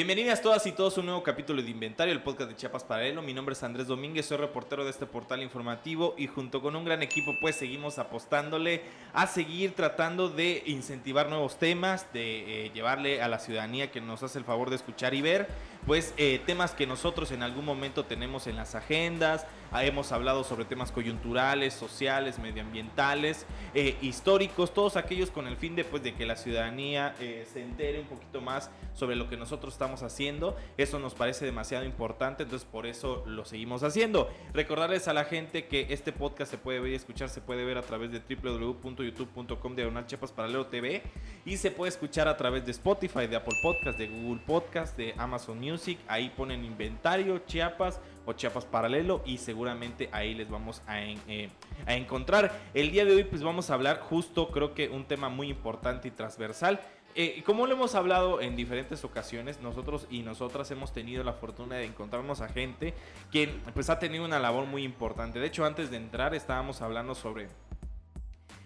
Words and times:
Bienvenidas 0.00 0.40
todas 0.40 0.66
y 0.66 0.72
todos 0.72 0.96
a 0.96 1.00
un 1.00 1.06
nuevo 1.08 1.22
capítulo 1.22 1.62
de 1.62 1.68
Inventario, 1.68 2.14
el 2.14 2.22
podcast 2.22 2.48
de 2.48 2.56
Chiapas 2.56 2.84
Paralelo. 2.84 3.20
Mi 3.20 3.34
nombre 3.34 3.52
es 3.52 3.62
Andrés 3.62 3.86
Domínguez, 3.86 4.24
soy 4.24 4.38
reportero 4.38 4.82
de 4.82 4.90
este 4.90 5.04
portal 5.04 5.42
informativo 5.42 6.14
y 6.16 6.26
junto 6.26 6.62
con 6.62 6.74
un 6.74 6.86
gran 6.86 7.02
equipo 7.02 7.32
pues 7.38 7.56
seguimos 7.56 7.98
apostándole 7.98 8.80
a 9.12 9.26
seguir 9.26 9.74
tratando 9.74 10.30
de 10.30 10.62
incentivar 10.64 11.28
nuevos 11.28 11.58
temas, 11.58 12.10
de 12.14 12.64
eh, 12.64 12.70
llevarle 12.72 13.20
a 13.20 13.28
la 13.28 13.38
ciudadanía 13.38 13.90
que 13.90 14.00
nos 14.00 14.22
hace 14.22 14.38
el 14.38 14.46
favor 14.46 14.70
de 14.70 14.76
escuchar 14.76 15.12
y 15.12 15.20
ver 15.20 15.48
pues 15.86 16.14
eh, 16.16 16.40
temas 16.46 16.72
que 16.72 16.86
nosotros 16.86 17.30
en 17.32 17.42
algún 17.42 17.64
momento 17.64 18.04
tenemos 18.04 18.46
en 18.46 18.56
las 18.56 18.74
agendas, 18.74 19.46
ah, 19.72 19.84
hemos 19.84 20.12
hablado 20.12 20.44
sobre 20.44 20.64
temas 20.64 20.92
coyunturales, 20.92 21.74
sociales, 21.74 22.38
medioambientales, 22.38 23.46
eh, 23.74 23.96
históricos, 24.02 24.74
todos 24.74 24.96
aquellos 24.96 25.30
con 25.30 25.46
el 25.46 25.56
fin 25.56 25.76
de, 25.76 25.84
pues, 25.84 26.02
de 26.02 26.14
que 26.14 26.26
la 26.26 26.36
ciudadanía 26.36 27.14
se 27.18 27.62
entere 27.62 28.00
un 28.00 28.06
poquito 28.06 28.40
más 28.40 28.70
sobre 28.94 29.16
lo 29.16 29.28
que 29.28 29.36
nosotros 29.36 29.74
estamos 29.74 30.02
haciendo. 30.02 30.56
Eso 30.76 30.98
nos 30.98 31.14
parece 31.14 31.44
demasiado 31.44 31.84
importante, 31.84 32.42
entonces 32.42 32.68
por 32.70 32.86
eso 32.86 33.22
lo 33.26 33.44
seguimos 33.44 33.82
haciendo. 33.82 34.30
Recordarles 34.52 35.08
a 35.08 35.12
la 35.12 35.24
gente 35.24 35.66
que 35.66 35.86
este 35.90 36.12
podcast 36.12 36.50
se 36.50 36.58
puede 36.58 36.80
ver 36.80 36.92
y 36.92 36.94
escuchar, 36.96 37.28
se 37.28 37.40
puede 37.40 37.64
ver 37.64 37.78
a 37.78 37.82
través 37.82 38.10
de 38.10 38.20
www.youtube.com 38.20 39.74
de 39.74 39.90
Chepas 40.06 40.32
Paralelo 40.32 40.66
TV 40.66 41.02
y 41.44 41.56
se 41.56 41.70
puede 41.70 41.90
escuchar 41.90 42.28
a 42.28 42.36
través 42.36 42.64
de 42.64 42.72
Spotify, 42.72 43.26
de 43.26 43.36
Apple 43.36 43.56
Podcast, 43.62 43.98
de 43.98 44.08
Google 44.08 44.42
Podcast, 44.46 44.96
de 44.96 45.14
Amazon 45.16 45.58
Music. 45.58 45.69
Ahí 46.08 46.30
ponen 46.36 46.64
inventario 46.64 47.38
Chiapas 47.46 48.00
o 48.26 48.32
Chiapas 48.32 48.64
Paralelo 48.64 49.22
y 49.24 49.38
seguramente 49.38 50.08
ahí 50.12 50.34
les 50.34 50.50
vamos 50.50 50.82
a, 50.86 51.00
eh, 51.00 51.48
a 51.86 51.94
encontrar. 51.94 52.52
El 52.74 52.90
día 52.90 53.04
de 53.04 53.14
hoy 53.14 53.24
pues 53.24 53.42
vamos 53.42 53.70
a 53.70 53.74
hablar 53.74 54.00
justo 54.00 54.50
creo 54.50 54.74
que 54.74 54.88
un 54.88 55.04
tema 55.04 55.28
muy 55.28 55.48
importante 55.48 56.08
y 56.08 56.10
transversal 56.10 56.80
eh, 57.16 57.42
como 57.44 57.66
lo 57.66 57.74
hemos 57.74 57.96
hablado 57.96 58.40
en 58.40 58.54
diferentes 58.54 59.04
ocasiones, 59.04 59.60
nosotros 59.60 60.06
y 60.10 60.22
nosotras 60.22 60.70
hemos 60.70 60.92
tenido 60.92 61.24
la 61.24 61.32
fortuna 61.32 61.74
de 61.74 61.84
encontrarnos 61.84 62.40
a 62.40 62.48
gente 62.48 62.94
que 63.32 63.48
pues 63.74 63.90
ha 63.90 63.98
tenido 63.98 64.24
una 64.24 64.38
labor 64.38 64.66
muy 64.66 64.84
importante. 64.84 65.40
De 65.40 65.46
hecho, 65.46 65.64
antes 65.64 65.90
de 65.90 65.96
entrar 65.96 66.34
estábamos 66.34 66.82
hablando 66.82 67.16
sobre 67.16 67.48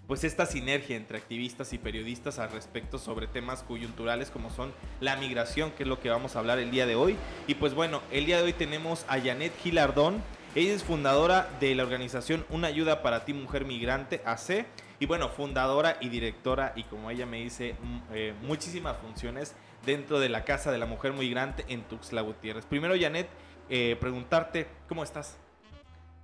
pues 0.07 0.25
esta 0.25 0.47
sinergia 0.47 0.97
entre 0.97 1.19
activistas 1.19 1.73
y 1.73 1.79
periodistas 1.79 2.39
al 2.39 2.51
respecto 2.53 2.99
sobre 2.99 3.27
temas 3.27 3.63
coyunturales 3.63 4.31
como 4.31 4.51
son 4.51 4.73
la 5.01 5.17
migración, 5.17 5.71
que 5.73 5.85
es 5.85 5.89
lo 5.89 6.01
que 6.01 6.11
vamos 6.11 6.37
a 6.37 6.41
hablar 6.41 6.59
el 6.59 6.71
día 6.71 6.87
de 6.87 6.95
hoy. 6.95 7.17
Y 7.47 7.55
pues 7.55 7.75
bueno, 7.75 8.03
el 8.11 8.27
día 8.27 8.39
de 8.39 8.45
hoy 8.45 8.53
tenemos 8.53 9.05
a 9.09 9.21
Janet 9.21 9.53
Gilardón. 9.63 10.23
Ella 10.55 10.73
es 10.73 10.85
fundadora 10.85 11.49
de 11.59 11.75
la 11.75 11.83
organización 11.83 12.45
Una 12.51 12.69
Ayuda 12.69 13.03
para 13.03 13.25
Ti 13.25 13.33
Mujer 13.33 13.65
Migrante, 13.65 14.23
AC 14.25 14.67
y 15.01 15.07
bueno, 15.07 15.29
fundadora 15.29 15.97
y 16.01 16.09
directora, 16.09 16.73
y 16.77 16.85
como 16.85 17.11
ella 17.11 17.27
me 17.27 17.39
dice, 17.39 17.75
eh, 18.13 18.33
muchísimas 18.43 18.97
funciones 18.99 19.55
dentro 19.85 20.21
de 20.21 20.29
la 20.29 20.45
Casa 20.45 20.71
de 20.71 20.79
la 20.79 20.87
Mujer 20.87 21.13
Migrante 21.13 21.65
en 21.69 21.83
Tuxtla 21.83 22.21
Gutiérrez. 22.21 22.65
Primero, 22.65 22.95
Janet, 22.99 23.29
eh, 23.69 23.97
preguntarte, 24.01 24.69
¿cómo 24.89 25.03
estás? 25.03 25.37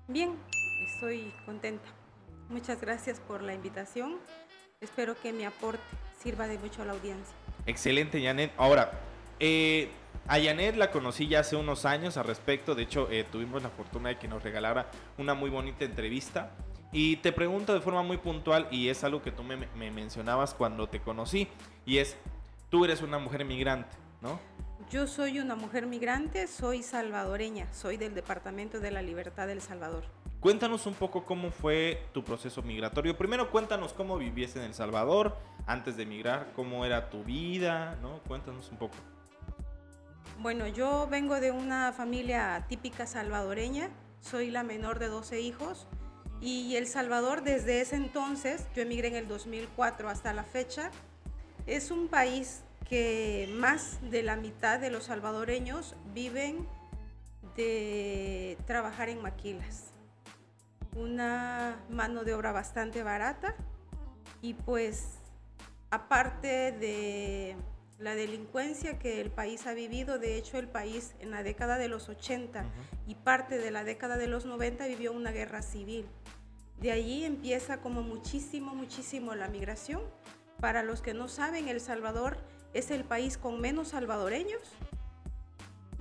Bien, 0.06 0.36
estoy 0.86 1.32
contenta. 1.44 1.99
Muchas 2.50 2.80
gracias 2.80 3.20
por 3.20 3.42
la 3.42 3.54
invitación. 3.54 4.16
Espero 4.80 5.14
que 5.20 5.32
mi 5.32 5.44
aporte 5.44 5.82
sirva 6.20 6.48
de 6.48 6.58
mucho 6.58 6.82
a 6.82 6.84
la 6.84 6.92
audiencia. 6.92 7.34
Excelente, 7.64 8.20
Janet. 8.20 8.52
Ahora, 8.56 8.90
eh, 9.38 9.88
a 10.26 10.40
Janet 10.40 10.74
la 10.76 10.90
conocí 10.90 11.28
ya 11.28 11.40
hace 11.40 11.54
unos 11.54 11.84
años 11.84 12.16
al 12.16 12.24
respecto. 12.24 12.74
De 12.74 12.82
hecho, 12.82 13.08
tuvimos 13.30 13.62
la 13.62 13.70
fortuna 13.70 14.08
de 14.08 14.18
que 14.18 14.26
nos 14.26 14.42
regalara 14.42 14.90
una 15.16 15.34
muy 15.34 15.48
bonita 15.48 15.84
entrevista. 15.84 16.50
Y 16.92 17.16
te 17.18 17.30
pregunto 17.30 17.72
de 17.72 17.80
forma 17.80 18.02
muy 18.02 18.16
puntual, 18.16 18.66
y 18.72 18.88
es 18.88 19.04
algo 19.04 19.22
que 19.22 19.30
tú 19.30 19.44
me, 19.44 19.56
mencionabas 19.90 20.54
cuando 20.54 20.88
te 20.88 20.98
conocí, 21.00 21.46
y 21.86 21.98
es, 21.98 22.16
tú 22.68 22.84
eres 22.84 23.00
una 23.00 23.18
mujer 23.20 23.44
migrante, 23.44 23.96
¿no? 24.20 24.40
Yo 24.90 25.06
soy 25.06 25.38
una 25.38 25.54
mujer 25.54 25.86
migrante, 25.86 26.48
soy 26.48 26.82
salvadoreña, 26.82 27.72
soy 27.72 27.96
del 27.96 28.14
Departamento 28.14 28.80
de 28.80 28.90
la 28.90 29.02
Libertad 29.02 29.46
del 29.46 29.60
Salvador. 29.60 30.02
Cuéntanos 30.40 30.86
un 30.86 30.94
poco 30.94 31.24
cómo 31.24 31.50
fue 31.50 32.02
tu 32.14 32.24
proceso 32.24 32.62
migratorio. 32.62 33.16
Primero 33.16 33.50
cuéntanos 33.50 33.92
cómo 33.92 34.16
vivías 34.16 34.56
en 34.56 34.62
El 34.62 34.72
Salvador 34.72 35.36
antes 35.66 35.98
de 35.98 36.04
emigrar, 36.04 36.52
cómo 36.56 36.86
era 36.86 37.10
tu 37.10 37.22
vida, 37.24 37.98
¿no? 38.00 38.20
Cuéntanos 38.26 38.70
un 38.70 38.78
poco. 38.78 38.94
Bueno, 40.38 40.66
yo 40.66 41.06
vengo 41.10 41.38
de 41.40 41.50
una 41.50 41.92
familia 41.92 42.64
típica 42.70 43.06
salvadoreña, 43.06 43.90
soy 44.22 44.50
la 44.50 44.62
menor 44.62 44.98
de 44.98 45.08
12 45.08 45.42
hijos. 45.42 45.86
Y 46.40 46.74
El 46.76 46.86
Salvador 46.86 47.42
desde 47.42 47.82
ese 47.82 47.96
entonces, 47.96 48.66
yo 48.74 48.80
emigré 48.80 49.08
en 49.08 49.16
el 49.16 49.28
2004 49.28 50.08
hasta 50.08 50.32
la 50.32 50.42
fecha, 50.42 50.90
es 51.66 51.90
un 51.90 52.08
país 52.08 52.62
que 52.88 53.46
más 53.58 53.98
de 54.10 54.22
la 54.22 54.36
mitad 54.36 54.80
de 54.80 54.90
los 54.90 55.04
salvadoreños 55.04 55.94
viven 56.14 56.66
de 57.56 58.56
trabajar 58.66 59.10
en 59.10 59.20
maquilas. 59.20 59.89
Una 60.96 61.76
mano 61.88 62.24
de 62.24 62.34
obra 62.34 62.52
bastante 62.52 63.02
barata 63.02 63.54
y 64.42 64.54
pues 64.54 65.18
aparte 65.90 66.72
de 66.72 67.56
la 67.98 68.14
delincuencia 68.14 68.98
que 68.98 69.20
el 69.20 69.30
país 69.30 69.66
ha 69.66 69.74
vivido, 69.74 70.18
de 70.18 70.36
hecho 70.36 70.58
el 70.58 70.68
país 70.68 71.14
en 71.20 71.30
la 71.30 71.42
década 71.42 71.76
de 71.76 71.88
los 71.88 72.08
80 72.08 72.64
y 73.06 73.14
parte 73.14 73.58
de 73.58 73.70
la 73.70 73.84
década 73.84 74.16
de 74.16 74.26
los 74.26 74.46
90 74.46 74.86
vivió 74.86 75.12
una 75.12 75.32
guerra 75.32 75.62
civil. 75.62 76.06
De 76.80 76.92
allí 76.92 77.24
empieza 77.24 77.82
como 77.82 78.02
muchísimo, 78.02 78.74
muchísimo 78.74 79.34
la 79.34 79.48
migración. 79.48 80.00
Para 80.60 80.82
los 80.82 81.02
que 81.02 81.12
no 81.12 81.28
saben, 81.28 81.68
El 81.68 81.80
Salvador 81.80 82.38
es 82.72 82.90
el 82.90 83.04
país 83.04 83.36
con 83.36 83.60
menos 83.60 83.88
salvadoreños 83.88 84.62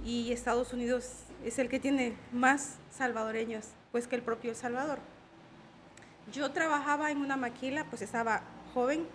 y 0.03 0.31
Estados 0.31 0.71
Unidos 0.71 1.23
es 1.43 1.59
el 1.59 1.67
que 1.67 1.79
tiene 1.79 2.15
más 2.31 2.77
salvadoreños 2.89 3.65
pues 3.91 4.07
que 4.07 4.15
el 4.15 4.21
propio 4.21 4.51
El 4.51 4.55
Salvador. 4.55 4.99
Yo 6.31 6.51
trabajaba 6.51 7.11
en 7.11 7.17
una 7.19 7.37
maquila, 7.37 7.85
pues 7.85 8.01
estaba 8.01 8.41
joven 8.73 9.07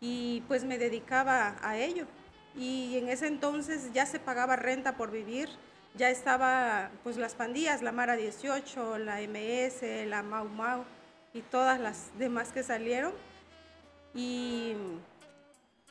y 0.00 0.42
pues 0.48 0.64
me 0.64 0.78
dedicaba 0.78 1.56
a 1.62 1.76
ello. 1.76 2.06
Y 2.54 2.96
en 2.98 3.08
ese 3.08 3.26
entonces 3.26 3.92
ya 3.92 4.06
se 4.06 4.18
pagaba 4.18 4.56
renta 4.56 4.96
por 4.96 5.10
vivir, 5.10 5.48
ya 5.94 6.10
estaba 6.10 6.90
pues 7.02 7.16
las 7.16 7.34
pandillas, 7.34 7.82
la 7.82 7.92
Mara 7.92 8.16
18, 8.16 8.98
la 8.98 9.20
MS, 9.20 10.06
la 10.06 10.22
Mau 10.22 10.48
Mau 10.48 10.84
y 11.32 11.42
todas 11.42 11.80
las 11.80 12.10
demás 12.18 12.52
que 12.52 12.62
salieron 12.62 13.12
y 14.14 14.74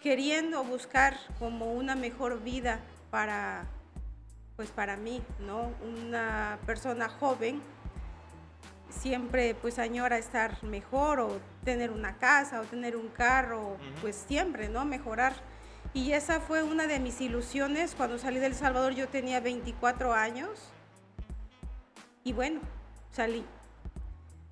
queriendo 0.02 0.64
buscar 0.64 1.18
como 1.40 1.74
una 1.74 1.96
mejor 1.96 2.42
vida 2.42 2.80
para 3.12 3.66
pues 4.56 4.72
para 4.72 4.98
mí, 4.98 5.22
¿no? 5.40 5.72
Una 5.84 6.58
persona 6.66 7.10
joven 7.10 7.62
siempre 8.90 9.56
pues 9.56 9.80
añora 9.80 10.18
estar 10.18 10.64
mejor 10.64 11.20
o 11.20 11.40
tener 11.64 11.92
una 11.92 12.18
casa 12.18 12.62
o 12.62 12.64
tener 12.64 12.96
un 12.96 13.10
carro, 13.10 13.78
pues 14.02 14.16
siempre, 14.28 14.70
¿no? 14.70 14.86
Mejorar 14.86 15.34
y 15.94 16.14
esa 16.14 16.40
fue 16.40 16.64
una 16.64 16.88
de 16.88 17.00
mis 17.00 17.22
ilusiones. 17.22 17.96
Cuando 17.96 18.18
salí 18.18 18.40
del 18.40 18.56
Salvador 18.56 18.94
yo 18.94 19.08
tenía 19.08 19.40
24 19.40 20.14
años. 20.14 20.50
Y 22.24 22.34
bueno, 22.34 22.62
salí. 23.12 23.46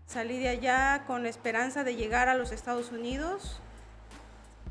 Salí 0.07 0.39
de 0.39 0.49
allá 0.49 1.03
con 1.07 1.23
la 1.23 1.29
esperanza 1.29 1.83
de 1.83 1.95
llegar 1.95 2.29
a 2.29 2.35
los 2.35 2.51
Estados 2.51 2.91
Unidos. 2.91 3.59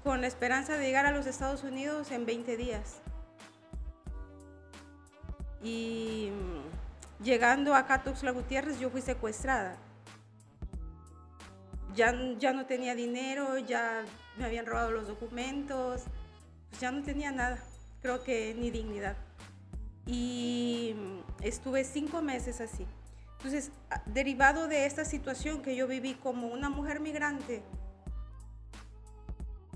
Con 0.03 0.20
la 0.20 0.26
esperanza 0.26 0.76
de 0.76 0.84
llegar 0.84 1.06
a 1.06 1.12
los 1.12 1.26
Estados 1.26 1.62
Unidos 1.62 2.10
en 2.10 2.26
20 2.26 2.56
días. 2.56 3.00
Y 5.62 6.30
llegando 7.24 7.74
a 7.74 8.02
Tuxtla 8.04 8.30
Gutiérrez 8.30 8.78
yo 8.78 8.91
fui 8.91 9.00
secuestrada. 9.00 9.76
Ya, 11.97 12.12
ya 12.38 12.53
no 12.53 12.66
tenía 12.66 12.94
dinero, 12.94 13.59
ya 13.59 14.04
me 14.36 14.44
habían 14.44 14.66
robado 14.66 14.91
los 14.91 15.06
documentos 15.09 16.03
pues 16.74 16.80
ya 16.80 16.91
no 16.91 17.04
tenía 17.04 17.30
nada, 17.30 17.62
creo 18.03 18.24
que 18.24 18.53
ni 18.59 18.68
dignidad. 18.72 19.16
Y 20.06 20.97
estuve 21.41 21.84
cinco 21.84 22.21
meses 22.21 22.60
así. 22.60 22.84
Entonces, 23.36 23.70
derivado 24.06 24.66
de 24.66 24.86
esta 24.86 25.04
situación 25.04 25.62
que 25.62 25.77
yo 25.77 25.86
viví 25.86 26.15
como 26.15 26.48
una 26.48 26.68
mujer 26.68 26.98
migrante 26.98 27.62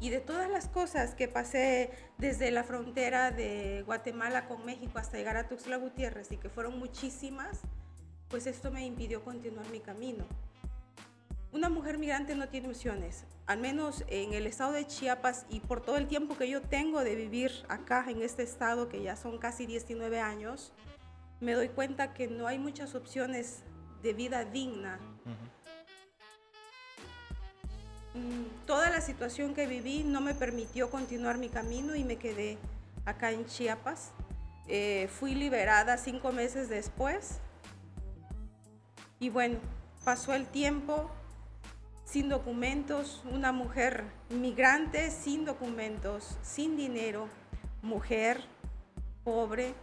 y 0.01 0.11
de 0.11 0.21
todas 0.21 0.49
las 0.51 0.69
cosas 0.69 1.15
que 1.15 1.29
pasé 1.29 1.91
desde 2.19 2.51
la 2.51 2.65
frontera 2.65 3.31
de 3.31 3.83
Guatemala 3.85 4.47
con 4.47 4.65
México 4.65 4.99
hasta 4.99 5.17
llegar 5.17 5.37
a 5.37 5.49
Tuxtla 5.49 5.77
Gutiérrez 5.77 6.31
y 6.33 6.37
que 6.37 6.49
fueron 6.49 6.79
muchísimas, 6.79 7.61
pues 8.29 8.47
esto 8.47 8.71
me 8.71 8.87
impidió 8.87 9.25
continuar 9.25 9.69
mi 9.71 9.81
camino. 9.81 10.25
Una 11.51 11.71
mujer 11.71 11.99
migrante 11.99 12.35
no 12.35 12.49
tiene 12.49 12.69
opciones, 12.69 13.25
al 13.47 13.59
menos 13.59 14.05
en 14.09 14.35
el 14.35 14.47
estado 14.47 14.73
de 14.73 14.87
Chiapas 14.87 15.47
y 15.49 15.61
por 15.61 15.81
todo 15.81 15.97
el 15.97 16.07
tiempo 16.07 16.37
que 16.37 16.49
yo 16.49 16.61
tengo 16.61 17.03
de 17.03 17.15
vivir 17.15 17.51
acá 17.69 18.05
en 18.09 18.23
este 18.23 18.43
estado, 18.43 18.89
que 18.89 19.03
ya 19.03 19.17
son 19.17 19.39
casi 19.39 19.65
19 19.65 20.21
años, 20.21 20.73
me 21.41 21.55
doy 21.55 21.69
cuenta 21.69 22.13
que 22.13 22.29
no 22.29 22.47
hay 22.47 22.59
muchas 22.59 22.95
opciones 22.95 23.63
de 24.03 24.13
vida 24.13 24.45
digna. 24.45 25.01
Toda 28.67 28.91
la 28.91 29.01
situación 29.01 29.55
que 29.55 29.67
viví 29.67 30.03
no 30.05 30.21
me 30.21 30.35
permitió 30.35 30.91
continuar 30.91 31.39
mi 31.39 31.49
camino 31.49 31.95
y 31.95 32.05
me 32.05 32.17
quedé 32.17 32.59
acá 33.05 33.31
en 33.31 33.47
Chiapas 33.47 34.13
Eh, 34.71 35.09
fui 35.09 35.35
liberada 35.35 35.97
cinco 35.97 36.31
meses 36.31 36.69
después. 36.69 37.39
Y 39.19 39.31
bueno, 39.31 39.59
pasó 40.05 40.35
el 40.35 40.47
tiempo 40.47 41.11
sin 42.05 42.29
documentos, 42.29 43.23
una 43.33 43.51
mujer 43.51 44.05
migrante 44.29 45.11
sin 45.11 45.47
documentos, 45.47 46.37
sin 46.43 46.77
dinero, 46.77 47.29
mujer, 47.83 48.45
pobre. 49.25 49.75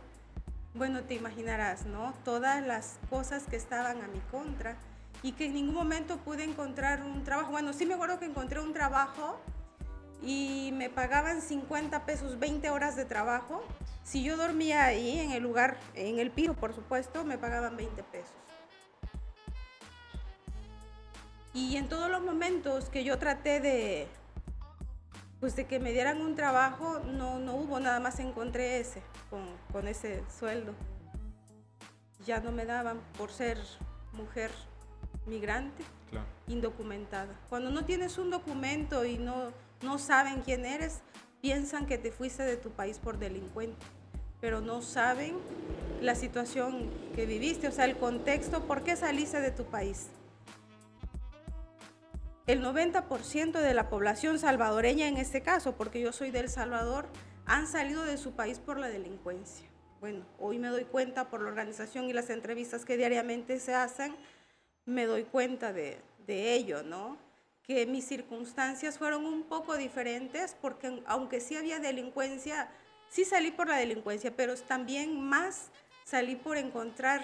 Bueno, 0.76 1.02
te 1.02 1.16
imaginarás, 1.16 1.86
¿no? 1.88 2.14
Todas 2.24 2.66
las 2.66 3.00
cosas 3.10 3.46
que 3.50 3.56
estaban 3.56 4.04
a 4.04 4.08
mi 4.08 4.20
contra 4.30 4.78
y 5.26 5.32
que 5.32 5.46
en 5.46 5.56
ningún 5.56 5.74
momento 5.74 6.18
pude 6.18 6.44
encontrar 6.44 7.02
un 7.02 7.24
trabajo. 7.24 7.50
Bueno, 7.50 7.74
sí 7.74 7.88
me 7.88 7.96
acuerdo 7.96 8.20
que 8.20 8.26
encontré 8.26 8.60
un 8.60 8.74
trabajo 8.74 9.40
y 10.22 10.70
me 10.74 10.92
pagaban 10.92 11.42
50 11.42 12.06
pesos, 12.06 12.38
20 12.38 12.70
horas 12.70 12.96
de 12.96 13.06
trabajo. 13.06 13.64
Si 14.04 14.24
yo 14.24 14.38
dormía 14.38 14.86
ahí 14.86 15.18
en 15.18 15.32
el 15.32 15.42
lugar, 15.42 15.80
en 15.96 16.20
el 16.20 16.30
piso, 16.30 16.54
por 16.54 16.76
supuesto, 16.76 17.24
me 17.24 17.40
pagaban 17.40 17.76
20 17.76 18.04
pesos. 18.04 18.36
Y 21.56 21.76
en 21.78 21.90
todos 21.90 22.12
los 22.12 22.22
momentos 22.22 22.90
que 22.90 23.04
yo 23.04 23.18
traté 23.18 23.60
de, 23.60 24.08
pues 25.40 25.56
de 25.56 25.66
que 25.66 25.80
me 25.80 25.92
dieran 25.92 26.22
un 26.22 26.36
trabajo, 26.36 27.00
no, 27.00 27.40
no 27.40 27.56
hubo, 27.56 27.80
nada 27.80 28.00
más 28.00 28.20
encontré 28.20 28.80
ese, 28.80 29.02
con, 29.32 29.42
con 29.72 29.88
ese 29.88 30.24
sueldo. 30.30 30.76
Ya 32.28 32.42
no 32.42 32.52
me 32.52 32.66
daban 32.66 33.02
por 33.18 33.32
ser 33.32 33.58
mujer 34.14 34.52
migrante, 35.26 35.84
indocumentada. 36.48 37.40
Cuando 37.50 37.72
no 37.72 37.86
tienes 37.86 38.18
un 38.18 38.30
documento 38.30 39.06
y 39.06 39.18
no, 39.18 39.52
no 39.82 39.98
saben 39.98 40.42
quién 40.42 40.66
eres, 40.66 41.02
piensan 41.42 41.86
que 41.86 41.98
te 41.98 42.12
fuiste 42.12 42.44
de 42.44 42.58
tu 42.58 42.72
país 42.72 43.00
por 43.00 43.18
delincuente, 43.18 43.86
pero 44.42 44.62
no 44.62 44.82
saben 44.82 45.36
la 46.02 46.16
situación 46.16 46.90
que 47.16 47.26
viviste, 47.26 47.68
o 47.68 47.72
sea, 47.72 47.86
el 47.86 47.98
contexto, 47.98 48.66
por 48.66 48.84
qué 48.84 48.96
saliste 48.96 49.40
de 49.42 49.52
tu 49.52 49.66
país. 49.66 50.08
El 52.48 52.64
90% 52.64 53.60
de 53.60 53.74
la 53.74 53.90
población 53.90 54.38
salvadoreña 54.38 55.08
en 55.08 55.18
este 55.18 55.42
caso, 55.42 55.76
porque 55.76 56.00
yo 56.00 56.12
soy 56.12 56.30
del 56.30 56.50
Salvador, 56.50 57.08
han 57.48 57.68
salido 57.68 58.04
de 58.04 58.18
su 58.18 58.34
país 58.34 58.60
por 58.60 58.78
la 58.78 58.88
delincuencia. 58.88 59.68
Bueno, 60.00 60.26
hoy 60.38 60.60
me 60.60 60.68
doy 60.68 60.84
cuenta 60.84 61.30
por 61.30 61.42
la 61.42 61.50
organización 61.50 62.06
y 62.06 62.14
las 62.14 62.30
entrevistas 62.30 62.86
que 62.86 62.98
diariamente 62.98 63.60
se 63.60 63.74
hacen, 63.74 64.16
me 64.86 65.06
doy 65.06 65.24
cuenta 65.24 65.74
de, 65.74 66.00
de 66.28 66.54
ello, 66.54 66.84
¿no? 66.84 67.18
Que 67.64 67.86
mis 67.86 68.06
circunstancias 68.06 68.98
fueron 68.98 69.26
un 69.26 69.44
poco 69.44 69.78
diferentes 69.78 70.56
porque 70.62 71.02
aunque 71.08 71.40
sí 71.40 71.56
había 71.56 71.80
delincuencia, 71.80 72.70
sí 73.10 73.26
salí 73.26 73.52
por 73.52 73.68
la 73.68 73.78
delincuencia, 73.78 74.36
pero 74.36 74.56
también 74.56 75.20
más 75.20 75.72
salí 76.04 76.36
por 76.36 76.58
encontrar 76.58 77.22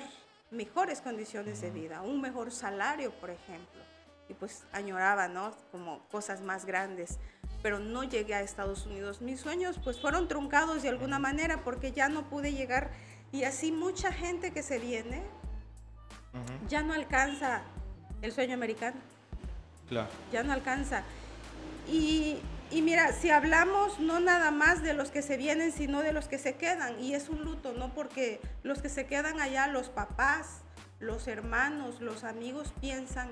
mejores 0.49 1.01
condiciones 1.01 1.61
de 1.61 1.71
vida, 1.71 2.01
un 2.01 2.21
mejor 2.21 2.51
salario, 2.51 3.11
por 3.11 3.29
ejemplo. 3.29 3.81
Y 4.27 4.33
pues 4.33 4.63
añoraba, 4.71 5.27
¿no? 5.27 5.51
Como 5.71 6.07
cosas 6.09 6.41
más 6.41 6.65
grandes, 6.65 7.19
pero 7.61 7.79
no 7.79 8.03
llegué 8.03 8.33
a 8.33 8.41
Estados 8.41 8.85
Unidos. 8.85 9.21
Mis 9.21 9.39
sueños 9.39 9.79
pues 9.83 9.99
fueron 9.99 10.27
truncados 10.27 10.83
de 10.83 10.89
alguna 10.89 11.19
manera 11.19 11.63
porque 11.63 11.91
ya 11.91 12.09
no 12.09 12.29
pude 12.29 12.53
llegar 12.53 12.91
y 13.31 13.43
así 13.43 13.71
mucha 13.71 14.11
gente 14.11 14.51
que 14.51 14.63
se 14.63 14.79
viene 14.79 15.23
ya 16.67 16.81
no 16.83 16.93
alcanza 16.93 17.61
el 18.21 18.31
sueño 18.31 18.53
americano. 18.53 18.97
Claro. 19.89 20.09
Ya 20.31 20.43
no 20.43 20.53
alcanza. 20.53 21.03
Y, 21.87 22.37
y, 22.69 22.81
mira, 22.81 23.11
si 23.11 23.29
hablamos 23.29 23.99
no 23.99 24.19
nada 24.19 24.51
más 24.51 24.81
de 24.81 24.93
los 24.93 25.11
que 25.11 25.21
se 25.21 25.37
vienen, 25.37 25.71
sino 25.71 26.01
de 26.01 26.13
los 26.13 26.27
que 26.27 26.37
se 26.37 26.55
quedan, 26.55 26.99
y 26.99 27.13
es 27.13 27.29
un 27.29 27.43
luto, 27.43 27.73
¿no? 27.73 27.93
Porque 27.93 28.39
los 28.63 28.81
que 28.81 28.89
se 28.89 29.05
quedan 29.05 29.41
allá, 29.41 29.67
los 29.67 29.89
papás, 29.89 30.61
los 30.99 31.27
hermanos, 31.27 31.99
los 31.99 32.23
amigos 32.23 32.73
piensan 32.79 33.29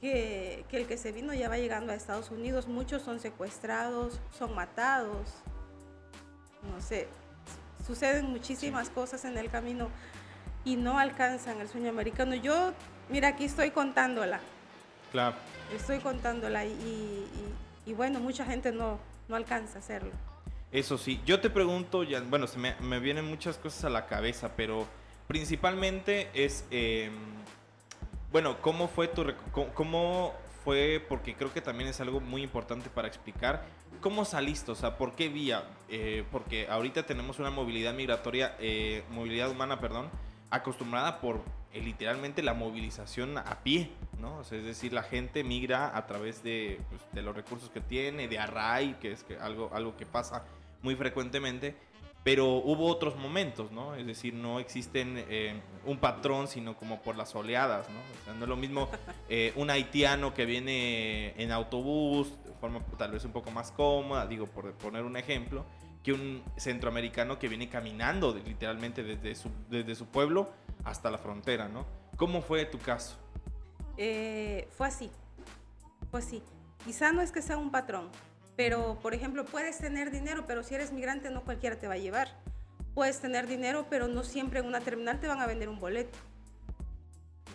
que, 0.00 0.64
que 0.68 0.78
el 0.78 0.86
que 0.86 0.96
se 0.96 1.12
vino 1.12 1.32
ya 1.34 1.48
va 1.48 1.58
llegando 1.58 1.92
a 1.92 1.94
Estados 1.94 2.30
Unidos. 2.30 2.66
Muchos 2.66 3.02
son 3.02 3.20
secuestrados, 3.20 4.20
son 4.36 4.54
matados, 4.54 5.30
no 6.62 6.80
sé, 6.80 7.08
suceden 7.86 8.26
muchísimas 8.26 8.90
cosas 8.90 9.24
en 9.24 9.36
el 9.36 9.50
camino 9.50 9.90
y 10.64 10.76
no 10.76 10.98
alcanzan 10.98 11.60
el 11.60 11.68
sueño 11.68 11.90
americano. 11.90 12.34
Yo, 12.34 12.72
mira, 13.08 13.28
aquí 13.28 13.44
estoy 13.44 13.70
contándola. 13.70 14.40
Claro. 15.12 15.36
Estoy 15.74 15.98
contándola 15.98 16.64
y, 16.64 17.26
y, 17.86 17.92
bueno, 17.92 18.20
mucha 18.20 18.44
gente 18.44 18.72
no, 18.72 18.98
no 19.28 19.36
alcanza 19.36 19.76
a 19.76 19.78
hacerlo. 19.78 20.10
Eso 20.72 20.98
sí, 20.98 21.20
yo 21.24 21.40
te 21.40 21.50
pregunto, 21.50 22.02
ya, 22.02 22.20
bueno, 22.20 22.46
se 22.46 22.58
me, 22.58 22.74
me 22.80 22.98
vienen 22.98 23.24
muchas 23.24 23.56
cosas 23.58 23.84
a 23.84 23.90
la 23.90 24.06
cabeza, 24.06 24.50
pero 24.56 24.86
principalmente 25.28 26.28
es, 26.34 26.64
eh, 26.70 27.10
bueno, 28.32 28.60
¿cómo 28.60 28.88
fue 28.88 29.06
tu, 29.06 29.24
cómo, 29.52 30.34
fue, 30.64 31.04
porque 31.08 31.34
creo 31.34 31.52
que 31.52 31.60
también 31.60 31.90
es 31.90 32.00
algo 32.00 32.20
muy 32.20 32.42
importante 32.42 32.88
para 32.88 33.06
explicar, 33.06 33.64
¿cómo 34.00 34.24
saliste? 34.24 34.72
O 34.72 34.74
sea, 34.74 34.96
¿por 34.96 35.14
qué 35.14 35.28
vía? 35.28 35.64
Eh, 35.90 36.24
porque 36.32 36.66
ahorita 36.68 37.04
tenemos 37.04 37.38
una 37.38 37.50
movilidad 37.50 37.92
migratoria, 37.92 38.56
eh, 38.58 39.04
movilidad 39.10 39.50
humana, 39.50 39.78
perdón, 39.78 40.08
acostumbrada 40.54 41.20
por 41.20 41.42
eh, 41.72 41.80
literalmente 41.80 42.42
la 42.42 42.54
movilización 42.54 43.38
a 43.38 43.62
pie, 43.62 43.90
¿no? 44.20 44.42
es 44.42 44.50
decir, 44.50 44.92
la 44.92 45.02
gente 45.02 45.42
migra 45.42 45.96
a 45.96 46.06
través 46.06 46.42
de, 46.42 46.80
pues, 46.88 47.02
de 47.12 47.22
los 47.22 47.34
recursos 47.34 47.70
que 47.70 47.80
tiene, 47.80 48.28
de 48.28 48.38
array, 48.38 48.94
que 49.00 49.12
es 49.12 49.24
que 49.24 49.36
algo, 49.38 49.70
algo 49.74 49.96
que 49.96 50.06
pasa 50.06 50.44
muy 50.82 50.94
frecuentemente, 50.94 51.74
pero 52.24 52.46
hubo 52.46 52.86
otros 52.86 53.16
momentos, 53.16 53.70
¿no? 53.70 53.94
Es 53.94 54.06
decir, 54.06 54.32
no 54.32 54.58
existen 54.58 55.24
eh, 55.28 55.60
un 55.84 55.98
patrón, 55.98 56.48
sino 56.48 56.74
como 56.74 57.02
por 57.02 57.16
las 57.16 57.34
oleadas, 57.34 57.86
¿no? 57.90 57.98
O 57.98 58.24
sea, 58.24 58.32
no 58.32 58.44
es 58.44 58.48
lo 58.48 58.56
mismo 58.56 58.88
eh, 59.28 59.52
un 59.56 59.68
haitiano 59.68 60.32
que 60.32 60.46
viene 60.46 61.34
en 61.36 61.52
autobús, 61.52 62.32
de 62.44 62.52
forma 62.54 62.80
tal 62.96 63.12
vez 63.12 63.24
un 63.26 63.32
poco 63.32 63.50
más 63.50 63.72
cómoda, 63.72 64.26
digo, 64.26 64.46
por 64.46 64.72
poner 64.72 65.04
un 65.04 65.18
ejemplo, 65.18 65.66
que 66.04 66.12
un 66.12 66.44
centroamericano 66.56 67.38
que 67.38 67.48
viene 67.48 67.68
caminando 67.70 68.34
literalmente 68.34 69.02
desde 69.02 69.34
su, 69.94 70.06
pueblo 70.06 70.50
hasta 70.84 71.10
la 71.10 71.16
frontera, 71.16 71.66
¿no? 71.66 71.86
¿Cómo 72.16 72.42
fue 72.42 72.66
tu 72.66 72.78
caso? 72.78 73.16
Eh, 73.96 74.68
fue 74.76 74.86
así, 74.86 75.10
fue 76.10 76.20
así. 76.20 76.42
Quizá 76.84 77.12
no 77.12 77.22
es 77.22 77.32
que 77.32 77.40
sea 77.40 77.56
un 77.56 77.70
patrón, 77.70 78.10
pero 78.54 78.98
por 79.00 79.14
ejemplo 79.14 79.46
puedes 79.46 79.78
tener 79.78 80.10
dinero, 80.10 80.44
pero 80.46 80.62
si 80.62 80.74
eres 80.74 80.92
migrante 80.92 81.30
no 81.30 81.42
cualquiera 81.42 81.78
te 81.78 81.88
va 81.88 81.94
a 81.94 81.98
llevar. 81.98 82.28
Puedes 82.94 83.20
tener 83.20 83.46
dinero, 83.46 83.86
pero 83.88 84.06
no 84.06 84.22
siempre 84.22 84.60
en 84.60 84.66
una 84.66 84.80
terminal 84.80 85.18
te 85.20 85.26
van 85.26 85.40
a 85.40 85.46
vender 85.46 85.70
un 85.70 85.80
boleto. 85.80 86.18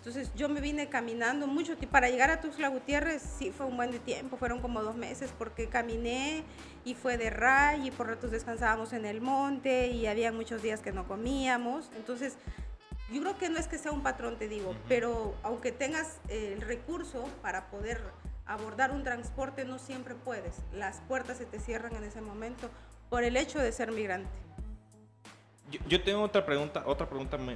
Entonces 0.09 0.33
yo 0.35 0.49
me 0.49 0.59
vine 0.59 0.89
caminando 0.89 1.45
mucho. 1.45 1.77
Para 1.91 2.09
llegar 2.09 2.31
a 2.31 2.41
Tuxtla 2.41 2.69
Gutiérrez 2.69 3.21
sí 3.21 3.51
fue 3.51 3.67
un 3.67 3.77
buen 3.77 3.91
de 3.91 3.99
tiempo, 3.99 4.37
fueron 4.37 4.59
como 4.59 4.81
dos 4.81 4.95
meses 4.95 5.31
porque 5.37 5.69
caminé 5.69 6.43
y 6.83 6.95
fue 6.95 7.19
de 7.19 7.29
ray 7.29 7.89
y 7.89 7.91
por 7.91 8.07
ratos 8.07 8.31
descansábamos 8.31 8.91
en 8.93 9.05
el 9.05 9.21
monte 9.21 9.89
y 9.89 10.07
había 10.07 10.31
muchos 10.31 10.63
días 10.63 10.79
que 10.79 10.91
no 10.91 11.07
comíamos. 11.07 11.91
Entonces 11.95 12.37
yo 13.13 13.21
creo 13.21 13.37
que 13.37 13.49
no 13.49 13.59
es 13.59 13.67
que 13.67 13.77
sea 13.77 13.91
un 13.91 14.01
patrón, 14.01 14.39
te 14.39 14.47
digo, 14.47 14.75
pero 14.87 15.35
aunque 15.43 15.71
tengas 15.71 16.17
el 16.27 16.59
recurso 16.61 17.29
para 17.43 17.69
poder 17.69 18.01
abordar 18.47 18.89
un 18.89 19.03
transporte, 19.03 19.63
no 19.63 19.77
siempre 19.77 20.15
puedes. 20.15 20.55
Las 20.73 21.01
puertas 21.01 21.37
se 21.37 21.45
te 21.45 21.59
cierran 21.59 21.95
en 21.95 22.03
ese 22.03 22.21
momento 22.21 22.71
por 23.11 23.23
el 23.23 23.37
hecho 23.37 23.59
de 23.59 23.71
ser 23.71 23.91
migrante. 23.91 24.31
Yo, 25.87 26.01
tengo 26.01 26.21
otra 26.21 26.45
pregunta, 26.45 26.83
otra 26.85 27.07
pregunta 27.07 27.37
me, 27.37 27.55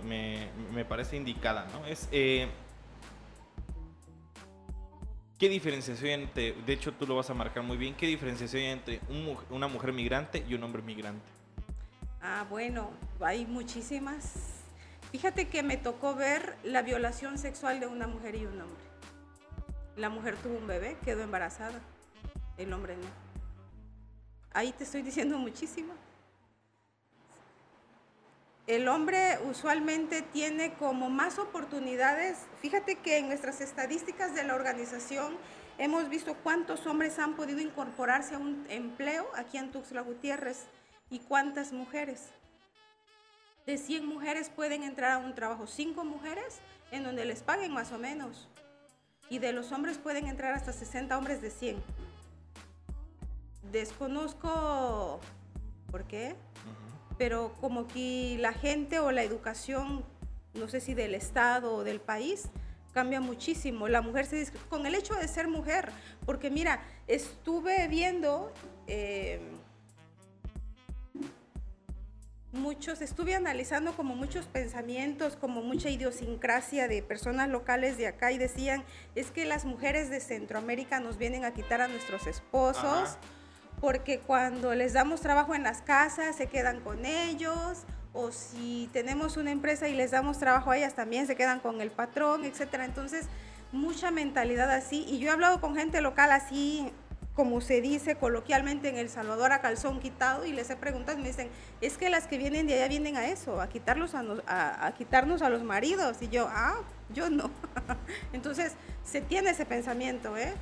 me, 0.72 0.86
parece 0.86 1.16
indicada, 1.16 1.68
¿no? 1.74 1.86
Es, 1.86 2.08
eh, 2.12 2.48
¿qué 5.40 5.50
diferenciación 5.50 6.22
entre, 6.22 6.54
de 6.54 6.74
hecho 6.74 6.94
tú 6.94 7.08
lo 7.08 7.16
vas 7.16 7.30
a 7.30 7.34
marcar 7.34 7.64
muy 7.64 7.78
bien, 7.78 7.96
qué 7.96 8.06
diferenciación 8.06 8.62
hay 8.62 8.70
entre 8.70 9.02
una 9.50 9.68
mujer 9.68 9.94
migrante 9.94 10.44
y 10.48 10.54
un 10.54 10.64
hombre 10.64 10.84
migrante? 10.84 11.26
Ah, 12.22 12.46
bueno, 12.50 12.92
hay 13.20 13.46
muchísimas. 13.46 14.62
Fíjate 15.12 15.48
que 15.48 15.64
me 15.64 15.78
tocó 15.78 16.14
ver 16.14 16.56
la 16.64 16.84
violación 16.84 17.38
sexual 17.38 17.80
de 17.80 17.88
una 17.88 18.08
mujer 18.08 18.36
y 18.36 18.46
un 18.46 18.62
hombre. 18.62 18.84
La 19.96 20.10
mujer 20.10 20.36
tuvo 20.38 20.58
un 20.58 20.68
bebé, 20.68 20.98
quedó 21.04 21.24
embarazada, 21.24 21.80
el 22.58 22.72
hombre 22.74 22.96
no. 22.96 23.08
Ahí 24.54 24.72
te 24.72 24.84
estoy 24.84 25.02
diciendo 25.02 25.40
muchísimo 25.40 25.94
el 28.68 28.88
hombre 28.88 29.40
usualmente 29.50 30.22
tiene 30.22 30.74
como 30.76 31.10
más 31.10 31.38
oportunidades. 31.38 32.38
Fíjate 32.62 32.96
que 32.96 33.18
en 33.18 33.28
nuestras 33.28 33.60
estadísticas 33.60 34.34
de 34.34 34.44
la 34.44 34.56
organización 34.56 35.38
hemos 35.78 36.08
visto 36.08 36.36
cuántos 36.44 36.88
hombres 36.88 37.20
han 37.20 37.36
podido 37.36 37.60
incorporarse 37.60 38.36
a 38.36 38.40
un 38.40 38.66
empleo 38.70 39.28
aquí 39.36 39.58
en 39.58 39.72
Tuxtla 39.72 40.02
Gutiérrez 40.02 40.66
y 41.10 41.20
cuántas 41.20 41.74
mujeres. 41.74 42.30
De 43.66 43.78
100 43.78 44.06
mujeres 44.06 44.50
pueden 44.50 44.84
entrar 44.84 45.12
a 45.12 45.18
un 45.18 45.36
trabajo, 45.36 45.68
5 45.68 46.04
mujeres 46.06 46.60
en 46.92 47.04
donde 47.04 47.26
les 47.26 47.44
paguen 47.44 47.74
más 47.74 47.92
o 47.92 47.98
menos. 47.98 48.48
Y 49.30 49.40
de 49.40 49.52
los 49.52 49.72
hombres 49.72 49.98
pueden 49.98 50.28
entrar 50.28 50.54
hasta 50.54 50.72
60 50.72 51.18
hombres 51.18 51.42
de 51.42 51.50
100. 51.50 51.84
Desconozco 53.72 55.20
por 55.90 56.06
qué 56.06 56.36
pero 57.18 57.56
como 57.62 57.82
aquí 57.82 58.38
la 58.40 58.54
gente 58.54 59.00
o 59.00 59.12
la 59.12 59.24
educación, 59.24 60.04
no 60.54 60.68
sé 60.68 60.80
si 60.80 60.94
del 60.94 61.16
Estado 61.16 61.74
o 61.74 61.84
del 61.84 62.00
país, 62.00 62.50
cambia 62.94 63.20
muchísimo. 63.20 63.88
La 63.88 64.02
mujer 64.02 64.26
se 64.26 64.52
con 64.70 64.86
el 64.86 64.96
hecho 64.96 65.16
de 65.16 65.28
ser 65.28 65.48
mujer, 65.48 65.90
porque 66.26 66.50
mira, 66.50 66.82
estuve 67.08 67.88
viendo... 67.88 68.52
Eh, 68.88 69.40
muchos, 72.54 73.02
estuve 73.02 73.34
analizando 73.36 73.94
como 73.94 74.16
muchos 74.16 74.46
pensamientos, 74.46 75.36
como 75.36 75.64
mucha 75.64 75.90
idiosincrasia 75.90 76.88
de 76.88 77.02
personas 77.02 77.50
locales 77.50 77.98
de 77.98 78.08
acá 78.08 78.32
y 78.32 78.38
decían, 78.38 78.84
es 79.16 79.32
que 79.32 79.46
las 79.46 79.66
mujeres 79.66 80.10
de 80.10 80.20
Centroamérica 80.20 81.00
nos 81.00 81.18
vienen 81.18 81.46
a 81.46 81.54
quitar 81.54 81.82
a 81.82 81.88
nuestros 81.88 82.28
esposos, 82.28 83.18
porque 83.84 84.20
cuando 84.20 84.74
les 84.76 84.94
damos 84.94 85.20
trabajo 85.20 85.56
en 85.56 85.64
las 85.64 85.82
casas 85.82 86.38
se 86.38 86.48
quedan 86.48 86.80
con 86.80 87.06
ellos, 87.06 87.80
o 88.14 88.32
si 88.32 88.90
tenemos 88.94 89.36
una 89.36 89.52
empresa 89.52 89.90
y 89.90 89.94
les 89.94 90.12
damos 90.12 90.40
trabajo 90.40 90.72
a 90.72 90.78
ellas 90.78 90.96
también 90.96 91.28
se 91.28 91.36
quedan 91.36 91.60
con 91.60 91.82
el 91.82 91.92
patrón, 91.92 92.46
etcétera. 92.46 92.86
Entonces, 92.86 93.26
mucha 93.74 94.10
mentalidad 94.10 94.72
así. 94.72 95.04
Y 95.10 95.20
yo 95.20 95.28
he 95.28 95.32
hablado 95.34 95.60
con 95.60 95.76
gente 95.76 96.00
local 96.00 96.32
así, 96.32 96.94
como 97.36 97.60
se 97.60 97.82
dice 97.82 98.16
coloquialmente 98.16 98.88
en 98.88 98.98
El 98.98 99.10
Salvador, 99.10 99.52
a 99.52 99.60
calzón 99.60 100.00
quitado, 100.00 100.46
y 100.46 100.54
les 100.54 100.70
he 100.70 100.78
preguntado 100.78 101.18
me 101.18 101.28
dicen, 101.28 101.50
es 101.82 101.98
que 101.98 102.10
las 102.10 102.26
que 102.26 102.38
vienen 102.38 102.68
de 102.68 102.76
allá 102.76 102.88
vienen 102.88 103.18
a 103.18 103.28
eso, 103.28 103.60
a, 103.60 103.68
quitarlos 103.68 104.16
a, 104.16 104.88
a 104.88 104.94
quitarnos 104.94 105.42
a 105.42 105.50
los 105.50 105.62
maridos. 105.62 106.22
Y 106.22 106.30
yo, 106.30 106.48
ah, 106.50 106.76
yo 107.14 107.30
no. 107.30 107.52
Entonces, 108.32 108.76
se 109.04 109.20
tiene 109.20 109.50
ese 109.50 109.66
pensamiento, 109.66 110.38
¿eh? 110.38 110.54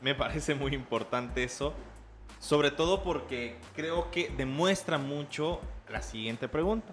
Me 0.00 0.14
parece 0.14 0.54
muy 0.54 0.74
importante 0.74 1.44
eso, 1.44 1.74
sobre 2.38 2.70
todo 2.70 3.02
porque 3.02 3.58
creo 3.74 4.10
que 4.10 4.30
demuestra 4.30 4.96
mucho 4.96 5.60
la 5.88 6.00
siguiente 6.00 6.48
pregunta. 6.48 6.92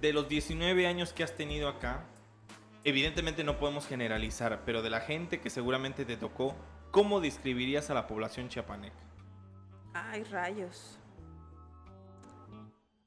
De 0.00 0.12
los 0.12 0.28
19 0.28 0.86
años 0.86 1.12
que 1.12 1.24
has 1.24 1.34
tenido 1.34 1.68
acá, 1.68 2.04
evidentemente 2.84 3.42
no 3.42 3.58
podemos 3.58 3.86
generalizar, 3.86 4.62
pero 4.66 4.82
de 4.82 4.90
la 4.90 5.00
gente 5.00 5.40
que 5.40 5.48
seguramente 5.48 6.04
te 6.04 6.16
tocó, 6.16 6.54
¿cómo 6.90 7.20
describirías 7.20 7.88
a 7.88 7.94
la 7.94 8.06
población 8.06 8.48
chiapaneca? 8.48 8.96
Ay, 9.94 10.24
rayos. 10.24 10.98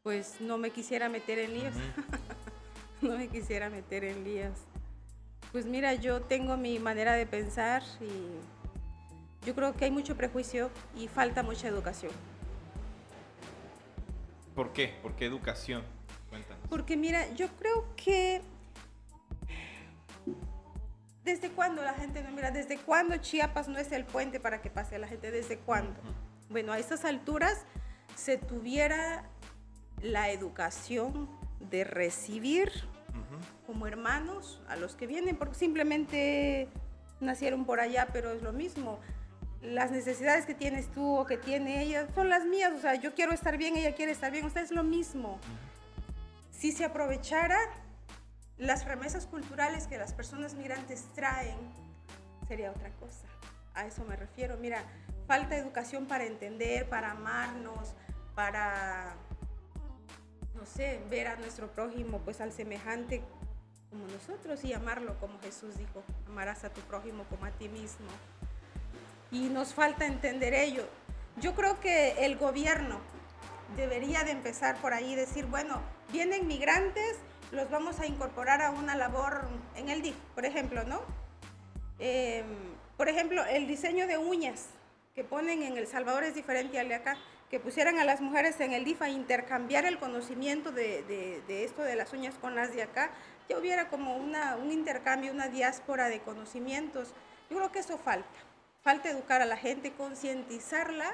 Pues 0.02 0.42
no 0.42 0.58
me 0.58 0.72
quisiera 0.72 1.08
meter 1.08 1.40
en 1.40 1.54
líos. 1.54 1.76
no 3.02 3.18
me 3.18 3.28
quisiera 3.28 3.70
meter 3.70 4.04
en 4.04 4.24
líos. 4.24 4.58
Pues 5.52 5.66
mira, 5.66 5.94
yo 5.94 6.22
tengo 6.22 6.58
mi 6.58 6.80
manera 6.80 7.14
de 7.14 7.26
pensar 7.26 7.84
y 8.02 8.63
yo 9.46 9.56
creo 9.56 9.74
que 9.74 9.86
hay 9.86 9.92
mucho 9.92 10.16
prejuicio 10.16 10.70
y 10.96 11.08
falta 11.08 11.44
mucha 11.44 11.68
educación. 11.68 12.12
¿Por 14.56 14.74
qué? 14.74 14.96
¿Por 15.02 15.16
qué 15.16 15.26
educación? 15.26 15.84
Cuéntanos. 16.30 16.64
Porque 16.70 16.96
mira, 16.98 17.32
yo 17.34 17.48
creo 17.60 17.86
que 17.96 18.42
¿Desde 21.24 21.50
cuándo 21.52 21.82
la 21.84 21.94
gente 21.94 22.22
no 22.22 22.32
mira? 22.32 22.52
¿Desde 22.52 22.78
cuándo 22.78 23.16
Chiapas 23.16 23.70
no 23.70 23.80
es 23.80 23.92
el 23.94 24.04
puente 24.04 24.42
para 24.42 24.62
que 24.62 24.70
pase 24.70 25.00
la 25.00 25.08
gente? 25.08 25.32
¿Desde 25.32 25.58
cuándo? 25.58 26.00
Bueno, 26.50 26.74
a 26.74 26.80
estas 26.80 27.06
alturas 27.06 27.66
se 28.16 28.38
tuviera 28.38 29.24
la 30.02 30.32
educación 30.32 31.30
de 31.60 31.86
recibir 31.86 32.72
como 33.66 33.88
hermanos 33.88 34.62
a 34.68 34.76
los 34.76 34.96
que 34.96 35.08
vienen, 35.08 35.38
porque 35.38 35.56
simplemente 35.56 36.68
nacieron 37.22 37.66
por 37.66 37.80
allá, 37.80 38.10
pero 38.12 38.32
es 38.32 38.42
lo 38.42 38.52
mismo. 38.52 39.00
Las 39.64 39.92
necesidades 39.92 40.46
que 40.46 40.54
tienes 40.54 40.92
tú 40.92 41.18
o 41.18 41.26
que 41.26 41.38
tiene 41.38 41.82
ella 41.82 42.08
son 42.14 42.30
las 42.30 42.46
mías, 42.46 42.74
o 42.76 42.82
sea, 42.82 42.96
yo 42.96 43.16
quiero 43.16 43.32
estar 43.32 43.58
bien, 43.58 43.78
ella 43.78 43.96
quiere 43.96 44.12
estar 44.12 44.32
bien, 44.32 44.46
usted 44.46 44.62
es 44.62 44.72
lo 44.72 44.84
mismo. 44.84 45.40
Si 46.52 46.74
se 46.74 46.84
aprovechara 46.84 47.58
las 48.58 48.86
remesas 48.86 49.26
culturales 49.26 49.88
que 49.88 49.98
las 49.98 50.14
personas 50.14 50.54
migrantes 50.54 51.06
traen 51.16 51.58
sería 52.48 52.72
otra 52.72 52.90
cosa. 53.00 53.26
A 53.74 53.86
eso 53.86 54.04
me 54.04 54.16
refiero. 54.16 54.58
Mira, 54.58 54.84
falta 55.28 55.56
educación 55.56 56.06
para 56.06 56.26
entender, 56.26 56.88
para 56.90 57.12
amarnos, 57.12 57.94
para, 58.36 59.16
no 60.56 60.66
sé, 60.66 61.02
ver 61.10 61.28
a 61.28 61.36
nuestro 61.38 61.72
prójimo, 61.72 62.20
pues 62.20 62.42
al 62.42 62.52
semejante 62.52 63.24
como 63.90 64.08
nosotros 64.08 64.64
y 64.66 64.74
amarlo 64.74 65.20
como 65.20 65.40
Jesús 65.40 65.78
dijo, 65.78 66.04
amarás 66.28 66.64
a 66.64 66.70
tu 66.70 66.82
prójimo 66.82 67.24
como 67.30 67.46
a 67.46 67.52
ti 67.52 67.70
mismo. 67.70 68.08
Y 69.34 69.50
nos 69.50 69.74
falta 69.74 70.06
entender 70.06 70.54
ello. 70.54 70.88
Yo 71.42 71.56
creo 71.56 71.80
que 71.80 72.24
el 72.24 72.38
gobierno 72.38 73.00
debería 73.76 74.24
de 74.24 74.32
empezar 74.32 74.78
por 74.78 74.94
ahí, 74.94 75.16
decir, 75.16 75.48
bueno, 75.48 75.82
vienen 76.12 76.46
migrantes, 76.46 77.18
los 77.52 77.68
vamos 77.72 78.00
a 78.00 78.06
incorporar 78.06 78.62
a 78.62 78.70
una 78.70 78.96
labor 78.96 79.48
en 79.76 79.90
el 79.90 80.04
DIF, 80.04 80.16
por 80.36 80.46
ejemplo, 80.46 80.84
¿no? 80.84 81.02
Em, 81.98 82.46
por 82.96 83.10
ejemplo, 83.10 83.44
el 83.46 83.66
diseño 83.66 84.06
de 84.06 84.20
uñas 84.20 84.68
que 85.16 85.24
ponen 85.24 85.64
en 85.64 85.78
El 85.78 85.88
Salvador 85.88 86.24
es 86.24 86.36
diferente 86.36 86.80
al 86.80 86.90
de 86.90 86.96
acá, 86.96 87.18
que 87.50 87.60
pusieran 87.60 87.98
a 87.98 88.06
las 88.06 88.22
mujeres 88.22 88.60
en 88.60 88.72
el 88.72 88.86
DIF 88.86 89.02
a 89.02 89.10
intercambiar 89.10 89.86
el 89.86 89.98
conocimiento 89.98 90.72
de, 90.72 91.42
esto 91.48 91.82
de 91.82 91.96
las 91.96 92.14
uñas 92.14 92.36
con 92.36 92.54
las 92.54 92.74
de 92.74 92.84
acá, 92.84 93.10
ya 93.50 93.58
hubiera 93.58 93.90
como 93.90 94.16
un 94.16 94.72
intercambio, 94.72 95.32
una 95.32 95.48
diáspora 95.48 96.10
de 96.10 96.20
conocimientos. 96.20 97.14
Yo 97.50 97.58
creo 97.58 97.72
que 97.72 97.80
eso 97.80 97.98
falta. 97.98 98.53
Falta 98.84 99.10
educar 99.10 99.42
a 99.42 99.46
la 99.46 99.56
gente, 99.56 99.94
concientizarla, 99.94 101.10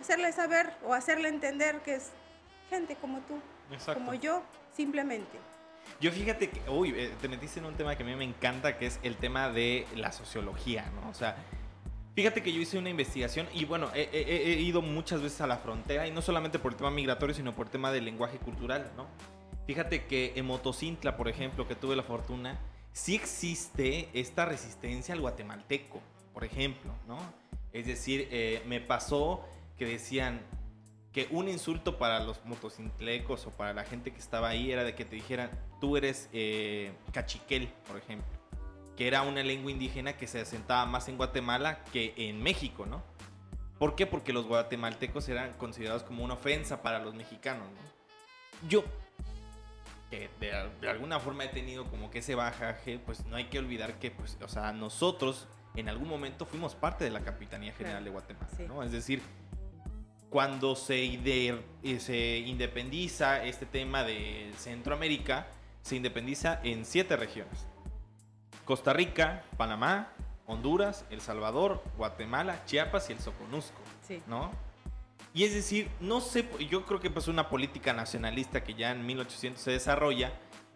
hacerle 0.00 0.32
saber 0.32 0.72
o 0.84 0.94
hacerle 0.94 1.28
entender 1.28 1.80
que 1.80 1.96
es 1.96 2.10
gente 2.70 2.96
como 2.96 3.20
tú, 3.20 3.38
como 3.92 4.14
yo, 4.14 4.42
simplemente. 4.74 5.38
Yo 6.00 6.10
fíjate 6.10 6.48
que, 6.48 6.68
uy, 6.70 6.94
eh, 6.96 7.12
te 7.20 7.28
metiste 7.28 7.60
en 7.60 7.66
un 7.66 7.74
tema 7.74 7.94
que 7.94 8.04
a 8.04 8.06
mí 8.06 8.14
me 8.14 8.24
encanta, 8.24 8.78
que 8.78 8.86
es 8.86 8.98
el 9.02 9.16
tema 9.16 9.50
de 9.50 9.86
la 9.94 10.12
sociología, 10.12 10.90
¿no? 10.94 11.10
O 11.10 11.14
sea, 11.14 11.36
fíjate 12.14 12.42
que 12.42 12.52
yo 12.52 12.60
hice 12.60 12.78
una 12.78 12.88
investigación 12.88 13.46
y 13.52 13.66
bueno, 13.66 13.90
he, 13.94 14.60
ido 14.60 14.80
muchas 14.80 15.20
veces 15.20 15.42
a 15.42 15.46
la 15.46 15.58
frontera 15.58 16.06
y 16.06 16.10
no 16.10 16.22
solamente 16.22 16.58
por 16.58 16.72
el 16.72 16.78
tema 16.78 16.90
migratorio, 16.90 17.34
sino 17.34 17.54
por 17.54 17.66
el 17.66 17.72
tema 17.72 17.92
del 17.92 18.06
lenguaje 18.06 18.38
cultural, 18.38 18.90
¿no? 18.96 19.06
Fíjate 19.66 20.06
que 20.06 20.32
en 20.36 20.46
Motocintla, 20.46 21.18
por 21.18 21.28
ejemplo, 21.28 21.68
que 21.68 21.74
tuve 21.74 21.96
la 21.96 22.02
fortuna, 22.02 22.58
sí 22.92 23.14
existe 23.14 24.08
esta 24.14 24.46
resistencia 24.46 25.14
al 25.14 25.20
guatemalteco, 25.20 26.00
por 26.32 26.44
ejemplo, 26.44 26.92
¿no? 27.06 27.18
Es 27.72 27.86
decir, 27.86 28.28
eh, 28.30 28.62
me 28.66 28.80
pasó 28.80 29.44
que 29.76 29.86
decían, 29.86 30.40
que 31.12 31.26
un 31.30 31.48
insulto 31.48 31.98
para 31.98 32.20
los 32.20 32.44
motociclecos 32.44 33.46
o 33.46 33.50
para 33.50 33.74
la 33.74 33.84
gente 33.84 34.12
que 34.12 34.18
estaba 34.18 34.48
ahí 34.48 34.70
era 34.70 34.84
de 34.84 34.94
que 34.94 35.04
te 35.04 35.16
dijeran, 35.16 35.50
tú 35.80 35.96
eres 35.96 36.28
eh, 36.32 36.92
cachiquel, 37.12 37.68
por 37.86 37.96
ejemplo, 37.96 38.28
que 38.96 39.08
era 39.08 39.22
una 39.22 39.42
lengua 39.42 39.72
indígena 39.72 40.16
que 40.16 40.26
se 40.26 40.40
asentaba 40.40 40.86
más 40.86 41.08
en 41.08 41.16
Guatemala 41.16 41.82
que 41.92 42.14
en 42.16 42.42
México, 42.42 42.86
¿no? 42.86 43.02
¿Por 43.78 43.96
qué? 43.96 44.06
Porque 44.06 44.32
los 44.32 44.46
guatemaltecos 44.46 45.28
eran 45.28 45.54
considerados 45.54 46.04
como 46.04 46.22
una 46.22 46.34
ofensa 46.34 46.82
para 46.82 46.98
los 47.00 47.14
mexicanos, 47.14 47.66
¿no? 47.66 48.68
Yo, 48.68 48.84
que 50.10 50.28
de, 50.38 50.88
alguna 50.88 51.18
forma 51.18 51.44
he 51.44 51.48
tenido 51.48 51.86
como 51.86 52.10
que 52.10 52.18
ese 52.18 52.34
bajaje, 52.34 52.98
pues 52.98 53.24
no 53.26 53.36
hay 53.36 53.46
que 53.46 53.58
olvidar 53.58 53.98
que, 53.98 54.10
pues, 54.10 54.36
o 54.42 54.48
sea, 54.48 54.72
nosotros 54.72 55.48
en 55.74 55.88
algún 55.88 56.08
momento 56.08 56.46
fuimos 56.46 56.74
parte 56.74 57.04
de 57.04 57.10
la 57.10 57.20
Capitanía 57.20 57.72
General 57.72 58.02
de 58.02 58.10
Guatemala, 58.10 58.48
¿no? 58.66 58.82
Es 58.82 58.92
decir, 58.92 59.22
cuando 60.30 60.76
se, 60.76 61.02
eh, 61.04 62.00
se 62.00 62.38
independiza 62.38 63.44
este 63.44 63.66
tema 63.66 64.04
de 64.04 64.52
Centroamérica, 64.56 65.46
se 65.82 65.96
independiza 65.96 66.60
en 66.62 66.84
siete 66.84 67.16
regiones. 67.16 67.66
Costa 68.64 68.92
Rica, 68.92 69.44
Panamá, 69.56 70.12
Honduras, 70.46 71.04
El 71.10 71.20
Salvador, 71.20 71.82
Guatemala, 71.96 72.64
Chiapas 72.66 73.10
y 73.10 73.14
el 73.14 73.20
Soconusco. 73.20 73.80
¿No? 74.26 74.50
Y 75.32 75.44
es 75.44 75.54
decir, 75.54 75.88
no 76.00 76.20
sé, 76.20 76.48
yo 76.68 76.84
creo 76.84 77.00
que 77.00 77.10
pasó 77.10 77.30
una 77.30 77.48
política 77.48 77.92
nacionalista 77.92 78.64
que 78.64 78.74
ya 78.74 78.90
en 78.90 79.06
1800 79.06 79.62
se 79.62 79.70
desarrolla, 79.70 80.32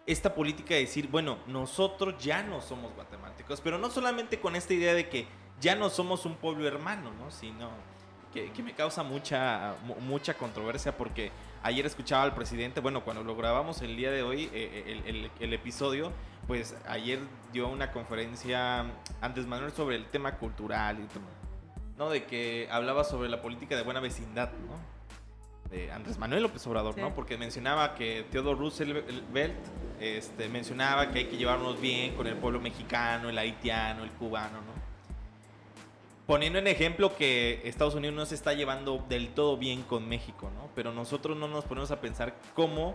esta 0.06 0.34
política 0.34 0.74
de 0.74 0.80
decir, 0.80 1.08
bueno, 1.08 1.38
nosotros 1.46 2.22
ya 2.22 2.42
no 2.42 2.60
somos 2.60 2.94
guatemaltecos, 2.94 3.60
pero 3.60 3.78
no 3.78 3.90
solamente 3.90 4.38
con 4.38 4.54
esta 4.54 4.74
idea 4.74 4.94
de 4.94 5.08
que 5.08 5.26
ya 5.60 5.74
no 5.74 5.88
somos 5.88 6.26
un 6.26 6.36
pueblo 6.36 6.66
hermano, 6.66 7.10
¿no? 7.12 7.30
Sino 7.30 7.70
que, 8.32 8.62
me 8.62 8.74
causa 8.74 9.02
mucha, 9.02 9.76
mucha 10.00 10.34
controversia 10.34 10.96
porque 10.96 11.30
ayer 11.62 11.86
escuchaba 11.86 12.24
al 12.24 12.34
presidente, 12.34 12.80
bueno, 12.80 13.04
cuando 13.04 13.22
lo 13.22 13.36
grabamos 13.36 13.80
el 13.80 13.96
día 13.96 14.10
de 14.10 14.22
hoy, 14.22 14.50
eh, 14.52 15.02
eh, 15.06 15.30
el, 15.38 15.52
episodio, 15.52 16.12
pues 16.46 16.76
ayer 16.86 17.20
dio 17.52 17.68
una 17.68 17.92
conferencia 17.92 18.84
antes 19.20 19.46
Manuel 19.46 19.72
sobre 19.72 19.96
el 19.96 20.06
tema 20.06 20.36
cultural 20.36 20.98
y 20.98 21.06
todo, 21.06 21.22
¿no? 21.96 22.10
De 22.10 22.24
que 22.24 22.68
hablaba 22.70 23.04
sobre 23.04 23.28
la 23.28 23.40
política 23.40 23.76
de 23.76 23.82
buena 23.82 24.00
vecindad, 24.00 24.50
¿no? 24.52 24.93
De 25.74 25.90
Andrés 25.90 26.18
Manuel 26.18 26.42
López 26.42 26.64
Obrador, 26.68 26.96
¿no? 26.98 27.14
Porque 27.14 27.36
mencionaba 27.36 27.94
que 27.94 28.24
Theodore 28.30 28.58
Roosevelt 28.58 29.56
este, 29.98 30.48
mencionaba 30.48 31.10
que 31.10 31.20
hay 31.20 31.24
que 31.24 31.36
llevarnos 31.36 31.80
bien 31.80 32.14
con 32.14 32.28
el 32.28 32.36
pueblo 32.36 32.60
mexicano, 32.60 33.28
el 33.28 33.36
haitiano, 33.36 34.04
el 34.04 34.10
cubano, 34.10 34.58
¿no? 34.58 34.74
poniendo 36.26 36.58
en 36.58 36.66
ejemplo 36.66 37.14
que 37.16 37.60
Estados 37.64 37.94
Unidos 37.94 38.16
no 38.16 38.26
se 38.26 38.34
está 38.34 38.54
llevando 38.54 39.04
del 39.08 39.28
todo 39.30 39.56
bien 39.56 39.82
con 39.82 40.08
México, 40.08 40.50
¿no? 40.54 40.70
Pero 40.74 40.92
nosotros 40.92 41.36
no 41.36 41.48
nos 41.48 41.64
ponemos 41.64 41.90
a 41.90 42.00
pensar 42.00 42.34
cómo 42.54 42.94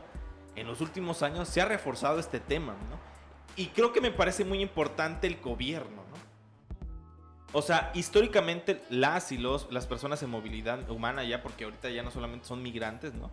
en 0.56 0.68
los 0.68 0.82
últimos 0.82 1.22
años 1.22 1.48
se 1.48 1.62
ha 1.62 1.66
reforzado 1.66 2.20
este 2.20 2.40
tema, 2.40 2.74
¿no? 2.90 2.98
Y 3.56 3.68
creo 3.68 3.94
que 3.94 4.02
me 4.02 4.12
parece 4.12 4.46
muy 4.46 4.62
importante 4.62 5.28
el 5.28 5.38
gobierno, 5.38 6.04
¿no? 6.10 6.29
O 7.52 7.62
sea, 7.62 7.92
históricamente 7.96 8.82
las 8.90 9.32
y 9.32 9.38
los, 9.38 9.72
las 9.72 9.88
personas 9.88 10.22
en 10.22 10.30
movilidad 10.30 10.90
humana 10.90 11.24
ya, 11.24 11.42
porque 11.42 11.64
ahorita 11.64 11.90
ya 11.90 12.04
no 12.04 12.12
solamente 12.12 12.46
son 12.46 12.62
migrantes, 12.62 13.14
¿no? 13.14 13.32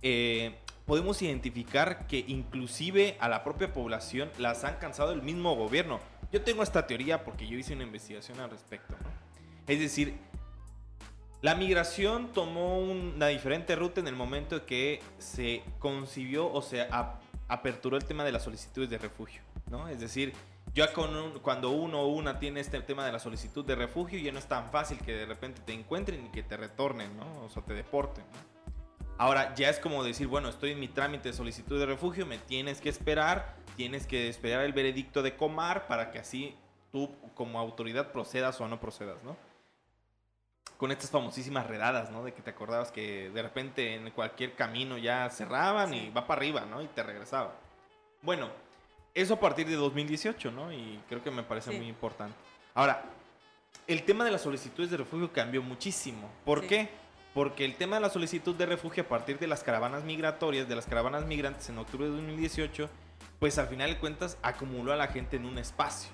Eh, 0.00 0.56
podemos 0.86 1.20
identificar 1.20 2.06
que 2.06 2.24
inclusive 2.26 3.16
a 3.20 3.28
la 3.28 3.44
propia 3.44 3.72
población 3.74 4.30
las 4.38 4.64
han 4.64 4.76
cansado 4.76 5.12
el 5.12 5.22
mismo 5.22 5.54
gobierno. 5.54 6.00
Yo 6.32 6.40
tengo 6.42 6.62
esta 6.62 6.86
teoría 6.86 7.24
porque 7.24 7.46
yo 7.46 7.58
hice 7.58 7.74
una 7.74 7.84
investigación 7.84 8.40
al 8.40 8.50
respecto. 8.50 8.94
Es 9.66 9.80
decir, 9.80 10.16
la 11.42 11.54
migración 11.54 12.32
tomó 12.32 12.78
una 12.78 13.26
diferente 13.28 13.76
ruta 13.76 14.00
en 14.00 14.08
el 14.08 14.16
momento 14.16 14.64
que 14.64 15.00
se 15.18 15.62
concibió 15.78 16.50
o 16.50 16.62
se 16.62 16.88
aperturó 17.48 17.98
el 17.98 18.04
tema 18.04 18.24
de 18.24 18.32
las 18.32 18.44
solicitudes 18.44 18.88
de 18.88 18.96
refugio, 18.96 19.42
¿no? 19.70 19.88
Es 19.88 20.00
decir, 20.00 20.32
ya 20.74 20.92
con 20.92 21.38
cuando 21.40 21.70
uno 21.70 22.00
o 22.00 22.08
una 22.08 22.38
tiene 22.38 22.60
este 22.60 22.80
tema 22.80 23.04
de 23.04 23.12
la 23.12 23.18
solicitud 23.18 23.64
de 23.64 23.74
refugio, 23.74 24.18
ya 24.18 24.32
no 24.32 24.38
es 24.38 24.46
tan 24.46 24.70
fácil 24.70 24.98
que 24.98 25.12
de 25.12 25.26
repente 25.26 25.60
te 25.64 25.72
encuentren 25.72 26.26
y 26.26 26.28
que 26.30 26.42
te 26.42 26.56
retornen, 26.56 27.16
¿no? 27.16 27.44
O 27.44 27.48
sea, 27.48 27.62
te 27.62 27.74
deporten, 27.74 28.24
¿no? 28.32 28.58
Ahora 29.18 29.52
ya 29.56 29.68
es 29.68 29.80
como 29.80 30.04
decir, 30.04 30.28
bueno, 30.28 30.48
estoy 30.48 30.72
en 30.72 30.80
mi 30.80 30.86
trámite 30.86 31.30
de 31.30 31.34
solicitud 31.34 31.78
de 31.80 31.86
refugio, 31.86 32.24
me 32.24 32.38
tienes 32.38 32.80
que 32.80 32.88
esperar, 32.88 33.56
tienes 33.76 34.06
que 34.06 34.28
esperar 34.28 34.64
el 34.64 34.72
veredicto 34.72 35.22
de 35.22 35.36
Comar 35.36 35.88
para 35.88 36.12
que 36.12 36.20
así 36.20 36.56
tú 36.92 37.10
como 37.34 37.58
autoridad 37.58 38.12
procedas 38.12 38.60
o 38.60 38.68
no 38.68 38.78
procedas, 38.78 39.22
¿no? 39.24 39.36
Con 40.76 40.92
estas 40.92 41.10
famosísimas 41.10 41.66
redadas, 41.66 42.12
¿no? 42.12 42.22
De 42.22 42.32
que 42.32 42.42
te 42.42 42.50
acordabas 42.50 42.92
que 42.92 43.30
de 43.30 43.42
repente 43.42 43.96
en 43.96 44.08
cualquier 44.12 44.54
camino 44.54 44.96
ya 44.96 45.28
cerraban 45.30 45.92
y 45.92 46.10
va 46.10 46.28
para 46.28 46.38
arriba, 46.38 46.64
¿no? 46.64 46.80
Y 46.80 46.86
te 46.86 47.02
regresaba. 47.02 47.56
Bueno, 48.22 48.48
eso 49.20 49.34
a 49.34 49.40
partir 49.40 49.66
de 49.66 49.74
2018, 49.74 50.50
¿no? 50.50 50.72
Y 50.72 51.00
creo 51.08 51.22
que 51.22 51.30
me 51.30 51.42
parece 51.42 51.72
muy 51.72 51.86
importante. 51.88 52.34
Ahora, 52.74 53.02
el 53.86 54.04
tema 54.04 54.24
de 54.24 54.30
las 54.30 54.42
solicitudes 54.42 54.90
de 54.90 54.96
refugio 54.96 55.32
cambió 55.32 55.62
muchísimo. 55.62 56.30
¿Por 56.44 56.66
qué? 56.66 56.88
Porque 57.34 57.64
el 57.64 57.74
tema 57.74 57.96
de 57.96 58.02
la 58.02 58.10
solicitud 58.10 58.54
de 58.54 58.66
refugio 58.66 59.02
a 59.02 59.08
partir 59.08 59.38
de 59.38 59.46
las 59.46 59.62
caravanas 59.62 60.04
migratorias, 60.04 60.68
de 60.68 60.76
las 60.76 60.86
caravanas 60.86 61.26
migrantes 61.26 61.68
en 61.68 61.78
octubre 61.78 62.06
de 62.06 62.12
2018, 62.12 62.88
pues 63.38 63.58
al 63.58 63.68
final 63.68 63.90
de 63.90 63.98
cuentas 63.98 64.38
acumuló 64.42 64.92
a 64.92 64.96
la 64.96 65.08
gente 65.08 65.36
en 65.36 65.46
un 65.46 65.58
espacio. 65.58 66.10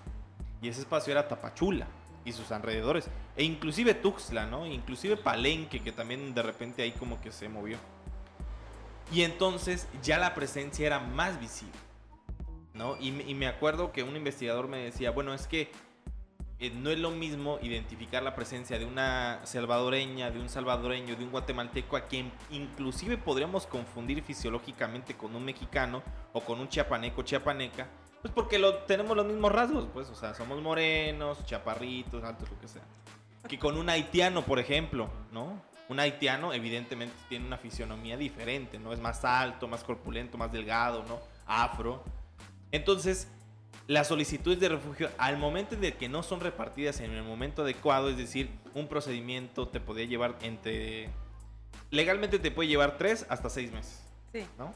Y 0.63 0.69
ese 0.69 0.81
espacio 0.81 1.13
era 1.13 1.29
Tapachula 1.29 1.87
y 2.25 2.33
sus 2.33 2.53
alrededores. 2.53 3.09
E 3.37 3.45
inclusive 3.45 3.95
Tuxtla, 3.95 4.47
¿no? 4.47 4.67
Inclusive 4.67 5.17
Palenque, 5.17 5.81
que 5.81 5.93
también 5.93 6.35
de 6.35 6.43
repente 6.43 6.83
ahí 6.83 6.93
como 6.93 7.21
que 7.21 7.33
se 7.33 7.49
movió. 7.49 7.77
Y 9.13 9.23
entonces 9.23 9.87
ya 10.03 10.19
la 10.19 10.35
presencia 10.35 10.87
era 10.87 11.01
más 11.01 11.39
visible. 11.39 11.84
¿No? 12.75 12.97
Y, 13.01 13.13
me 13.13 13.47
acuerdo 13.47 13.93
que 13.93 14.03
un 14.03 14.17
investigador 14.17 14.69
me 14.69 14.79
decía, 14.79 15.11
bueno, 15.11 15.33
es 15.33 15.47
que 15.47 15.71
eh, 16.59 16.71
no 16.71 16.91
es 16.91 16.99
lo 16.99 17.11
mismo 17.11 17.59
identificar 17.63 18.23
la 18.23 18.35
presencia 18.35 18.79
de 18.79 18.85
una 18.85 19.41
salvadoreña, 19.45 20.31
de 20.31 20.41
un 20.41 20.49
salvadoreño, 20.49 21.17
de 21.17 21.25
un 21.25 21.31
guatemalteco, 21.31 21.97
a 21.97 22.07
quien 22.07 22.33
inclusive 22.51 23.17
podríamos 23.17 23.67
confundir 23.67 24.23
fisiológicamente 24.23 25.15
con 25.15 25.35
un 25.35 25.45
mexicano 25.45 26.03
o 26.33 26.41
con 26.41 26.61
un 26.61 26.69
chiapaneco, 26.69 27.23
chiapaneca, 27.23 27.89
pues 28.25 28.33
porque 28.33 28.59
lo, 28.59 28.79
tenemos 28.85 29.17
los 29.17 29.27
mismos 29.27 29.53
rasgos, 29.53 29.87
pues, 29.93 30.09
o 30.09 30.15
sea, 30.15 30.35
somos 30.35 30.61
morenos, 30.63 31.45
chaparritos, 31.45 32.25
altos, 32.25 32.51
lo 32.51 32.59
que 32.59 32.69
sea. 32.69 32.83
Que 33.47 33.59
con 33.59 33.77
un 33.77 33.91
haitiano, 33.91 34.43
por 34.43 34.59
ejemplo, 34.59 35.11
¿no? 35.31 35.61
Un 35.91 36.01
haitiano 36.01 36.55
evidentemente 36.55 37.15
tiene 37.29 37.47
una 37.47 37.59
fisionomía 37.59 38.17
diferente, 38.17 38.79
¿no? 38.79 38.95
Es 38.95 38.99
más 38.99 39.27
alto, 39.27 39.69
más 39.69 39.85
corpulento, 39.85 40.39
más 40.39 40.51
delgado, 40.51 41.05
¿no? 41.07 41.21
Afro. 41.47 42.03
Entonces, 42.75 43.29
las 43.87 44.09
solicitudes 44.09 44.59
de 44.59 44.69
refugio, 44.69 45.09
al 45.17 45.39
momento 45.39 45.77
de 45.77 45.95
que 45.95 46.09
no 46.09 46.25
son 46.25 46.41
repartidas 46.41 46.99
en 46.99 47.13
el 47.13 47.23
momento 47.23 47.63
adecuado, 47.63 48.11
es 48.11 48.17
decir, 48.17 48.51
un 48.75 48.89
procedimiento 48.89 49.69
te 49.69 49.79
podría 49.79 50.07
llevar 50.07 50.35
entre... 50.43 51.09
Legalmente 51.93 52.41
te 52.41 52.51
puede 52.51 52.69
llevar 52.69 52.99
tres 52.99 53.27
hasta 53.29 53.49
seis 53.49 53.71
meses. 53.71 54.03
Sí. 54.33 54.45
¿No? 54.59 54.75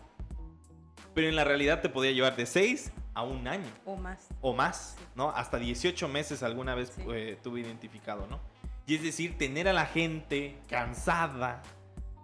Pero 1.12 1.28
en 1.28 1.34
la 1.34 1.42
realidad 1.42 1.80
te 1.82 1.88
podría 1.88 2.12
llevar 2.12 2.36
de 2.36 2.46
seis 2.46 2.92
a 3.14 3.24
un 3.24 3.48
año. 3.48 3.66
O 3.84 3.96
más. 3.96 4.28
O 4.42 4.54
más, 4.54 4.96
¿no? 5.16 5.30
Hasta 5.30 5.56
18 5.56 6.06
meses 6.06 6.44
alguna 6.44 6.76
vez 6.76 6.92
eh, 7.10 7.36
tuve 7.42 7.58
identificado, 7.58 8.28
¿no? 8.28 8.38
Y 8.86 8.94
es 8.94 9.02
decir, 9.02 9.36
tener 9.36 9.66
a 9.66 9.72
la 9.72 9.86
gente 9.86 10.56
cansada, 10.68 11.62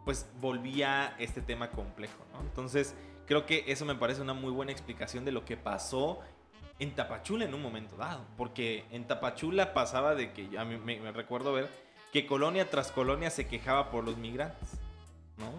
pues 0.04 0.28
volvía 0.40 1.16
este 1.18 1.42
tema 1.42 1.70
complejo, 1.70 2.24
¿no? 2.32 2.42
Entonces, 2.42 2.94
Creo 3.26 3.46
que 3.46 3.64
eso 3.68 3.84
me 3.84 3.94
parece 3.94 4.20
una 4.20 4.34
muy 4.34 4.50
buena 4.50 4.72
explicación 4.72 5.24
de 5.24 5.32
lo 5.32 5.44
que 5.44 5.56
pasó 5.56 6.20
en 6.78 6.94
Tapachula 6.94 7.44
en 7.44 7.54
un 7.54 7.62
momento 7.62 7.96
dado. 7.96 8.24
Porque 8.36 8.84
en 8.90 9.06
Tapachula 9.06 9.72
pasaba 9.72 10.14
de 10.14 10.32
que, 10.32 10.58
a 10.58 10.64
mí 10.64 10.76
me, 10.76 11.12
recuerdo 11.12 11.52
ver, 11.52 11.68
que 12.12 12.26
colonia 12.26 12.68
tras 12.70 12.92
colonia 12.92 13.30
se 13.30 13.46
quejaba 13.46 13.90
por 13.90 14.04
los 14.04 14.16
migrantes, 14.16 14.70
¿no? 15.38 15.52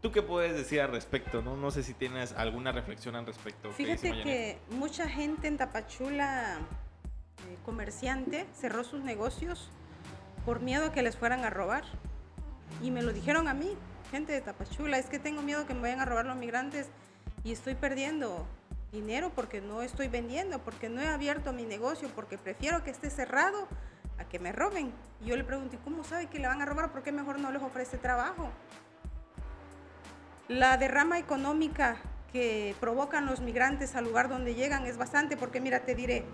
¿Tú 0.00 0.10
qué 0.10 0.20
puedes 0.20 0.54
decir 0.54 0.80
al 0.80 0.90
respecto? 0.90 1.42
No, 1.42 1.56
no 1.56 1.70
sé 1.70 1.84
si 1.84 1.94
tienes 1.94 2.32
alguna 2.32 2.72
reflexión 2.72 3.14
al 3.14 3.24
respecto. 3.24 3.70
Fíjate 3.70 4.10
que 4.22 4.58
mucha 4.70 5.08
gente 5.08 5.46
en 5.46 5.58
Tapachula, 5.58 6.58
eh, 6.58 7.56
comerciante, 7.64 8.46
cerró 8.52 8.82
sus 8.82 9.04
negocios 9.04 9.70
por 10.44 10.60
miedo 10.60 10.86
a 10.86 10.92
que 10.92 11.02
les 11.02 11.16
fueran 11.16 11.44
a 11.44 11.50
robar. 11.50 11.84
Y 12.82 12.90
me 12.90 13.02
lo 13.02 13.12
dijeron 13.12 13.46
a 13.46 13.54
mí, 13.54 13.76
gente 14.10 14.32
de 14.32 14.40
Tapachula, 14.40 14.98
es 14.98 15.06
que 15.06 15.20
tengo 15.20 15.40
miedo 15.40 15.66
que 15.66 15.74
me 15.74 15.82
vayan 15.82 16.00
a 16.00 16.04
robar 16.04 16.26
los 16.26 16.36
migrantes 16.36 16.90
y 17.44 17.52
estoy 17.52 17.74
perdiendo 17.74 18.46
dinero 18.92 19.30
porque 19.34 19.60
no 19.60 19.82
estoy 19.82 20.08
vendiendo, 20.08 20.58
porque 20.60 20.88
no 20.88 21.00
he 21.00 21.08
abierto 21.08 21.52
mi 21.52 21.64
negocio, 21.64 22.08
porque 22.14 22.38
prefiero 22.38 22.84
que 22.84 22.90
esté 22.90 23.10
cerrado 23.10 23.66
a 24.18 24.24
que 24.24 24.38
me 24.38 24.52
roben. 24.52 24.92
Y 25.20 25.26
yo 25.26 25.36
le 25.36 25.44
pregunté, 25.44 25.78
¿cómo 25.82 26.04
sabe 26.04 26.26
que 26.26 26.38
le 26.38 26.46
van 26.46 26.60
a 26.62 26.66
robar? 26.66 26.92
¿Por 26.92 27.02
qué 27.02 27.10
mejor 27.10 27.40
no 27.40 27.50
les 27.50 27.62
ofrece 27.62 27.98
trabajo? 27.98 28.50
La 30.48 30.76
derrama 30.76 31.18
económica 31.18 31.96
que 32.32 32.74
provocan 32.80 33.26
los 33.26 33.40
migrantes 33.40 33.94
al 33.94 34.04
lugar 34.04 34.28
donde 34.28 34.54
llegan 34.54 34.86
es 34.86 34.96
bastante, 34.96 35.36
porque 35.36 35.60
mira, 35.60 35.80
te 35.80 35.94
diré, 35.94 36.24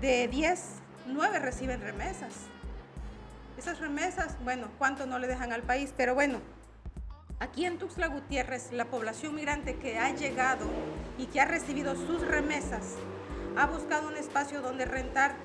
de 0.00 0.28
10, 0.28 0.64
9 1.06 1.38
reciben 1.38 1.80
remesas. 1.80 2.32
Esas 3.56 3.78
remesas, 3.78 4.36
bueno, 4.42 4.68
¿cuánto 4.78 5.06
no 5.06 5.18
le 5.18 5.26
dejan 5.26 5.52
al 5.52 5.62
país? 5.62 5.94
Pero 5.96 6.14
bueno, 6.14 6.40
Aquí 7.40 7.64
en 7.64 7.78
Tuxtla 7.78 8.06
Gutiérrez, 8.06 8.72
la 8.72 8.86
población 8.86 9.34
migrante 9.34 9.76
que 9.76 9.98
ha 9.98 10.14
llegado 10.14 10.66
y 11.18 11.26
que 11.26 11.40
ha 11.40 11.44
recibido 11.44 11.94
sus 11.96 12.26
remesas 12.26 12.96
ha 13.56 13.66
buscado 13.66 14.08
un 14.08 14.16
espacio 14.16 14.62
donde 14.62 14.84
rentar. 14.84 15.36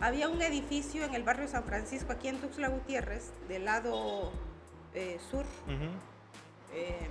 Había 0.00 0.28
un 0.28 0.40
edificio 0.42 1.04
en 1.04 1.14
el 1.14 1.24
barrio 1.24 1.48
San 1.48 1.64
Francisco, 1.64 2.12
aquí 2.12 2.28
en 2.28 2.38
Tuxtla 2.40 2.68
Gutiérrez, 2.68 3.32
del 3.48 3.64
lado 3.64 4.30
eh, 4.94 5.18
sur, 5.30 5.44
eh, 6.72 7.08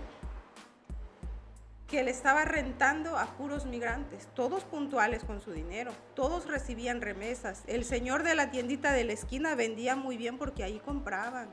que 1.86 2.04
le 2.04 2.12
estaba 2.12 2.46
rentando 2.46 3.18
a 3.18 3.26
puros 3.26 3.66
migrantes, 3.66 4.28
todos 4.36 4.64
puntuales 4.64 5.26
con 5.26 5.42
su 5.42 5.52
dinero, 5.52 5.92
todos 6.16 6.48
recibían 6.48 7.02
remesas. 7.02 7.64
El 7.68 7.84
señor 7.84 8.24
de 8.24 8.36
la 8.36 8.52
tiendita 8.52 8.94
de 8.94 9.04
la 9.04 9.14
esquina 9.14 9.56
vendía 9.56 9.98
muy 9.98 10.16
bien 10.16 10.38
porque 10.38 10.64
ahí 10.64 10.80
compraban. 10.80 11.50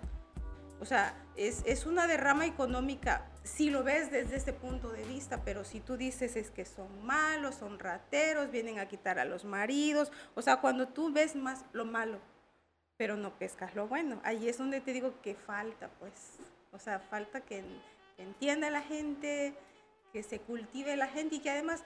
O 0.80 0.84
sea, 0.84 1.14
es, 1.36 1.86
una 1.86 2.06
derrama 2.06 2.46
económica 2.46 3.26
si 3.42 3.70
lo 3.70 3.82
ves 3.82 4.10
desde 4.10 4.36
ese 4.36 4.52
punto 4.52 4.90
de 4.90 5.04
vista, 5.04 5.42
pero 5.44 5.64
si 5.64 5.80
tú 5.80 5.96
dices 5.96 6.36
es 6.36 6.50
que 6.50 6.64
son 6.64 7.04
malos, 7.04 7.56
son 7.56 7.78
rateros, 7.78 8.50
vienen 8.50 8.78
a 8.78 8.88
quitar 8.88 9.18
a 9.18 9.24
los 9.24 9.44
maridos, 9.44 10.10
o 10.34 10.42
sea, 10.42 10.56
cuando 10.60 10.88
tú 10.88 11.12
ves 11.12 11.36
más 11.36 11.64
lo 11.72 11.84
malo, 11.84 12.18
pero 12.96 13.16
no 13.16 13.38
pescas 13.38 13.74
lo 13.74 13.86
bueno, 13.86 14.20
ahí 14.24 14.48
es 14.48 14.58
donde 14.58 14.80
te 14.80 14.92
digo 14.92 15.20
que 15.22 15.34
falta, 15.34 15.90
pues, 15.98 16.38
o 16.72 16.78
sea, 16.78 17.00
falta 17.00 17.42
que 17.42 17.62
entienda 18.16 18.70
la 18.70 18.82
gente, 18.82 19.54
que 20.12 20.22
se 20.22 20.38
cultive 20.38 20.96
la 20.96 21.08
gente 21.08 21.36
y 21.36 21.40
que 21.40 21.50
además 21.50 21.84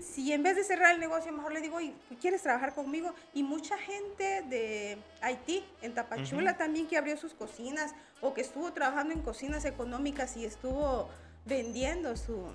si 0.00 0.32
en 0.32 0.42
vez 0.42 0.56
de 0.56 0.64
cerrar 0.64 0.94
el 0.94 1.00
negocio, 1.00 1.32
mejor 1.32 1.52
le 1.52 1.60
digo, 1.60 1.78
¿quieres 2.20 2.42
trabajar 2.42 2.74
conmigo? 2.74 3.14
Y 3.32 3.42
mucha 3.42 3.78
gente 3.78 4.42
de 4.42 4.98
Haití, 5.22 5.64
en 5.82 5.94
Tapachula 5.94 6.56
también, 6.56 6.86
que 6.86 6.98
abrió 6.98 7.16
sus 7.16 7.34
cocinas 7.34 7.94
o 8.20 8.34
que 8.34 8.42
estuvo 8.42 8.72
trabajando 8.72 9.14
en 9.14 9.22
cocinas 9.22 9.64
económicas 9.64 10.36
y 10.36 10.44
estuvo 10.44 11.08
vendiendo 11.46 12.16
su, 12.16 12.46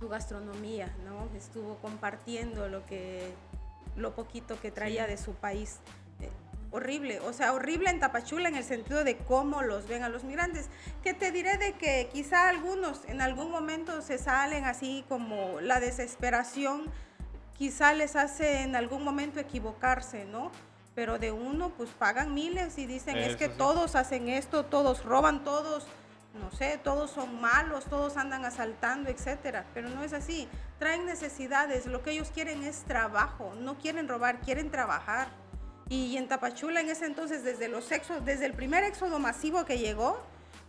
su 0.00 0.08
gastronomía, 0.08 0.94
¿no? 1.04 1.28
Estuvo 1.36 1.76
compartiendo 1.76 2.68
lo 2.68 2.84
que 2.86 3.32
lo 3.96 4.14
poquito 4.14 4.60
que 4.60 4.72
traía 4.72 5.06
de 5.06 5.16
su 5.16 5.34
país 5.34 5.78
horrible, 6.74 7.20
o 7.20 7.32
sea, 7.32 7.52
horrible 7.52 7.88
en 7.88 8.00
Tapachula 8.00 8.48
en 8.48 8.56
el 8.56 8.64
sentido 8.64 9.04
de 9.04 9.16
cómo 9.16 9.62
los 9.62 9.86
ven 9.86 10.02
a 10.02 10.08
los 10.08 10.24
migrantes. 10.24 10.68
Que 11.02 11.14
te 11.14 11.30
diré 11.30 11.56
de 11.56 11.72
que 11.74 12.10
quizá 12.12 12.48
algunos 12.48 13.04
en 13.06 13.20
algún 13.20 13.50
momento 13.50 14.02
se 14.02 14.18
salen 14.18 14.64
así 14.64 15.04
como 15.08 15.60
la 15.60 15.78
desesperación, 15.78 16.82
quizá 17.56 17.94
les 17.94 18.16
hace 18.16 18.62
en 18.62 18.74
algún 18.74 19.04
momento 19.04 19.38
equivocarse, 19.38 20.24
¿no? 20.24 20.50
pero 20.94 21.18
de 21.18 21.32
uno 21.32 21.70
pues 21.70 21.90
pagan 21.90 22.34
miles 22.34 22.78
y 22.78 22.86
dicen 22.86 23.16
es 23.16 23.36
que 23.36 23.46
sí. 23.46 23.54
todos 23.58 23.96
hacen 23.96 24.28
esto, 24.28 24.64
todos 24.64 25.04
roban, 25.04 25.42
todos, 25.42 25.86
no 26.40 26.50
sé, 26.52 26.78
todos 26.82 27.10
son 27.10 27.40
malos, 27.40 27.84
todos 27.86 28.16
andan 28.16 28.44
asaltando, 28.44 29.10
etcétera, 29.10 29.64
pero 29.74 29.88
no 29.88 30.02
es 30.04 30.12
así. 30.12 30.48
Traen 30.78 31.04
necesidades, 31.04 31.86
lo 31.86 32.02
que 32.02 32.12
ellos 32.12 32.30
quieren 32.32 32.62
es 32.62 32.84
trabajo, 32.84 33.54
no 33.58 33.76
quieren 33.76 34.08
robar, 34.08 34.40
quieren 34.40 34.70
trabajar. 34.70 35.28
Y 35.88 36.16
en 36.16 36.28
Tapachula 36.28 36.80
en 36.80 36.90
ese 36.90 37.06
entonces, 37.06 37.44
desde 37.44 37.68
los 37.68 37.90
éxodos, 37.92 38.24
desde 38.24 38.46
el 38.46 38.54
primer 38.54 38.84
éxodo 38.84 39.18
masivo 39.18 39.64
que 39.64 39.78
llegó, 39.78 40.22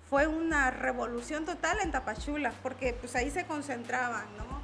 fue 0.10 0.28
una 0.28 0.72
revolución 0.72 1.46
total 1.46 1.80
en 1.82 1.92
Tapachula, 1.92 2.54
porque 2.62 2.94
pues 2.94 3.16
ahí 3.16 3.32
se 3.32 3.46
concentraban, 3.46 4.26
¿no? 4.38 4.62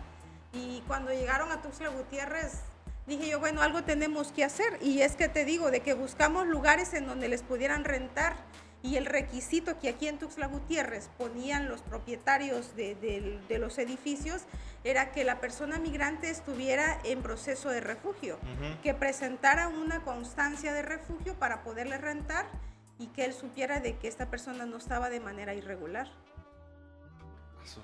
Y 0.53 0.81
cuando 0.87 1.11
llegaron 1.11 1.51
a 1.51 1.61
Tuxtla 1.61 1.89
Gutiérrez, 1.89 2.59
dije 3.07 3.29
yo, 3.29 3.39
bueno, 3.39 3.61
algo 3.61 3.83
tenemos 3.83 4.31
que 4.31 4.43
hacer. 4.43 4.77
Y 4.81 5.01
es 5.01 5.15
que 5.15 5.29
te 5.29 5.45
digo, 5.45 5.71
de 5.71 5.79
que 5.79 5.93
buscamos 5.93 6.45
lugares 6.47 6.93
en 6.93 7.07
donde 7.07 7.29
les 7.29 7.41
pudieran 7.41 7.83
rentar. 7.83 8.35
Y 8.83 8.95
el 8.95 9.05
requisito 9.05 9.79
que 9.79 9.89
aquí 9.89 10.07
en 10.07 10.17
Tuxtla 10.17 10.47
Gutiérrez 10.47 11.09
ponían 11.17 11.69
los 11.69 11.81
propietarios 11.81 12.75
de, 12.75 12.95
de- 12.95 13.39
de 13.47 13.57
los 13.59 13.77
edificios 13.77 14.43
era 14.83 15.11
que 15.11 15.23
la 15.23 15.39
persona 15.39 15.77
migrante 15.77 16.31
estuviera 16.31 16.99
en 17.03 17.21
proceso 17.21 17.69
de 17.69 17.79
refugio, 17.81 18.39
que 18.81 18.95
presentara 18.95 19.67
una 19.67 20.01
constancia 20.03 20.73
de 20.73 20.81
refugio 20.81 21.35
para 21.35 21.61
poderle 21.63 21.99
rentar 21.99 22.47
y 22.97 23.07
que 23.07 23.25
él 23.25 23.33
supiera 23.33 23.79
de 23.79 23.97
que 23.97 24.07
esta 24.07 24.31
persona 24.31 24.65
no 24.65 24.77
estaba 24.77 25.09
de 25.11 25.19
manera 25.19 25.53
irregular. 25.53 26.07
Eso. 27.63 27.81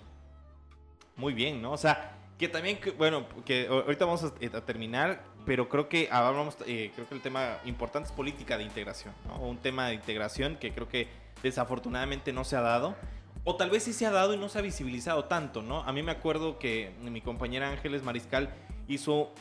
Muy 1.16 1.34
bien, 1.36 1.62
¿no? 1.62 1.74
O 1.74 1.78
sea, 1.78 2.16
que 2.40 2.48
también, 2.48 2.80
que- 2.80 2.92
bueno, 2.92 3.28
que 3.46 3.68
ahorita 3.68 4.06
vamos 4.06 4.24
a, 4.24 4.34
eh, 4.40 4.50
a 4.52 4.62
terminar, 4.62 5.22
pero 5.48 5.70
creo 5.70 5.88
que 5.88 6.10
hablamos, 6.12 6.58
eh, 6.66 6.92
creo 6.94 7.08
que 7.08 7.16
el 7.16 7.22
tema 7.22 7.58
importante 7.64 8.08
es 8.08 8.14
política 8.14 8.58
de 8.58 8.66
integración, 8.66 9.14
¿no? 9.26 9.38
Un 9.38 9.58
tema 9.58 9.88
de 9.88 9.94
integración 9.94 10.58
que 10.58 10.74
creo 10.74 10.90
que 10.90 11.08
desafortunadamente 11.42 12.34
no 12.34 12.44
se 12.44 12.58
ha 12.58 12.62
dado. 12.62 12.98
O 13.46 13.56
tal 13.56 13.70
vez 13.70 13.84
sí 13.84 13.94
se 13.94 14.06
ha 14.06 14.12
dado 14.12 14.34
y 14.34 14.38
no 14.38 14.50
se 14.50 14.60
ha 14.60 14.62
visibilizado 14.62 15.24
tanto, 15.24 15.62
¿no? 15.62 15.84
A 15.84 15.94
mí 15.94 16.04
me 16.04 16.12
acuerdo 16.12 16.60
que 16.60 16.92
mi 17.02 17.22
compañera 17.22 17.70
Ángeles 17.70 18.04
Mariscal 18.04 18.50
hizo 18.90 19.32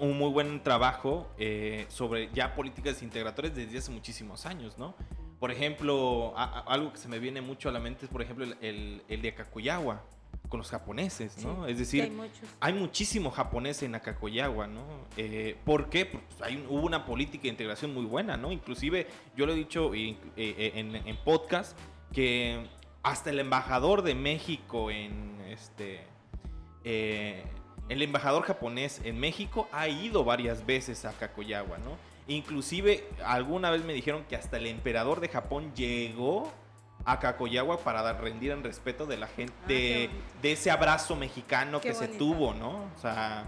un 0.00 0.18
muy 0.18 0.30
buen 0.30 0.60
trabajo 0.64 1.30
eh, 1.38 1.86
sobre 1.88 2.28
ya 2.32 2.56
políticas 2.56 3.00
integratorias 3.00 3.54
desde 3.54 3.78
hace 3.78 3.92
muchísimos 3.92 4.44
años, 4.44 4.76
¿no? 4.76 4.96
Por 5.38 5.52
ejemplo, 5.52 6.34
algo 6.36 6.92
que 6.92 6.98
se 6.98 7.06
me 7.06 7.20
viene 7.20 7.40
mucho 7.42 7.68
a 7.68 7.72
la 7.72 7.78
mente 7.78 8.06
es, 8.06 8.10
por 8.10 8.22
ejemplo, 8.22 8.44
el, 8.44 8.56
el, 8.60 9.02
el 9.08 9.22
de 9.22 9.28
Akakoyawa 9.28 10.02
con 10.52 10.58
los 10.58 10.68
japoneses, 10.70 11.38
¿no? 11.42 11.64
Sí, 11.64 11.72
es 11.72 11.78
decir, 11.78 12.02
hay 12.02 12.30
hay 12.60 12.72
muchísimo 12.74 13.30
japonés 13.30 13.82
en 13.82 13.94
Akakoyawa, 13.94 14.66
¿no? 14.66 14.84
Eh, 15.16 15.56
¿Por 15.64 15.88
qué? 15.88 16.04
Pues 16.04 16.22
hay, 16.42 16.56
un- 16.56 16.66
hubo 16.68 16.86
una 16.86 17.06
política 17.06 17.44
de 17.44 17.48
integración 17.48 17.94
muy 17.94 18.04
buena, 18.04 18.36
¿no? 18.36 18.52
Inclusive, 18.52 19.06
yo 19.34 19.46
lo 19.46 19.52
he 19.52 19.56
dicho 19.56 19.94
eh, 19.94 20.14
eh, 20.36 20.72
en, 20.74 20.94
en 20.94 21.16
podcast, 21.24 21.74
que 22.12 22.66
hasta 23.02 23.30
el 23.30 23.40
embajador 23.40 24.02
de 24.02 24.14
México 24.14 24.90
en 24.90 25.40
este... 25.48 26.04
el 26.84 28.02
embajador 28.02 28.42
japonés 28.42 29.00
en 29.04 29.18
México 29.18 29.68
ha 29.72 29.88
ido 29.88 30.22
varias 30.22 30.66
veces 30.66 31.04
a 31.06 31.12
Kakoyawa, 31.12 31.78
¿no? 31.78 31.96
Inclusive 32.28 33.04
alguna 33.24 33.70
vez 33.70 33.84
me 33.84 33.92
dijeron 33.94 34.24
que 34.28 34.36
hasta 34.36 34.58
el 34.58 34.66
emperador 34.66 35.20
de 35.20 35.28
Japón 35.28 35.72
llegó 35.74 36.52
a 37.04 37.18
Kakoyawa 37.18 37.78
para 37.78 38.02
dar, 38.02 38.20
rendir 38.22 38.52
en 38.52 38.62
respeto 38.62 39.06
de 39.06 39.16
la 39.16 39.26
gente, 39.26 40.10
Ah, 40.10 40.40
de, 40.42 40.52
ese 40.52 40.70
abrazo 40.70 41.16
mexicano 41.16 41.80
Qué 41.80 41.88
que 41.88 41.94
se 41.94 42.08
tuvo, 42.08 42.54
¿no? 42.54 42.88
O 42.96 43.00
sea, 43.00 43.44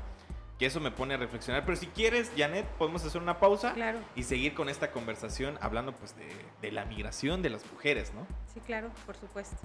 que 0.59 0.67
eso 0.67 0.81
me 0.81 0.91
pone 0.91 1.15
a 1.15 1.17
reflexionar. 1.17 1.65
Pero 1.65 1.77
si 1.77 1.87
quieres, 1.89 2.31
Janet, 2.37 2.67
podemos 2.79 3.05
hacer 3.05 3.21
una 3.21 3.39
pausa 3.39 3.73
Claro, 3.75 3.99
y 4.15 4.23
seguir 4.23 4.55
con 4.55 4.69
esta 4.69 4.91
conversación 4.93 5.59
hablando 5.61 5.93
pues 5.93 6.17
de, 6.17 6.29
de 6.63 6.73
la 6.73 6.85
migración 6.85 7.43
de 7.43 7.51
las 7.51 7.65
mujeres, 7.73 8.13
¿no? 8.15 8.27
sí, 8.53 8.61
claro, 8.61 8.91
por 9.07 9.17
supuesto. 9.17 9.57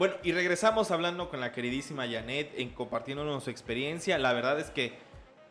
Bueno, 0.00 0.14
y 0.22 0.32
regresamos 0.32 0.90
hablando 0.92 1.28
con 1.28 1.40
la 1.40 1.52
queridísima 1.52 2.08
Janet, 2.08 2.54
en 2.56 2.70
compartiéndonos 2.70 3.44
su 3.44 3.50
experiencia. 3.50 4.16
La 4.16 4.32
verdad 4.32 4.58
es 4.58 4.70
que 4.70 4.94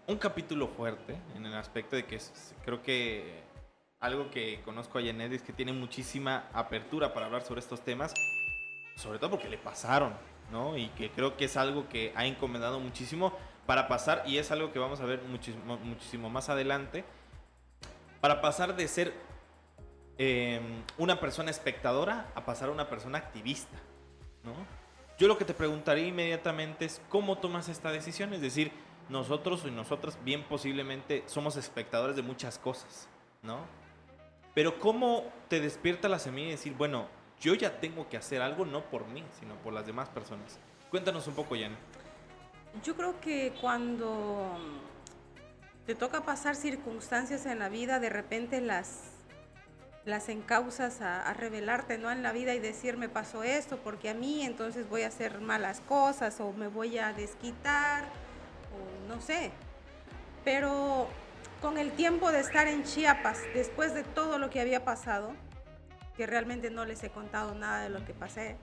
un 0.07 0.17
capítulo 0.17 0.69
fuerte 0.69 1.15
en 1.35 1.45
el 1.45 1.53
aspecto 1.53 1.95
de 1.95 2.07
que 2.07 2.17
creo 2.65 2.81
que 2.81 3.43
algo 3.99 4.31
que 4.31 4.59
conozco 4.65 4.97
a 4.97 5.03
Janet 5.03 5.33
es 5.33 5.43
que 5.43 5.53
tiene 5.53 5.71
muchísima 5.71 6.47
apertura 6.51 7.13
para 7.13 7.27
hablar 7.27 7.43
sobre 7.43 7.59
estos 7.59 7.81
temas, 7.81 8.11
sobre 8.95 9.19
todo 9.19 9.29
porque 9.29 9.49
le 9.49 9.59
pasaron, 9.59 10.15
¿no? 10.51 10.75
Y 10.75 10.87
que 10.97 11.11
creo 11.11 11.37
que 11.37 11.45
es 11.45 11.55
algo 11.55 11.87
que 11.87 12.11
ha 12.15 12.25
encomendado 12.25 12.79
muchísimo 12.79 13.37
para 13.67 13.87
pasar, 13.87 14.23
y 14.25 14.39
es 14.39 14.49
algo 14.49 14.73
que 14.73 14.79
vamos 14.79 14.99
a 14.99 15.05
ver 15.05 15.21
muchísimo, 15.25 15.77
muchísimo 15.77 16.27
más 16.31 16.49
adelante, 16.49 17.03
para 18.19 18.41
pasar 18.41 18.75
de 18.75 18.87
ser 18.87 19.13
eh, 20.17 20.59
una 20.97 21.19
persona 21.19 21.51
espectadora 21.51 22.31
a 22.33 22.45
pasar 22.45 22.69
a 22.69 22.71
una 22.71 22.89
persona 22.89 23.19
activista. 23.19 23.77
¿No? 24.43 24.53
Yo 25.17 25.27
lo 25.27 25.37
que 25.37 25.45
te 25.45 25.53
preguntaría 25.53 26.07
inmediatamente 26.07 26.85
es 26.85 27.01
cómo 27.09 27.37
tomas 27.37 27.67
esta 27.67 27.91
decisión, 27.91 28.33
es 28.33 28.41
decir, 28.41 28.71
nosotros 29.09 29.63
y 29.65 29.71
nosotras 29.71 30.17
bien 30.23 30.43
posiblemente 30.43 31.23
somos 31.25 31.57
espectadores 31.57 32.15
de 32.15 32.21
muchas 32.21 32.57
cosas, 32.57 33.09
¿no? 33.41 33.59
Pero 34.53 34.79
cómo 34.79 35.25
te 35.47 35.59
despierta 35.59 36.07
la 36.07 36.19
semilla 36.19 36.49
y 36.49 36.51
decir, 36.51 36.73
bueno, 36.73 37.07
yo 37.41 37.53
ya 37.53 37.79
tengo 37.79 38.07
que 38.09 38.17
hacer 38.17 38.41
algo 38.41 38.65
no 38.65 38.83
por 38.85 39.07
mí, 39.07 39.23
sino 39.39 39.55
por 39.55 39.73
las 39.73 39.85
demás 39.85 40.09
personas. 40.09 40.59
Cuéntanos 40.89 41.27
un 41.27 41.33
poco, 41.33 41.55
Jan. 41.55 41.75
Yo 42.83 42.95
creo 42.95 43.19
que 43.19 43.53
cuando 43.61 44.57
te 45.85 45.95
toca 45.95 46.21
pasar 46.21 46.55
circunstancias 46.55 47.45
en 47.45 47.59
la 47.59 47.69
vida, 47.69 47.99
de 47.99 48.09
repente 48.09 48.61
las, 48.61 49.18
las 50.09 50.29
encausas 50.29 51.01
a, 51.01 51.21
a 51.21 51.33
revelarte 51.33 51.97
¿no? 51.97 52.11
en 52.11 52.23
la 52.23 52.31
vida 52.31 52.53
y 52.53 52.59
decir 52.59 52.97
me 52.97 53.09
pasó 53.09 53.43
esto 53.43 53.77
porque 53.77 54.09
a 54.09 54.13
mí 54.13 54.43
entonces 54.43 54.89
voy 54.89 55.03
a 55.03 55.07
hacer 55.07 55.41
malas 55.41 55.81
cosas 55.81 56.39
o 56.39 56.51
me 56.53 56.67
voy 56.67 56.97
a 56.97 57.13
desquitar 57.13 58.05
o 58.73 59.07
no 59.07 59.21
sé. 59.21 59.51
Pero 60.43 61.07
con 61.61 61.77
el 61.77 61.91
tiempo 61.91 62.31
de 62.31 62.39
estar 62.39 62.67
en 62.67 62.83
Chiapas, 62.83 63.39
después 63.53 63.93
de 63.93 64.03
todo 64.03 64.37
lo 64.37 64.49
que 64.49 64.61
había 64.61 64.85
pasado, 64.85 65.33
que 66.15 66.25
realmente 66.25 66.69
no 66.69 66.85
les 66.85 67.03
he 67.03 67.09
contado 67.09 67.53
nada 67.55 67.83
de 67.83 67.89
lo 67.89 68.05
que 68.05 68.13
pasé, 68.13 68.57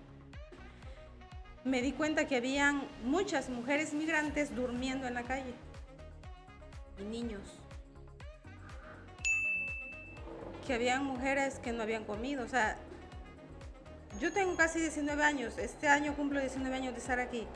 me 1.64 1.82
di 1.82 1.92
cuenta 1.92 2.26
que 2.26 2.36
habían 2.36 2.86
muchas 3.02 3.48
mujeres 3.48 3.92
migrantes 3.92 4.54
durmiendo 4.54 5.06
en 5.06 5.14
la 5.14 5.24
calle 5.24 5.54
y 6.98 7.02
niños. 7.04 7.60
Que 10.66 10.74
habían 10.74 11.04
mujeres 11.04 11.58
que 11.60 11.72
no 11.72 11.82
habían 11.82 12.04
comido. 12.04 12.44
O 12.44 12.48
sea, 12.48 12.76
yo 14.20 14.32
tengo 14.32 14.56
casi 14.56 14.80
19 14.80 15.22
años. 15.22 15.58
Este 15.58 15.88
año 15.88 16.14
cumplo 16.14 16.40
19 16.40 16.74
años 16.74 16.94
de 16.94 17.00
estar 17.00 17.20
aquí. 17.20 17.46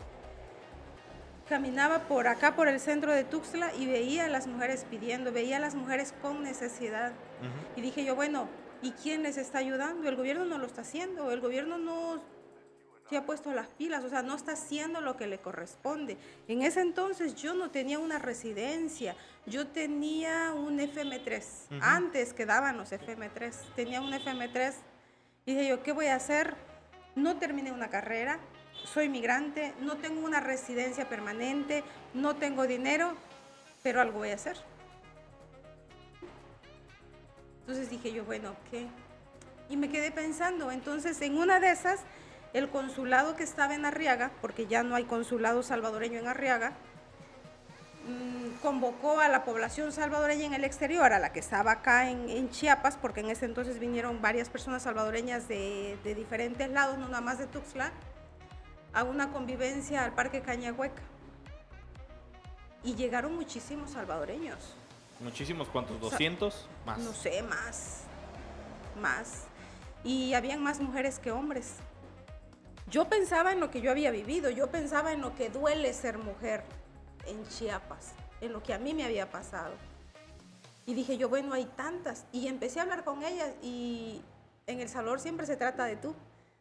Caminaba 1.49 2.07
por 2.07 2.29
acá, 2.29 2.55
por 2.55 2.69
el 2.69 2.79
centro 2.79 3.13
de 3.13 3.25
Tuxtla, 3.25 3.75
y 3.75 3.87
veía 3.87 4.27
a 4.27 4.29
las 4.29 4.47
mujeres 4.47 4.87
pidiendo, 4.89 5.33
veía 5.33 5.57
a 5.57 5.61
las 5.61 5.75
mujeres 5.75 6.15
con 6.23 6.45
necesidad. 6.45 7.13
Y 7.75 7.81
dije 7.81 8.05
yo, 8.05 8.15
bueno, 8.15 8.49
¿y 8.83 8.93
quién 8.93 9.25
les 9.25 9.37
está 9.37 9.59
ayudando? 9.59 10.09
El 10.09 10.15
gobierno 10.15 10.45
no 10.45 10.59
lo 10.59 10.67
está 10.67 10.83
haciendo. 10.83 11.33
El 11.33 11.41
gobierno 11.41 11.79
no 11.79 12.21
se 13.11 13.17
ha 13.17 13.27
puesto 13.27 13.53
las 13.53 13.67
pilas, 13.67 14.05
o 14.05 14.09
sea, 14.09 14.23
no 14.23 14.37
está 14.37 14.53
haciendo 14.53 15.01
lo 15.01 15.17
que 15.17 15.27
le 15.27 15.39
corresponde. 15.39 16.17
En 16.47 16.63
ese 16.63 16.81
entonces 16.81 17.35
yo 17.35 17.55
no 17.55 17.73
tenía 17.73 17.99
una 17.99 18.21
residencia, 18.21 19.17
yo 19.47 19.67
tenía 19.67 20.55
un 20.55 20.79
FM3, 20.79 21.43
Ujú. 21.73 21.81
antes 21.83 22.33
que 22.33 22.47
daban 22.47 22.77
los 22.79 22.93
FM3, 22.93 23.53
tenía 23.75 24.01
un 24.01 24.13
FM3. 24.13 24.75
Y 25.45 25.55
dije 25.55 25.69
yo, 25.69 25.83
¿qué 25.83 25.91
voy 25.91 26.07
a 26.07 26.15
hacer? 26.15 26.55
No 27.17 27.37
terminé 27.39 27.73
una 27.73 27.91
carrera, 27.91 28.39
soy 28.85 29.09
migrante, 29.09 29.75
no 29.81 29.97
tengo 29.97 30.25
una 30.25 30.39
residencia 30.39 31.09
permanente, 31.09 31.83
no 32.15 32.37
tengo 32.37 32.69
dinero, 32.69 33.15
pero 33.83 34.01
algo 34.01 34.21
voy 34.21 34.31
a 34.31 34.35
hacer. 34.37 34.57
Entonces 37.63 37.91
dije 37.91 38.13
yo, 38.13 38.25
bueno, 38.25 38.55
¿qué? 38.71 38.87
Y 39.69 39.77
me 39.77 39.89
quedé 39.89 40.13
pensando, 40.13 40.71
entonces 40.71 41.21
en 41.23 41.37
una 41.37 41.59
de 41.59 41.73
esas, 41.73 42.01
el 42.53 42.69
consulado 42.69 43.37
que 43.37 43.45
estaba 43.45 43.75
en 43.75 43.85
Arriaga, 43.85 44.31
porque 44.41 44.67
ya 44.67 44.83
no 44.83 44.97
hay 44.97 45.05
consulado 45.05 45.63
salvadoreño 45.63 46.19
en 46.19 46.27
Arriaga, 46.27 46.73
mm, 48.07 48.61
convocó 48.63 49.21
a 49.21 49.29
la 49.29 49.45
población 49.45 49.93
salvadoreña 49.93 50.47
en 50.47 50.55
el 50.55 50.65
exterior, 50.65 51.13
a 51.13 51.19
la 51.19 51.33
que 51.33 51.41
estaba 51.41 51.73
acá 51.73 52.11
en, 52.11 52.29
en 52.29 52.51
Chiapas, 52.51 52.97
porque 52.97 53.21
en 53.21 53.31
ese 53.31 53.45
entonces 53.45 53.79
vinieron 53.79 54.21
varias 54.21 54.49
personas 54.49 54.83
salvadoreñas 54.83 55.47
de, 55.49 55.97
de 56.03 56.15
diferentes 56.15 56.69
lados, 56.71 56.99
no 56.99 57.07
nada 57.07 57.21
más 57.21 57.39
de 57.39 57.47
Tuxtla, 57.47 57.93
a 58.93 59.05
una 59.05 59.31
convivencia 59.31 60.05
al 60.05 60.13
Parque 60.15 60.41
Cañahueca. 60.41 61.03
Y 62.83 62.95
llegaron 62.95 63.37
muchísimos 63.37 63.91
salvadoreños. 63.91 64.75
Muchísimos, 65.21 65.69
¿cuántos? 65.69 66.03
O 66.03 66.09
sea, 66.09 66.19
¿200? 66.19 66.53
Más. 66.87 66.99
No 66.99 67.13
sé, 67.13 67.43
más. 67.43 68.01
más. 69.01 69.45
Y 70.03 70.33
habían 70.33 70.63
más 70.63 70.81
mujeres 70.81 71.19
que 71.19 71.31
hombres. 71.31 71.75
Yo 72.91 73.09
pensaba 73.09 73.53
en 73.53 73.61
lo 73.61 73.71
que 73.71 73.81
yo 73.81 73.93
había 73.93 74.11
vivido, 74.11 74.51
yo 74.51 74.69
pensaba 74.69 75.13
en 75.13 75.21
lo 75.21 75.33
que 75.37 75.49
duele 75.49 75.93
ser 75.93 76.19
mujer 76.19 76.65
en 77.25 77.47
Chiapas, 77.47 78.15
en 78.41 78.53
lo 78.53 78.65
que 78.65 78.75
a 78.75 78.79
mí 78.79 78.95
me 78.95 79.05
había 79.05 79.31
pasado. 79.31 79.75
Y 80.87 80.95
dije 80.95 81.17
yo, 81.17 81.29
bueno, 81.29 81.55
hay 81.55 81.67
tantas. 81.67 82.27
Y 82.33 82.49
empecé 82.49 82.81
a 82.81 82.83
hablar 82.83 83.05
con 83.05 83.23
ellas 83.23 83.55
y 83.63 84.23
en 84.67 84.81
El 84.81 84.89
Salvador 84.89 85.21
siempre 85.21 85.47
se 85.47 85.57
trata 85.57 85.85
de 85.85 85.95
tú, 85.95 86.17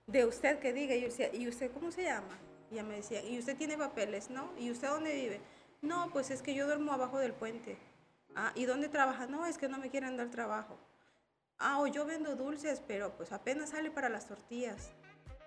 de 0.06 0.26
usted 0.26 0.60
que 0.60 0.72
diga. 0.72 0.94
Y 0.94 1.02
yo 1.02 1.08
decía, 1.08 1.34
¿y 1.34 1.48
usted 1.48 1.72
cómo 1.72 1.92
se 1.92 2.04
llama? 2.04 2.38
Y 2.70 2.76
ella 2.76 2.84
me 2.84 2.98
decía, 2.98 3.24
¿y 3.24 3.40
usted 3.40 3.58
tiene 3.58 3.76
papeles? 3.76 4.30
¿No? 4.30 4.52
¿Y 4.60 4.70
usted 4.70 4.88
dónde 4.88 5.16
vive? 5.16 5.42
No, 5.82 6.12
pues 6.12 6.30
es 6.30 6.44
que 6.44 6.54
yo 6.54 6.68
duermo 6.68 6.94
abajo 6.94 7.18
del 7.18 7.34
puente. 7.34 7.80
Ah, 8.36 8.52
¿y 8.54 8.66
dónde 8.66 8.88
trabaja? 8.88 9.26
No, 9.26 9.48
es 9.48 9.58
que 9.58 9.68
no 9.68 9.80
me 9.80 9.90
quieren 9.90 10.16
dar 10.16 10.30
trabajo. 10.30 10.78
Ah, 11.58 11.80
o 11.80 11.88
yo 11.88 12.06
vendo 12.06 12.36
dulces, 12.36 12.84
pero 12.88 13.18
pues 13.18 13.32
apenas 13.32 13.72
sale 13.72 13.90
para 13.90 14.10
las 14.10 14.28
tortillas. 14.28 14.92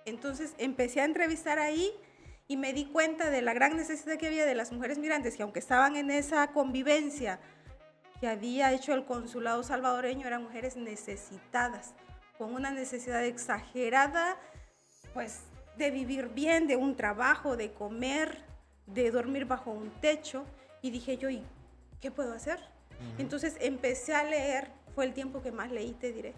Entonces 0.05 0.55
empecé 0.59 1.01
a 1.01 1.05
entrevistar 1.05 1.59
ahí 1.59 1.93
y 2.49 2.57
me 2.57 2.73
di 2.73 2.87
cuenta 2.87 3.31
de 3.31 3.43
la 3.43 3.55
gran 3.55 3.77
necesidad 3.77 4.17
que 4.17 4.27
había 4.27 4.45
de 4.45 4.55
las 4.55 4.73
mujeres 4.73 4.99
migrantes, 4.99 5.37
que 5.37 5.43
aunque 5.43 5.59
estaban 5.61 5.97
en 5.97 6.11
esa 6.11 6.49
convivencia 6.49 7.41
que 8.21 8.29
había 8.29 8.73
hecho 8.73 8.95
el 8.95 9.05
consulado 9.05 9.62
salvadoreño, 9.62 10.27
eran 10.27 10.45
mujeres 10.45 10.77
necesitadas, 10.77 11.95
con 12.38 12.55
una 12.55 12.71
necesidad 12.71 13.25
exagerada, 13.25 14.37
pues 15.15 15.41
de 15.77 15.91
vivir 15.91 16.29
bien, 16.29 16.67
de 16.67 16.77
un 16.77 16.97
trabajo, 16.97 17.57
de 17.57 17.73
comer, 17.73 18.45
de 18.87 19.11
dormir 19.11 19.47
bajo 19.47 19.71
un 19.71 19.91
techo. 20.01 20.45
Y 20.83 20.91
dije 20.91 21.17
yo, 21.17 21.31
¿y 21.31 21.43
qué 22.01 22.11
puedo 22.11 22.33
hacer? 22.33 22.61
Entonces 23.19 23.57
empecé 23.61 24.15
a 24.15 24.23
leer, 24.23 24.69
fue 24.95 25.05
el 25.05 25.15
tiempo 25.15 25.43
que 25.43 25.51
más 25.51 25.73
leí, 25.73 25.93
te 25.93 26.12
diré. 26.12 26.35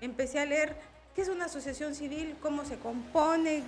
Empecé 0.00 0.40
a 0.40 0.44
leer 0.44 0.76
qué 1.18 1.22
es 1.22 1.28
una 1.30 1.46
asociación 1.46 1.96
civil, 1.96 2.36
cómo 2.40 2.64
se 2.64 2.78
compone, 2.78 3.64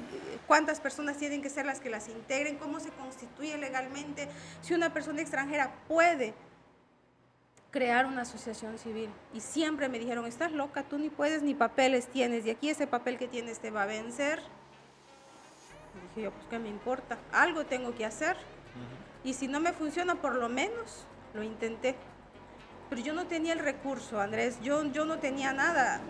cuántas 0.46 0.78
personas 0.78 1.16
tienen 1.16 1.42
que 1.42 1.50
ser 1.50 1.66
las 1.66 1.80
que 1.80 1.90
las 1.90 2.06
integren, 2.06 2.56
cómo 2.58 2.78
se 2.78 2.90
constituye 2.90 3.58
legalmente, 3.58 4.28
si 4.62 4.72
una 4.72 4.92
persona 4.94 5.20
extranjera 5.20 5.72
puede 5.88 6.32
crear 7.72 8.06
una 8.06 8.22
asociación 8.22 8.78
civil. 8.78 9.10
Y 9.34 9.40
siempre 9.40 9.88
me 9.88 9.98
dijeron, 9.98 10.26
estás 10.26 10.52
loca, 10.52 10.84
tú 10.84 10.96
ni 10.96 11.10
puedes 11.10 11.42
ni 11.42 11.56
papeles 11.56 12.06
tienes, 12.06 12.46
y 12.46 12.50
aquí 12.50 12.70
ese 12.70 12.86
papel 12.86 13.18
que 13.18 13.26
tienes 13.26 13.58
te 13.58 13.72
va 13.72 13.82
a 13.82 13.86
vencer. 13.86 14.40
dije 16.10 16.26
yo, 16.26 16.30
pues 16.30 16.46
qué 16.50 16.60
me 16.60 16.68
importa, 16.68 17.18
algo 17.32 17.66
tengo 17.66 17.96
que 17.96 18.06
hacer. 18.06 18.36
Y 19.24 19.34
si 19.34 19.48
no 19.48 19.58
me 19.58 19.72
funciona, 19.72 20.14
por 20.14 20.36
lo 20.36 20.48
menos 20.48 21.04
lo 21.34 21.42
intenté. 21.42 21.96
Pero 22.88 23.02
yo 23.02 23.12
no 23.12 23.26
tenía 23.26 23.54
el 23.54 23.58
recurso, 23.58 24.20
Andrés, 24.20 24.60
yo, 24.62 24.84
yo 24.92 25.04
no 25.04 25.18
tenía 25.18 25.52
nada. 25.52 26.00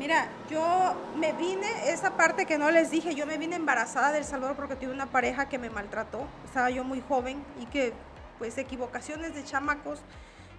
Mira, 0.00 0.30
yo 0.48 0.94
me 1.14 1.34
vine, 1.34 1.90
esa 1.90 2.16
parte 2.16 2.46
que 2.46 2.56
no 2.56 2.70
les 2.70 2.90
dije, 2.90 3.14
yo 3.14 3.26
me 3.26 3.36
vine 3.36 3.56
embarazada 3.56 4.12
del 4.12 4.24
Salvador 4.24 4.56
porque 4.56 4.74
tuve 4.74 4.92
una 4.92 5.04
pareja 5.04 5.50
que 5.50 5.58
me 5.58 5.68
maltrató. 5.68 6.26
Estaba 6.46 6.70
yo 6.70 6.84
muy 6.84 7.02
joven 7.06 7.44
y 7.60 7.66
que, 7.66 7.92
pues, 8.38 8.56
equivocaciones 8.56 9.34
de 9.34 9.44
chamacos. 9.44 10.00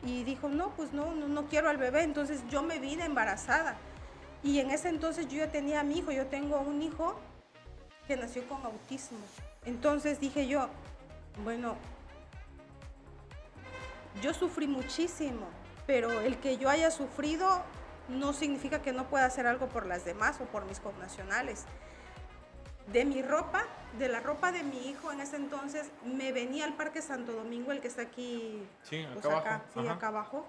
Y 0.03 0.23
dijo, 0.25 0.47
no, 0.47 0.69
pues 0.75 0.93
no, 0.93 1.15
no, 1.15 1.27
no 1.27 1.47
quiero 1.47 1.69
al 1.69 1.77
bebé. 1.77 2.03
Entonces 2.03 2.41
yo 2.51 2.61
me 2.61 2.77
vine 2.77 3.03
embarazada. 3.03 3.77
Y 4.43 4.59
en 4.59 4.69
ese 4.69 4.89
entonces 4.89 5.27
yo 5.27 5.39
ya 5.39 5.51
tenía 5.51 5.79
a 5.79 5.83
mi 5.83 5.97
hijo, 5.97 6.11
yo 6.11 6.27
tengo 6.27 6.59
un 6.59 6.83
hijo 6.83 7.19
que 8.07 8.17
nació 8.17 8.47
con 8.47 8.63
autismo. 8.63 9.17
Entonces 9.65 10.19
dije 10.19 10.45
yo, 10.45 10.67
bueno, 11.43 11.77
yo 14.21 14.35
sufrí 14.35 14.67
muchísimo, 14.67 15.47
pero 15.87 16.21
el 16.21 16.37
que 16.37 16.57
yo 16.57 16.69
haya 16.69 16.91
sufrido 16.91 17.63
no 18.11 18.33
significa 18.33 18.81
que 18.81 18.93
no 18.93 19.07
pueda 19.09 19.25
hacer 19.25 19.47
algo 19.47 19.67
por 19.67 19.85
las 19.85 20.05
demás 20.05 20.39
o 20.41 20.45
por 20.45 20.65
mis 20.65 20.79
connacionales. 20.79 21.65
De 22.91 23.05
mi 23.05 23.21
ropa, 23.21 23.65
de 23.97 24.09
la 24.09 24.19
ropa 24.19 24.51
de 24.51 24.63
mi 24.63 24.89
hijo 24.89 25.11
en 25.11 25.21
ese 25.21 25.37
entonces, 25.37 25.89
me 26.03 26.31
venía 26.31 26.65
al 26.65 26.73
Parque 26.73 27.01
Santo 27.01 27.31
Domingo, 27.33 27.71
el 27.71 27.79
que 27.79 27.87
está 27.87 28.01
aquí, 28.01 28.63
sí, 28.83 29.05
pues 29.13 29.25
acá, 29.25 29.55
abajo. 29.55 29.81
sí, 29.81 29.87
acá 29.87 30.07
abajo. 30.07 30.45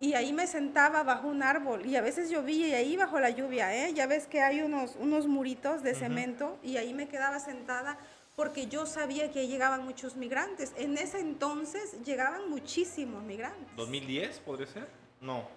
Y 0.00 0.14
ahí 0.14 0.32
me 0.32 0.46
sentaba 0.46 1.02
bajo 1.02 1.26
un 1.26 1.42
árbol 1.42 1.84
y 1.84 1.96
a 1.96 2.02
veces 2.02 2.30
llovía 2.30 2.68
y 2.68 2.74
ahí 2.74 2.96
bajo 2.96 3.18
la 3.18 3.30
lluvia, 3.30 3.74
¿eh? 3.74 3.92
Ya 3.94 4.06
ves 4.06 4.28
que 4.28 4.40
hay 4.40 4.60
unos, 4.62 4.94
unos 4.96 5.26
muritos 5.26 5.82
de 5.82 5.94
cemento 5.94 6.56
y 6.62 6.76
ahí 6.76 6.94
me 6.94 7.08
quedaba 7.08 7.40
sentada 7.40 7.98
porque 8.36 8.68
yo 8.68 8.86
sabía 8.86 9.32
que 9.32 9.48
llegaban 9.48 9.84
muchos 9.84 10.14
migrantes. 10.14 10.72
En 10.76 10.96
ese 10.96 11.18
entonces 11.18 12.00
llegaban 12.04 12.48
muchísimos 12.48 13.24
migrantes. 13.24 13.66
¿2010 13.76 14.38
podría 14.42 14.68
ser? 14.68 14.88
No. 15.20 15.48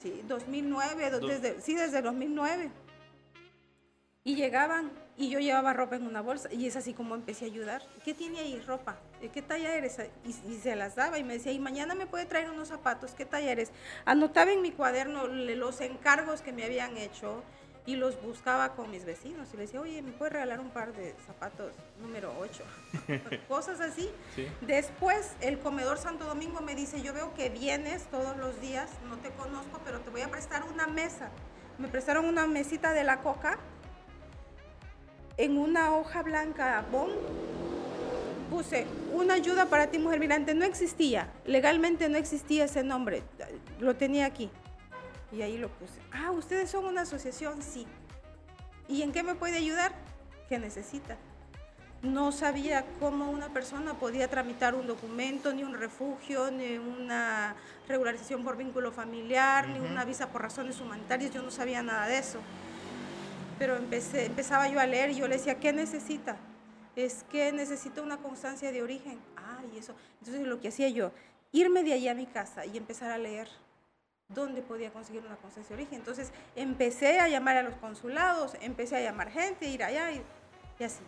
Sí, 0.00 0.22
2009, 0.28 1.10
do- 1.10 1.20
desde, 1.26 1.60
sí, 1.60 1.74
desde 1.74 2.02
2009. 2.02 2.70
Y 4.24 4.34
llegaban 4.36 4.92
y 5.16 5.30
yo 5.30 5.38
llevaba 5.40 5.72
ropa 5.72 5.96
en 5.96 6.06
una 6.06 6.20
bolsa 6.20 6.52
y 6.52 6.66
es 6.66 6.76
así 6.76 6.92
como 6.92 7.14
empecé 7.14 7.46
a 7.46 7.48
ayudar. 7.48 7.82
¿Qué 8.04 8.14
tiene 8.14 8.38
ahí 8.40 8.60
ropa? 8.60 8.98
¿De 9.20 9.30
qué 9.30 9.42
talla 9.42 9.74
eres? 9.74 9.98
Y, 10.24 10.28
y 10.52 10.58
se 10.58 10.76
las 10.76 10.94
daba 10.94 11.18
y 11.18 11.24
me 11.24 11.32
decía, 11.34 11.50
y 11.50 11.58
mañana 11.58 11.94
me 11.94 12.06
puede 12.06 12.26
traer 12.26 12.50
unos 12.50 12.68
zapatos, 12.68 13.12
¿qué 13.14 13.24
talla 13.24 13.50
eres? 13.50 13.72
Anotaba 14.04 14.52
en 14.52 14.60
mi 14.62 14.70
cuaderno 14.70 15.26
los 15.26 15.80
encargos 15.80 16.42
que 16.42 16.52
me 16.52 16.64
habían 16.64 16.96
hecho 16.98 17.42
y 17.86 17.96
los 17.96 18.20
buscaba 18.20 18.74
con 18.74 18.90
mis 18.90 19.04
vecinos 19.04 19.48
y 19.52 19.56
les 19.56 19.68
decía, 19.68 19.80
oye, 19.80 20.02
¿me 20.02 20.12
puedes 20.12 20.32
regalar 20.32 20.60
un 20.60 20.70
par 20.70 20.92
de 20.92 21.14
zapatos 21.26 21.72
número 22.00 22.34
8? 22.38 22.64
Cosas 23.48 23.80
así. 23.80 24.10
Sí. 24.34 24.46
Después, 24.60 25.34
el 25.40 25.58
comedor 25.58 25.98
Santo 25.98 26.24
Domingo 26.24 26.60
me 26.60 26.74
dice, 26.74 27.00
yo 27.02 27.14
veo 27.14 27.32
que 27.34 27.48
vienes 27.48 28.04
todos 28.10 28.36
los 28.36 28.60
días, 28.60 28.90
no 29.08 29.16
te 29.18 29.30
conozco, 29.30 29.80
pero 29.84 30.00
te 30.00 30.10
voy 30.10 30.20
a 30.20 30.28
prestar 30.30 30.64
una 30.64 30.86
mesa. 30.86 31.30
Me 31.78 31.88
prestaron 31.88 32.24
una 32.24 32.46
mesita 32.46 32.92
de 32.92 33.04
la 33.04 33.20
coca 33.20 33.58
en 35.38 35.56
una 35.56 35.96
hoja 35.96 36.22
blanca 36.22 36.84
bon. 36.92 37.10
Puse 38.50 38.86
una 39.12 39.34
ayuda 39.34 39.66
para 39.66 39.88
ti, 39.88 39.98
mujer 39.98 40.20
migrante. 40.20 40.54
No 40.54 40.64
existía, 40.64 41.32
legalmente 41.44 42.08
no 42.08 42.18
existía 42.18 42.64
ese 42.64 42.82
nombre. 42.82 43.22
Lo 43.78 43.94
tenía 43.96 44.26
aquí. 44.26 44.50
Y 45.32 45.42
ahí 45.42 45.58
lo 45.58 45.68
puse. 45.68 46.00
Ah, 46.12 46.30
ustedes 46.30 46.70
son 46.70 46.86
una 46.86 47.02
asociación, 47.02 47.62
sí. 47.62 47.86
¿Y 48.88 49.02
en 49.02 49.12
qué 49.12 49.22
me 49.22 49.34
puede 49.34 49.58
ayudar? 49.58 49.92
¿Qué 50.48 50.58
necesita? 50.58 51.18
no 52.02 52.30
sabía 52.30 52.84
cómo 53.00 53.30
una 53.30 53.48
persona 53.48 53.94
podía 53.94 54.28
tramitar 54.28 54.74
un 54.74 54.86
documento, 54.86 55.52
ni 55.52 55.64
un 55.64 55.74
refugio, 55.74 56.50
ni 56.50 56.78
una 56.78 57.56
regularización 57.88 58.44
por 58.44 58.56
vínculo 58.56 58.92
familiar, 58.92 59.68
ni 59.68 59.80
una 59.80 60.04
visa 60.04 60.28
por 60.28 60.42
razones 60.42 60.80
humanitarias, 60.80 61.32
yo 61.32 61.42
no 61.42 61.50
sabía 61.50 61.82
nada 61.82 62.06
de 62.06 62.18
eso. 62.18 62.38
Pero 63.58 63.76
empecé, 63.76 64.26
empezaba 64.26 64.68
yo 64.68 64.78
a 64.78 64.86
leer 64.86 65.10
y 65.10 65.16
yo 65.16 65.26
le 65.26 65.36
decía, 65.36 65.58
¿qué 65.58 65.72
necesita? 65.72 66.36
Es 66.94 67.24
que 67.24 67.50
necesito 67.52 68.02
una 68.02 68.18
constancia 68.18 68.70
de 68.70 68.82
origen. 68.82 69.18
Ah, 69.36 69.62
y 69.74 69.78
eso. 69.78 69.94
Entonces 70.20 70.46
lo 70.46 70.60
que 70.60 70.68
hacía 70.68 70.88
yo, 70.88 71.10
irme 71.50 71.82
de 71.82 71.94
allí 71.94 72.08
a 72.08 72.14
mi 72.14 72.26
casa 72.26 72.64
y 72.64 72.76
empezar 72.76 73.10
a 73.10 73.18
leer 73.18 73.48
dónde 74.28 74.60
podía 74.60 74.90
conseguir 74.92 75.22
una 75.24 75.36
constancia 75.36 75.74
de 75.74 75.82
origen. 75.82 76.00
Entonces 76.00 76.32
empecé 76.54 77.18
a 77.18 77.28
llamar 77.28 77.56
a 77.56 77.62
los 77.62 77.74
consulados, 77.76 78.52
empecé 78.60 78.96
a 78.96 79.00
llamar 79.00 79.30
gente, 79.30 79.66
ir 79.66 79.82
allá 79.82 80.12
y, 80.12 80.22
y 80.78 80.84
así. 80.84 81.00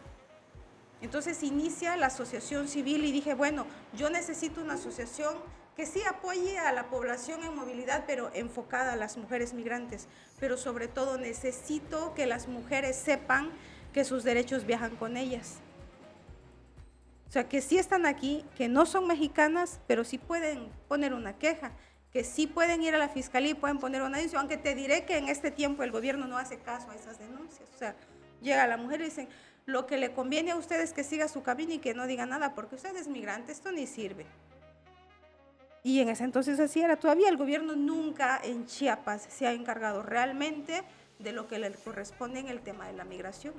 Entonces 1.02 1.42
inicia 1.42 1.96
la 1.96 2.06
asociación 2.06 2.68
civil 2.68 3.04
y 3.04 3.12
dije, 3.12 3.34
bueno, 3.34 3.66
yo 3.94 4.10
necesito 4.10 4.62
una 4.62 4.74
asociación 4.74 5.34
que 5.76 5.86
sí 5.86 6.00
apoye 6.02 6.58
a 6.58 6.72
la 6.72 6.88
población 6.88 7.42
en 7.42 7.54
movilidad, 7.54 8.04
pero 8.06 8.30
enfocada 8.34 8.94
a 8.94 8.96
las 8.96 9.16
mujeres 9.16 9.54
migrantes. 9.54 10.08
Pero 10.38 10.56
sobre 10.56 10.88
todo 10.88 11.18
necesito 11.18 12.14
que 12.14 12.26
las 12.26 12.48
mujeres 12.48 12.96
sepan 12.96 13.50
que 13.92 14.04
sus 14.04 14.24
derechos 14.24 14.66
viajan 14.66 14.96
con 14.96 15.16
ellas. 15.16 15.58
O 17.28 17.32
sea, 17.32 17.48
que 17.48 17.60
sí 17.60 17.78
están 17.78 18.06
aquí, 18.06 18.44
que 18.56 18.68
no 18.68 18.86
son 18.86 19.06
mexicanas, 19.06 19.80
pero 19.86 20.04
sí 20.04 20.18
pueden 20.18 20.68
poner 20.88 21.14
una 21.14 21.38
queja, 21.38 21.72
que 22.12 22.24
sí 22.24 22.46
pueden 22.46 22.82
ir 22.82 22.94
a 22.94 22.98
la 22.98 23.08
fiscalía 23.08 23.52
y 23.52 23.54
pueden 23.54 23.78
poner 23.78 24.02
una 24.02 24.16
denuncia, 24.16 24.40
aunque 24.40 24.56
te 24.56 24.74
diré 24.74 25.04
que 25.04 25.16
en 25.16 25.28
este 25.28 25.50
tiempo 25.50 25.82
el 25.82 25.92
gobierno 25.92 26.26
no 26.26 26.38
hace 26.38 26.58
caso 26.58 26.90
a 26.90 26.96
esas 26.96 27.18
denuncias. 27.18 27.68
O 27.74 27.78
sea, 27.78 27.94
llega 28.40 28.66
la 28.66 28.76
mujer 28.76 29.00
y 29.00 29.04
dicen, 29.04 29.28
lo 29.66 29.86
que 29.86 29.96
le 29.96 30.12
conviene 30.12 30.50
a 30.50 30.56
usted 30.56 30.80
es 30.80 30.92
que 30.92 31.04
siga 31.04 31.28
su 31.28 31.42
camino 31.42 31.72
y 31.72 31.78
que 31.78 31.94
no 31.94 32.06
diga 32.06 32.26
nada, 32.26 32.54
porque 32.54 32.74
usted 32.74 32.96
es 32.96 33.06
migrante, 33.06 33.52
esto 33.52 33.70
ni 33.70 33.86
sirve. 33.86 34.26
Y 35.82 36.00
en 36.00 36.08
ese 36.08 36.24
entonces 36.24 36.60
así 36.60 36.82
era. 36.82 36.96
Todavía 36.96 37.28
el 37.28 37.36
gobierno 37.36 37.74
nunca 37.74 38.40
en 38.42 38.66
Chiapas 38.66 39.26
se 39.30 39.46
ha 39.46 39.52
encargado 39.52 40.02
realmente 40.02 40.82
de 41.18 41.32
lo 41.32 41.48
que 41.48 41.58
le 41.58 41.70
corresponde 41.72 42.40
en 42.40 42.48
el 42.48 42.60
tema 42.60 42.86
de 42.86 42.92
la 42.92 43.04
migración. 43.04 43.54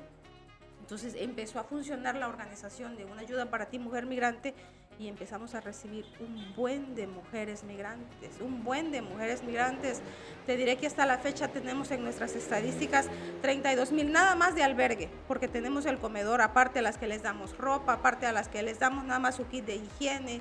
Entonces 0.82 1.16
empezó 1.18 1.60
a 1.60 1.64
funcionar 1.64 2.16
la 2.16 2.28
organización 2.28 2.98
de 2.98 3.06
una 3.06 3.22
ayuda 3.22 3.50
para 3.50 3.68
ti, 3.68 3.80
mujer 3.80 4.06
migrante, 4.06 4.54
y 5.02 5.08
empezamos 5.08 5.56
a 5.56 5.62
recibir 5.62 6.06
un 6.20 6.54
buen 6.56 6.94
de 6.94 7.08
mujeres 7.08 7.64
migrantes, 7.64 8.40
un 8.40 8.64
buen 8.64 8.92
de 8.92 9.02
mujeres 9.02 9.44
migrantes. 9.44 10.00
Te 10.46 10.56
diré 10.56 10.78
que 10.78 10.86
hasta 10.86 11.08
la 11.08 11.18
fecha 11.18 11.48
tenemos 11.48 11.90
en 11.90 12.04
nuestras 12.04 12.36
estadísticas 12.36 13.10
32 13.42 13.92
mil 13.94 14.12
nada 14.12 14.36
más 14.36 14.54
de 14.54 14.62
albergue, 14.64 15.10
porque 15.28 15.48
tenemos 15.48 15.88
el 15.88 15.98
comedor, 15.98 16.42
aparte 16.42 16.80
a 16.80 16.82
las 16.84 17.00
que 17.00 17.08
les 17.08 17.24
damos 17.24 17.58
ropa, 17.58 17.94
aparte 17.94 18.28
a 18.28 18.32
las 18.32 18.48
que 18.48 18.62
les 18.62 18.78
damos 18.78 19.04
nada 19.04 19.20
más 19.20 19.36
su 19.36 19.48
kit 19.48 19.66
de 19.66 19.78
higiene, 19.78 20.40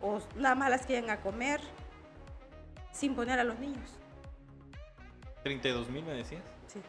o 0.00 0.18
nada 0.34 0.56
más 0.56 0.70
las 0.70 0.86
que 0.86 0.94
llegan 0.94 1.10
a 1.10 1.20
comer, 1.20 1.60
sin 2.90 3.14
poner 3.14 3.38
a 3.38 3.44
los 3.44 3.60
niños. 3.60 4.00
¿32 5.44 5.88
mil 5.90 6.04
me 6.04 6.14
decías? 6.14 6.42
Sí. 6.66 6.80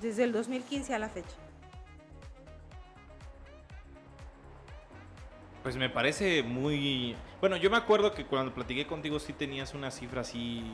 Desde 0.00 0.24
el 0.24 0.32
2015 0.32 0.94
a 0.94 0.98
la 0.98 1.08
fecha. 1.08 1.36
Pues 5.62 5.76
me 5.76 5.88
parece 5.88 6.42
muy... 6.42 7.14
Bueno, 7.40 7.56
yo 7.56 7.70
me 7.70 7.76
acuerdo 7.76 8.12
que 8.12 8.24
cuando 8.26 8.52
platiqué 8.52 8.86
contigo 8.86 9.18
sí 9.20 9.32
tenías 9.32 9.74
una 9.74 9.90
cifra 9.92 10.22
así 10.22 10.64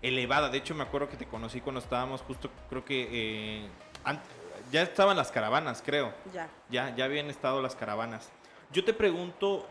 elevada. 0.00 0.48
De 0.48 0.58
hecho, 0.58 0.74
me 0.74 0.82
acuerdo 0.82 1.08
que 1.10 1.16
te 1.16 1.26
conocí 1.26 1.60
cuando 1.60 1.80
estábamos 1.80 2.22
justo, 2.22 2.50
creo 2.70 2.84
que... 2.84 3.08
eh, 3.10 3.68
ya 4.70 4.82
estaban 4.82 5.16
las 5.16 5.30
caravanas, 5.30 5.82
creo. 5.84 6.14
Ya. 6.32 6.48
Ya, 6.70 6.94
ya 6.96 7.04
habían 7.04 7.28
estado 7.28 7.60
las 7.60 7.76
caravanas. 7.76 8.30
Yo 8.72 8.82
te 8.82 8.94
pregunto, 8.94 9.68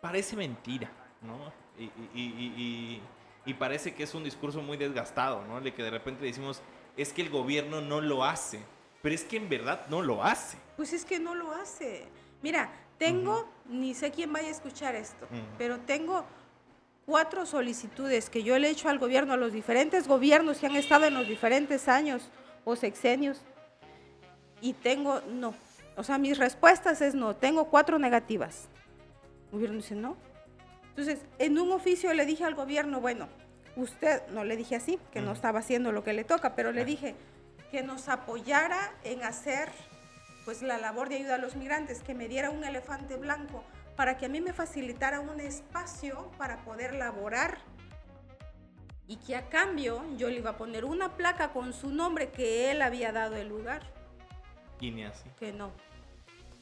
parece 0.00 0.34
mentira, 0.36 0.90
¿no? 1.20 1.52
Y, 1.78 1.84
y- 1.84 2.10
y- 2.14 2.54
y- 2.56 3.02
y 3.46 3.54
parece 3.54 3.94
que 3.94 4.04
es 4.04 4.14
un 4.14 4.24
discurso 4.24 4.62
muy 4.62 4.78
desgastado, 4.78 5.44
¿no? 5.46 5.60
De 5.60 5.74
que 5.74 5.82
de 5.82 5.90
repente 5.90 6.24
decimos, 6.24 6.62
es 6.96 7.12
que 7.12 7.20
el 7.20 7.28
gobierno 7.28 7.82
no 7.82 8.00
lo 8.00 8.24
hace. 8.24 8.60
Pero 9.02 9.14
es 9.14 9.24
que 9.24 9.36
en 9.36 9.50
verdad 9.50 9.84
no 9.90 10.00
lo 10.00 10.24
hace. 10.24 10.56
Pues 10.78 10.94
es 10.94 11.04
que 11.04 11.18
no 11.18 11.34
lo 11.34 11.52
hace. 11.52 12.08
Mira, 12.40 12.70
tengo, 12.98 13.48
ni 13.66 13.94
sé 13.94 14.10
quién 14.10 14.32
vaya 14.32 14.48
a 14.48 14.52
escuchar 14.52 14.94
esto, 14.94 15.26
pero 15.58 15.78
tengo 15.80 16.24
cuatro 17.06 17.46
solicitudes 17.46 18.30
que 18.30 18.42
yo 18.42 18.58
le 18.58 18.68
he 18.68 18.70
hecho 18.70 18.88
al 18.88 18.98
gobierno, 18.98 19.34
a 19.34 19.36
los 19.36 19.52
diferentes 19.52 20.08
gobiernos 20.08 20.58
que 20.58 20.66
han 20.66 20.76
estado 20.76 21.06
en 21.06 21.14
los 21.14 21.28
diferentes 21.28 21.88
años 21.88 22.30
o 22.64 22.76
sexenios, 22.76 23.42
y 24.60 24.72
tengo 24.72 25.20
no. 25.28 25.54
O 25.96 26.02
sea, 26.02 26.18
mis 26.18 26.38
respuestas 26.38 27.02
es 27.02 27.14
no. 27.14 27.36
Tengo 27.36 27.66
cuatro 27.66 27.98
negativas. 27.98 28.68
El 29.46 29.52
gobierno 29.52 29.76
dice 29.76 29.94
no. 29.94 30.16
Entonces, 30.88 31.20
en 31.38 31.58
un 31.58 31.70
oficio 31.72 32.12
le 32.14 32.24
dije 32.24 32.44
al 32.44 32.54
gobierno, 32.54 33.00
bueno, 33.00 33.28
usted, 33.76 34.26
no 34.28 34.44
le 34.44 34.56
dije 34.56 34.76
así, 34.76 34.98
que 35.12 35.20
no 35.20 35.32
estaba 35.32 35.58
haciendo 35.58 35.92
lo 35.92 36.02
que 36.02 36.12
le 36.12 36.24
toca, 36.24 36.54
pero 36.54 36.72
le 36.72 36.84
dije 36.84 37.14
que 37.70 37.82
nos 37.82 38.08
apoyara 38.08 38.92
en 39.02 39.22
hacer 39.22 39.70
pues 40.44 40.62
la 40.62 40.78
labor 40.78 41.08
de 41.08 41.16
ayuda 41.16 41.36
a 41.36 41.38
los 41.38 41.56
migrantes, 41.56 42.02
que 42.02 42.14
me 42.14 42.28
diera 42.28 42.50
un 42.50 42.64
elefante 42.64 43.16
blanco 43.16 43.64
para 43.96 44.16
que 44.16 44.26
a 44.26 44.28
mí 44.28 44.40
me 44.40 44.52
facilitara 44.52 45.20
un 45.20 45.40
espacio 45.40 46.30
para 46.36 46.64
poder 46.64 46.94
laborar 46.94 47.58
y 49.06 49.16
que 49.16 49.36
a 49.36 49.48
cambio 49.48 50.02
yo 50.16 50.28
le 50.28 50.36
iba 50.38 50.50
a 50.50 50.56
poner 50.56 50.84
una 50.84 51.16
placa 51.16 51.52
con 51.52 51.72
su 51.72 51.90
nombre 51.90 52.30
que 52.30 52.70
él 52.70 52.82
había 52.82 53.12
dado 53.12 53.36
el 53.36 53.48
lugar, 53.48 53.82
Y 54.80 54.90
ni 54.90 55.04
así. 55.04 55.28
que 55.38 55.52
no. 55.52 55.72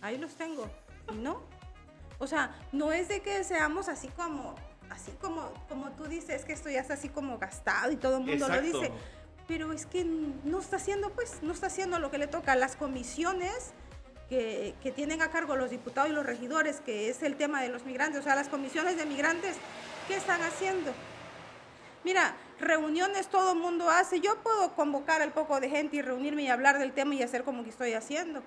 Ahí 0.01 0.19
los 0.19 0.35
tengo. 0.35 0.69
Y 1.13 1.17
no. 1.17 1.43
O 2.19 2.27
sea, 2.27 2.55
no 2.73 2.93
es 2.93 3.09
de 3.09 3.21
que 3.23 3.43
seamos 3.45 3.89
así 3.89 4.09
como 4.09 4.55
así 4.91 5.13
como 5.21 5.53
como 5.69 5.91
tú 5.93 6.05
dices 6.05 6.45
que 6.45 6.53
esto 6.53 6.69
ya 6.69 6.81
está 6.81 6.95
así 6.95 7.09
como 7.09 7.39
gastado 7.39 7.91
y 7.93 7.97
todo 7.97 8.19
el 8.19 8.25
mundo 8.25 8.47
lo 8.49 8.61
dice, 8.61 8.93
pero 9.47 9.73
es 9.73 9.87
que 9.87 10.05
no 10.05 10.61
está 10.61 10.77
haciendo 10.77 11.11
pues, 11.11 11.43
no 11.43 11.53
está 11.53 11.67
haciendo 11.67 11.99
lo 11.99 12.11
que 12.11 12.19
le 12.19 12.27
toca 12.27 12.55
las 12.57 12.77
comisiones 12.77 13.73
que, 14.29 14.75
que 14.83 14.91
tienen 14.93 15.23
a 15.23 15.31
cargo 15.31 15.57
los 15.57 15.71
diputados 15.71 16.11
y 16.11 16.15
los 16.15 16.25
regidores, 16.25 16.81
que 16.81 17.09
es 17.09 17.23
el 17.23 17.37
tema 17.37 17.63
de 17.63 17.69
los 17.69 17.85
migrantes, 17.85 18.21
o 18.21 18.23
sea, 18.23 18.35
las 18.35 18.49
comisiones 18.49 18.97
de 18.97 19.05
migrantes, 19.07 19.57
¿qué 20.09 20.17
están 20.17 20.41
haciendo? 20.43 20.93
Mira, 22.05 22.35
reuniones 22.59 23.29
todo 23.29 23.53
el 23.53 23.59
mundo 23.59 23.89
hace. 23.89 24.21
Yo 24.21 24.37
puedo 24.43 24.75
convocar 24.75 25.23
al 25.23 25.33
poco 25.33 25.61
de 25.61 25.69
gente 25.69 25.97
y 25.97 26.03
reunirme 26.03 26.43
y 26.43 26.49
hablar 26.49 26.79
del 26.79 26.93
tema 26.93 27.15
y 27.15 27.23
hacer 27.23 27.45
como 27.45 27.63
que 27.63 27.71
estoy 27.71 27.93
haciendo. 27.93 28.43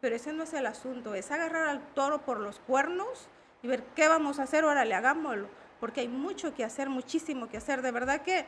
Pero 0.00 0.14
ese 0.14 0.32
no 0.32 0.44
es 0.44 0.52
el 0.52 0.66
asunto, 0.66 1.14
es 1.14 1.30
agarrar 1.30 1.68
al 1.68 1.80
toro 1.94 2.22
por 2.22 2.38
los 2.38 2.60
cuernos 2.60 3.28
y 3.62 3.68
ver 3.68 3.82
qué 3.96 4.06
vamos 4.06 4.38
a 4.38 4.44
hacer, 4.44 4.64
órale, 4.64 4.94
hagámoslo. 4.94 5.48
Porque 5.80 6.02
hay 6.02 6.08
mucho 6.08 6.54
que 6.54 6.64
hacer, 6.64 6.88
muchísimo 6.88 7.48
que 7.48 7.56
hacer. 7.56 7.82
De 7.82 7.90
verdad 7.90 8.22
que 8.22 8.46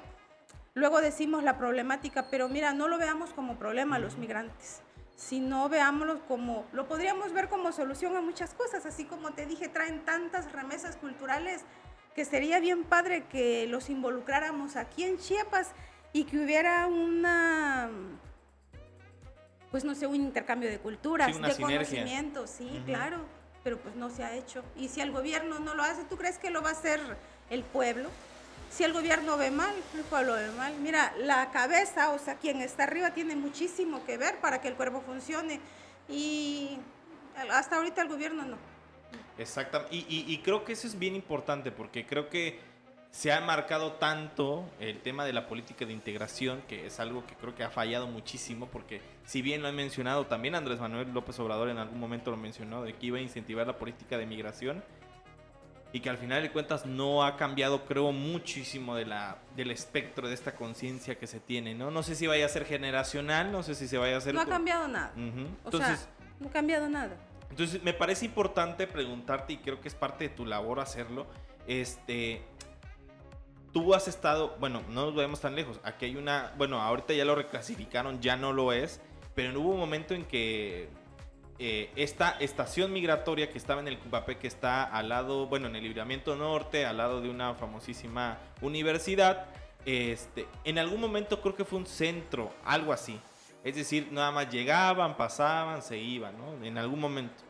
luego 0.77 1.01
decimos 1.01 1.43
la 1.43 1.57
problemática, 1.59 2.29
pero 2.31 2.49
mira, 2.49 2.73
no 2.73 2.87
lo 2.87 2.99
veamos 2.99 3.33
como 3.33 3.59
problema 3.59 3.99
los 3.99 4.19
migrantes, 4.19 4.83
sino 5.17 5.69
veámoslo 5.71 6.21
como, 6.29 6.67
lo 6.73 6.87
podríamos 6.87 7.33
ver 7.33 7.49
como 7.49 7.73
solución 7.73 8.15
a 8.15 8.21
muchas 8.21 8.53
cosas. 8.55 8.85
Así 8.85 9.07
como 9.07 9.33
te 9.33 9.47
dije, 9.47 9.69
traen 9.69 10.05
tantas 10.05 10.53
remesas 10.53 10.97
culturales 10.97 11.65
que 12.15 12.27
sería 12.27 12.61
bien 12.61 12.85
padre 12.85 13.25
que 13.25 13.67
los 13.67 13.89
involucráramos 13.89 14.77
aquí 14.77 15.05
en 15.05 15.17
Chiapas 15.19 15.73
y 16.13 16.25
que 16.25 16.39
hubiera 16.39 16.87
una, 16.87 17.89
pues 19.71 19.83
no 19.85 19.95
sé, 19.95 20.07
un 20.07 20.17
intercambio 20.17 20.69
de 20.69 20.79
culturas, 20.79 21.35
Sí, 21.35 21.41
de 21.43 21.53
sinergia. 21.55 21.79
conocimientos, 21.79 22.51
sí, 22.51 22.83
claro, 22.85 23.25
pero 23.65 23.79
pues 23.79 23.97
no 23.97 24.11
se 24.11 24.25
ha 24.25 24.35
hecho. 24.35 24.63
Y 24.77 24.89
si 24.89 25.01
el 25.01 25.11
gobierno 25.11 25.59
no 25.59 25.75
lo 25.75 25.83
hace, 25.83 26.05
¿tú 26.05 26.19
crees 26.19 26.37
que 26.39 26.51
lo 26.51 26.61
va 26.61 26.69
a 26.69 26.73
hacer 26.73 27.01
el 27.49 27.65
pueblo? 27.65 28.11
Si 28.71 28.85
el 28.85 28.93
gobierno 28.93 29.37
ve 29.39 29.51
mal, 29.51 29.75
el 29.95 30.03
pueblo 30.03 30.35
ve 30.35 30.51
mal. 30.53 30.75
Mira, 30.81 31.15
la 31.19 31.51
cabeza, 31.51 32.11
o 32.11 32.19
sea, 32.19 32.37
quien 32.37 32.61
está 32.61 32.83
arriba 32.85 33.13
tiene 33.15 33.35
muchísimo 33.35 34.05
que 34.05 34.19
ver 34.19 34.39
para 34.41 34.61
que 34.61 34.69
el 34.69 34.75
cuerpo 34.75 35.01
funcione. 35.01 35.61
Y 36.09 36.79
hasta 37.51 37.77
ahorita 37.77 38.03
el 38.03 38.09
gobierno 38.09 38.43
no. 38.45 38.57
Exactamente. 39.39 39.95
Y, 39.95 40.25
y- 40.33 40.39
creo 40.39 40.65
que 40.65 40.73
eso 40.73 40.87
es 40.87 40.99
bien 40.99 41.15
importante 41.15 41.71
porque 41.71 42.07
creo 42.07 42.29
que 42.29 42.59
se 43.11 43.33
ha 43.33 43.41
marcado 43.41 43.93
tanto 43.93 44.69
el 44.79 45.01
tema 45.01 45.25
de 45.25 45.33
la 45.33 45.47
política 45.47 45.87
de 45.87 45.93
integración, 45.93 46.63
que 46.69 46.87
es 46.87 47.01
algo 47.01 47.25
que 47.27 47.35
creo 47.35 47.55
que 47.55 47.65
ha 47.65 47.71
fallado 47.71 48.07
muchísimo, 48.07 48.67
porque 48.67 49.01
si 49.25 49.41
bien 49.41 49.63
lo 49.63 49.69
he 49.69 49.73
mencionado, 49.73 50.27
también 50.27 50.55
Andrés 50.55 50.81
Manuel 50.81 51.13
López 51.15 51.39
Obrador 51.39 51.71
en 51.71 51.79
algún 51.79 51.99
momento 51.99 52.31
lo 52.31 52.37
mencionó, 52.37 52.83
de 52.83 52.95
que 52.95 53.07
iba 53.07 53.17
a 53.19 53.23
incentivar 53.23 53.67
la 53.67 53.79
política 53.79 54.19
de 54.19 54.27
migración, 54.27 54.85
y 55.93 56.01
que 56.01 56.11
al 56.11 56.19
final 56.19 56.43
de 56.43 56.51
cuentas 56.51 56.85
no 56.85 57.25
ha 57.25 57.37
cambiado, 57.37 57.85
creo, 57.85 58.13
muchísimo 58.13 58.97
de 58.97 59.07
la, 59.07 59.39
del 59.57 59.71
espectro 59.71 60.29
de 60.29 60.35
esta 60.35 60.55
conciencia 60.55 61.19
que 61.19 61.27
se 61.27 61.41
tiene, 61.41 61.75
¿no? 61.75 61.91
No 61.91 62.03
sé 62.03 62.15
si 62.15 62.27
vaya 62.27 62.45
a 62.45 62.49
ser 62.49 62.67
generacional, 62.67 63.51
no 63.53 63.63
sé 63.63 63.75
si 63.75 63.89
se 63.89 63.97
vaya 63.97 64.17
a 64.17 64.19
hacer... 64.19 64.35
No 64.35 64.41
ha 64.41 64.47
cambiado 64.47 64.89
nada. 64.89 65.13
O 65.17 65.67
Entonces... 65.67 66.01
sea, 66.01 66.09
no 66.41 66.49
ha 66.49 66.53
cambiado 66.53 66.89
nada. 66.89 67.17
Entonces, 67.51 67.83
me 67.83 67.95
parece 67.95 68.27
importante 68.27 68.87
preguntarte, 68.87 69.55
y 69.55 69.57
creo 69.59 69.81
que 69.81 69.89
es 69.89 69.95
parte 69.95 70.29
de 70.29 70.35
tu 70.35 70.45
labor 70.45 70.81
hacerlo, 70.81 71.27
este, 71.67 72.43
tú 73.73 73.95
has 73.95 74.09
estado, 74.09 74.57
bueno, 74.59 74.83
no 74.89 75.07
nos 75.07 75.15
vayamos 75.15 75.41
tan 75.41 75.55
lejos, 75.55 75.81
aquí 75.83 76.07
hay 76.07 76.17
una, 76.17 76.53
bueno, 76.59 76.81
ahorita 76.83 77.15
ya 77.15 77.25
lo 77.25 77.35
reclasificaron, 77.35 78.21
ya 78.21 78.37
no 78.37 78.53
lo 78.53 78.73
es, 78.73 79.01
pero 79.35 79.61
hubo 79.61 79.71
un 79.71 79.79
momento 79.79 80.15
en 80.15 80.25
que 80.25 80.89
eh, 81.59 81.91
esta 81.97 82.37
estación 82.41 82.93
migratoria 82.93 83.51
que 83.51 83.59
estaba 83.59 83.81
en 83.81 83.89
el 83.89 83.99
Cupapé, 83.99 84.37
que 84.37 84.47
está 84.47 84.85
al 84.85 85.09
lado, 85.09 85.47
bueno, 85.47 85.69
en 85.69 85.77
el 85.77 85.85
Libramiento 85.85 86.37
Norte, 86.37 86.85
al 86.85 86.99
lado 86.99 87.21
de 87.21 87.31
una 87.31 87.55
famosísima 87.55 88.39
universidad, 88.61 89.47
este, 89.87 90.47
en 90.65 90.79
algún 90.79 91.01
momento 91.01 91.41
creo 91.41 91.55
que 91.55 91.65
fue 91.65 91.79
un 91.79 91.87
centro, 91.87 92.53
algo 92.65 92.93
así. 92.93 93.19
Es 93.65 93.75
decir, 93.75 94.09
nada 94.13 94.31
más 94.31 94.51
llegaban, 94.51 95.17
pasaban, 95.17 95.83
se 95.83 95.99
iban, 95.99 96.37
¿no? 96.37 96.65
En 96.65 96.77
algún 96.77 97.01
momento. 97.01 97.43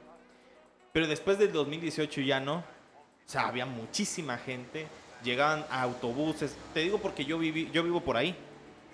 Pero 0.93 1.07
después 1.07 1.39
del 1.39 1.53
2018 1.53 2.23
ya 2.23 2.41
no. 2.41 2.57
O 2.57 3.29
sea, 3.29 3.49
había 3.49 3.67
muchísima 3.67 4.39
gente. 4.39 4.87
Llegaban 5.23 5.67
autobuses. 5.71 6.57
Te 6.73 6.81
digo 6.81 6.99
porque 6.99 7.25
yo, 7.25 7.39
viví, 7.39 7.71
yo 7.71 7.83
vivo 7.83 8.01
por 8.01 8.17
ahí. 8.17 8.35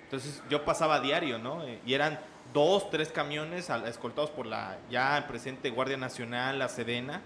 Entonces 0.03 0.43
yo 0.51 0.65
pasaba 0.65 0.97
a 0.97 1.01
diario, 1.01 1.39
¿no? 1.39 1.65
Eh, 1.65 1.81
Y 1.87 1.95
eran 1.95 2.19
dos, 2.53 2.91
tres 2.91 3.11
camiones 3.11 3.71
al- 3.71 3.87
escoltados 3.87 4.31
por 4.31 4.47
la 4.47 4.79
ya 4.91 5.25
presente 5.29 5.71
Guardia 5.71 5.97
Nacional, 5.97 6.59
la 6.59 6.69
Sedena. 6.69 7.21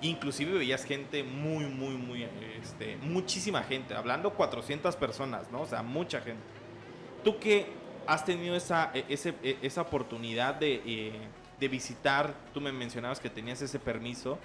Inclusive 0.00 0.56
veías 0.58 0.84
gente 0.84 1.24
muy, 1.24 1.64
muy, 1.64 1.94
muy, 1.96 2.26
este, 2.62 2.96
muchísima 2.98 3.62
gente. 3.64 3.94
Hablando 3.94 4.32
400 4.32 4.94
personas, 4.96 5.50
¿no? 5.50 5.62
O 5.62 5.66
sea, 5.66 5.82
mucha 5.82 6.20
gente. 6.20 6.40
¿Tú 7.24 7.38
que 7.38 7.66
has 8.06 8.24
tenido 8.24 8.54
esa, 8.54 8.90
e- 8.94 9.04
ese- 9.08 9.34
e- 9.42 9.58
esa 9.62 9.82
oportunidad 9.82 10.54
de, 10.54 10.82
eh, 10.86 11.12
de 11.58 11.68
visitar? 11.68 12.32
Tú 12.54 12.60
me 12.60 12.70
mencionabas 12.72 13.18
que 13.18 13.28
tenías 13.28 13.60
ese 13.60 13.80
permiso. 13.80 14.38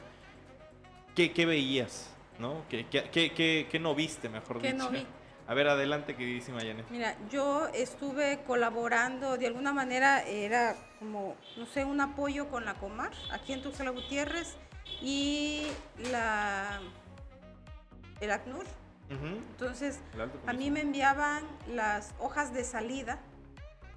¿Qué, 1.15 1.31
qué 1.31 1.45
veías? 1.45 2.09
¿No? 2.39 2.63
¿Qué, 2.67 2.87
qué, 2.89 3.67
qué- 3.69 3.79
no 3.79 3.93
viste, 3.93 4.27
mejor 4.29 4.59
¿Qué 4.59 4.73
dicho? 4.73 4.85
no 4.85 4.89
vi? 4.89 5.05
A 5.47 5.53
ver, 5.53 5.67
adelante, 5.67 6.15
queridísima 6.15 6.59
Janet. 6.59 6.85
Mira, 6.89 7.17
yo 7.29 7.67
estuve 7.73 8.43
colaborando, 8.47 9.37
de 9.37 9.47
alguna 9.47 9.73
manera 9.73 10.23
era 10.23 10.75
como, 10.99 11.35
no 11.57 11.65
sé, 11.65 11.83
un 11.83 11.99
apoyo 11.99 12.49
con 12.49 12.63
la 12.63 12.75
Comar, 12.75 13.11
aquí 13.31 13.51
en 13.51 13.61
Tuxtla 13.61 13.89
Gutiérrez, 13.89 14.55
y 15.01 15.67
la, 16.11 16.79
el 18.21 18.31
ACNUR. 18.31 18.65
Entonces, 19.09 19.99
a 20.47 20.53
mí 20.53 20.71
me 20.71 20.81
enviaban 20.81 21.43
las 21.67 22.15
hojas 22.19 22.51
de 22.53 22.63
salida 22.63 23.19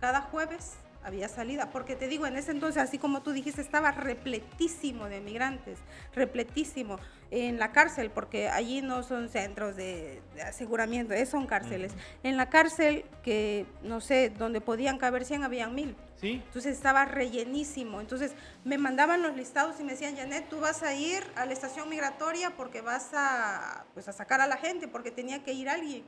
cada 0.01 0.21
jueves. 0.21 0.75
Había 1.07 1.29
salida, 1.29 1.71
porque 1.71 1.95
te 1.95 2.09
digo, 2.09 2.27
en 2.27 2.37
ese 2.37 2.51
entonces, 2.51 2.83
así 2.83 2.99
como 2.99 3.23
tú 3.23 3.31
dijiste, 3.31 3.61
estaba 3.61 3.93
repletísimo 3.93 5.09
de 5.09 5.21
migrantes, 5.21 5.79
repletísimo 6.13 6.99
en 7.31 7.61
la 7.61 7.71
cárcel, 7.71 8.11
porque 8.11 8.49
allí 8.49 8.83
no 8.83 9.05
son 9.05 9.29
centros 9.29 9.77
de, 9.77 10.21
de 10.35 10.43
aseguramiento, 10.43 11.15
eh, 11.15 11.25
son 11.25 11.47
cárceles. 11.47 11.93
En 12.25 12.37
la 12.37 12.51
cárcel, 12.51 13.05
que 13.23 13.67
no 13.85 14.01
sé, 14.01 14.31
donde 14.31 14.61
podían 14.61 14.99
caber 14.99 15.25
100, 15.25 15.45
habían 15.45 15.77
mil. 15.77 15.95
Sí, 16.21 16.43
Entonces 16.45 16.75
estaba 16.77 17.05
rellenísimo. 17.05 18.01
Entonces 18.01 18.33
me 18.65 18.77
mandaban 18.77 19.23
los 19.23 19.37
listados 19.37 19.79
y 19.79 19.85
me 19.85 19.93
decían, 19.93 20.17
Janet, 20.17 20.49
tú 20.49 20.59
vas 20.59 20.83
a 20.83 20.93
ir 20.93 21.23
a 21.37 21.47
la 21.47 21.53
estación 21.53 21.89
migratoria 21.89 22.57
porque 22.57 22.81
vas 22.81 23.11
a, 23.13 23.85
pues, 23.95 24.09
a 24.09 24.13
sacar 24.13 24.41
a 24.41 24.49
la 24.49 24.57
gente, 24.57 24.89
porque 24.89 25.13
tenía 25.13 25.45
que 25.45 25.53
ir 25.53 25.69
alguien. 25.69 26.05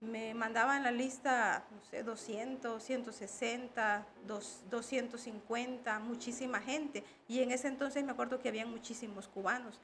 Me 0.00 0.34
mandaban 0.34 0.82
la 0.82 0.90
lista, 0.90 1.64
no 1.70 1.82
sé, 1.84 2.02
200, 2.02 2.82
160, 2.82 4.06
250, 4.70 5.98
muchísima 6.00 6.60
gente. 6.60 7.04
Y 7.28 7.40
en 7.40 7.50
ese 7.50 7.68
entonces 7.68 8.04
me 8.04 8.12
acuerdo 8.12 8.38
que 8.38 8.48
habían 8.48 8.70
muchísimos 8.70 9.28
cubanos. 9.28 9.80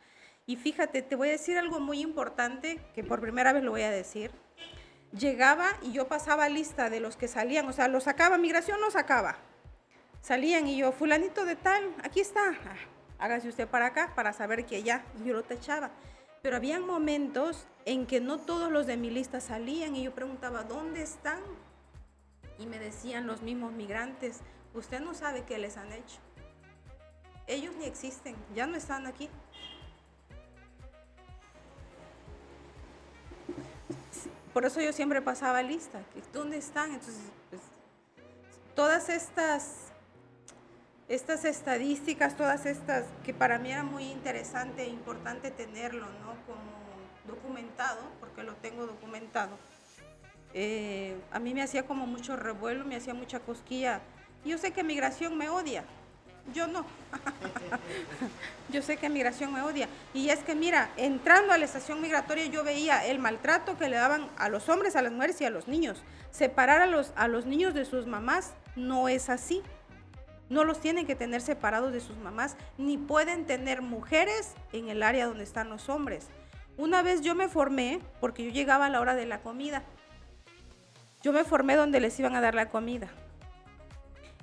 Y 0.47 0.57
fíjate, 0.57 1.03
te 1.03 1.17
voy 1.17 1.29
a 1.29 1.33
decir 1.33 1.59
algo 1.59 1.81
muy 1.81 2.01
importante, 2.01 2.81
que 2.95 3.05
por 3.05 3.21
primera 3.21 3.53
vez 3.53 3.63
lo 3.63 3.71
voy 3.71 3.83
a 3.83 3.91
decir. 3.91 4.31
Llegaba 5.13 5.69
y 5.83 5.93
yo 5.93 6.09
pasaba 6.09 6.49
lista 6.49 6.91
de 6.91 7.01
los 7.01 7.17
que 7.17 7.29
salían, 7.29 7.69
o 7.69 7.73
sea, 7.73 7.89
lo 7.89 8.01
sacaba, 8.01 8.39
migración 8.39 8.81
lo 8.81 8.91
sacaba. 8.91 9.39
Salían 10.23 10.67
y 10.67 10.77
yo, 10.77 10.93
fulanito 10.93 11.45
de 11.45 11.57
tal, 11.57 11.95
aquí 12.03 12.21
está, 12.21 12.51
ah, 12.51 12.77
hágase 13.19 13.49
usted 13.49 13.67
para 13.67 13.87
acá 13.87 14.13
para 14.15 14.33
saber 14.33 14.67
que 14.67 14.83
ya, 14.83 15.05
yo 15.25 15.33
lo 15.33 15.43
tachaba. 15.43 15.91
Pero 16.43 16.57
había 16.57 16.81
momentos 16.81 17.67
en 17.85 18.07
que 18.07 18.21
no 18.21 18.39
todos 18.39 18.71
los 18.71 18.87
de 18.87 18.97
mi 18.97 19.11
lista 19.11 19.41
salían 19.41 19.95
y 19.97 20.05
yo 20.05 20.15
preguntaba, 20.15 20.65
¿dónde 20.65 21.03
están? 21.03 21.41
Y 22.59 22.67
me 22.67 22.79
decían 22.79 23.27
los 23.27 23.43
mismos 23.43 23.73
migrantes, 23.73 24.41
usted 24.75 25.01
no 25.01 25.15
sabe 25.15 25.45
qué 25.45 25.59
les 25.59 25.77
han 25.77 25.93
hecho. 25.93 26.19
Ellos 27.47 27.75
ni 27.77 27.85
existen, 27.85 28.37
ya 28.55 28.67
no 28.67 28.77
están 28.77 29.07
aquí. 29.07 29.29
Por 34.53 34.65
eso 34.65 34.81
yo 34.81 34.93
siempre 34.93 35.23
pasaba 35.23 35.63
lista, 35.63 36.03
¿dónde 36.33 36.59
están? 36.59 36.91
Entonces, 36.91 37.23
pues, 37.51 37.63
todas 38.75 39.09
estas 39.09 39.90
estas 41.11 41.45
estadísticas, 41.45 42.37
todas 42.37 42.67
estas, 42.67 43.05
que 43.25 43.35
para 43.35 43.59
mí 43.59 43.73
era 43.73 43.83
muy 43.83 44.05
interesante 44.05 44.85
e 44.85 44.89
importante 44.89 45.51
tenerlo, 45.51 46.07
¿no? 46.07 46.37
Como 46.47 46.71
documentado, 47.27 48.01
porque 48.21 48.45
lo 48.45 48.55
tengo 48.55 48.87
documentado. 48.87 49.51
Eh, 50.55 51.17
a 51.33 51.41
mí 51.41 51.53
me 51.53 51.63
hacía 51.63 51.85
como 51.85 52.07
mucho 52.07 52.37
revuelo, 52.37 52.85
me 52.85 52.95
hacía 52.95 53.13
mucha 53.13 53.41
cosquilla. 53.41 54.01
Yo 54.45 54.57
sé 54.57 54.71
que 54.71 54.85
migración 54.85 55.37
me 55.37 55.49
odia, 55.49 55.83
yo 56.55 56.69
no. 56.69 56.87
yo 58.69 58.81
sé 58.81 58.97
que 58.97 59.09
migración 59.09 59.53
me 59.53 59.63
odia. 59.63 59.89
Y 60.15 60.29
es 60.29 60.45
que, 60.45 60.55
mira, 60.55 60.93
entrando 60.97 61.53
a 61.53 61.59
la 61.59 61.65
estación 61.65 62.01
migratoria 62.01 62.47
yo 62.47 62.63
veía 62.63 63.05
el 63.05 63.19
maltrato 63.19 63.77
que 63.77 63.89
le 63.89 63.97
daban 63.97 64.29
a 64.39 64.49
los 64.49 64.69
hombres, 64.69 64.95
a 64.95 65.03
las 65.03 65.11
mujeres 65.11 65.41
y 65.41 65.45
a 65.45 65.51
los 65.51 65.67
niños. 65.67 66.05
Separar 66.31 66.81
a 66.83 66.87
los, 66.87 67.13
a 67.17 67.27
los 67.27 67.47
niños 67.47 67.75
de 67.75 67.85
sus 67.85 68.07
mamás 68.07 68.55
no 68.77 69.09
es 69.09 69.29
así 69.29 69.61
no 70.51 70.65
los 70.65 70.81
tienen 70.81 71.07
que 71.07 71.15
tener 71.15 71.41
separados 71.41 71.93
de 71.93 72.01
sus 72.01 72.19
mamás, 72.19 72.57
ni 72.77 72.99
pueden 72.99 73.47
tener 73.47 73.81
mujeres 73.81 74.55
en 74.73 74.89
el 74.89 75.03
área 75.03 75.27
donde 75.27 75.45
están 75.45 75.71
los 75.71 75.89
hombres. 75.89 76.27
Una 76.77 77.03
vez 77.03 77.23
yo 77.23 77.35
me 77.35 77.49
formé, 77.49 78.01
porque 78.21 78.45
yo 78.45 78.51
llegaba 78.51 78.87
a 78.87 78.89
la 78.91 79.01
hora 79.01 79.15
de 79.15 79.27
la 79.27 79.41
comida, 79.41 79.85
yo 81.23 81.33
me 81.33 81.45
formé 81.45 81.77
donde 81.77 82.01
les 82.01 82.19
iban 82.19 82.35
a 82.35 82.41
dar 82.41 82.55
la 82.55 82.69
comida. 82.69 83.09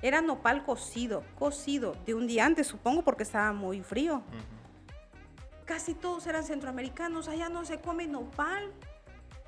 Era 0.02 0.22
nopal 0.22 0.64
cocido, 0.64 1.24
cocido, 1.38 1.96
de 2.06 2.14
un 2.14 2.28
día 2.28 2.46
antes 2.46 2.68
supongo 2.68 3.02
porque 3.02 3.24
estaba 3.24 3.52
muy 3.52 3.82
frío. 3.82 4.22
Casi 5.66 5.94
todos 5.94 6.26
eran 6.28 6.44
centroamericanos, 6.44 7.28
allá 7.28 7.50
no 7.50 7.66
se 7.66 7.80
come 7.82 8.08
nopal. 8.08 8.72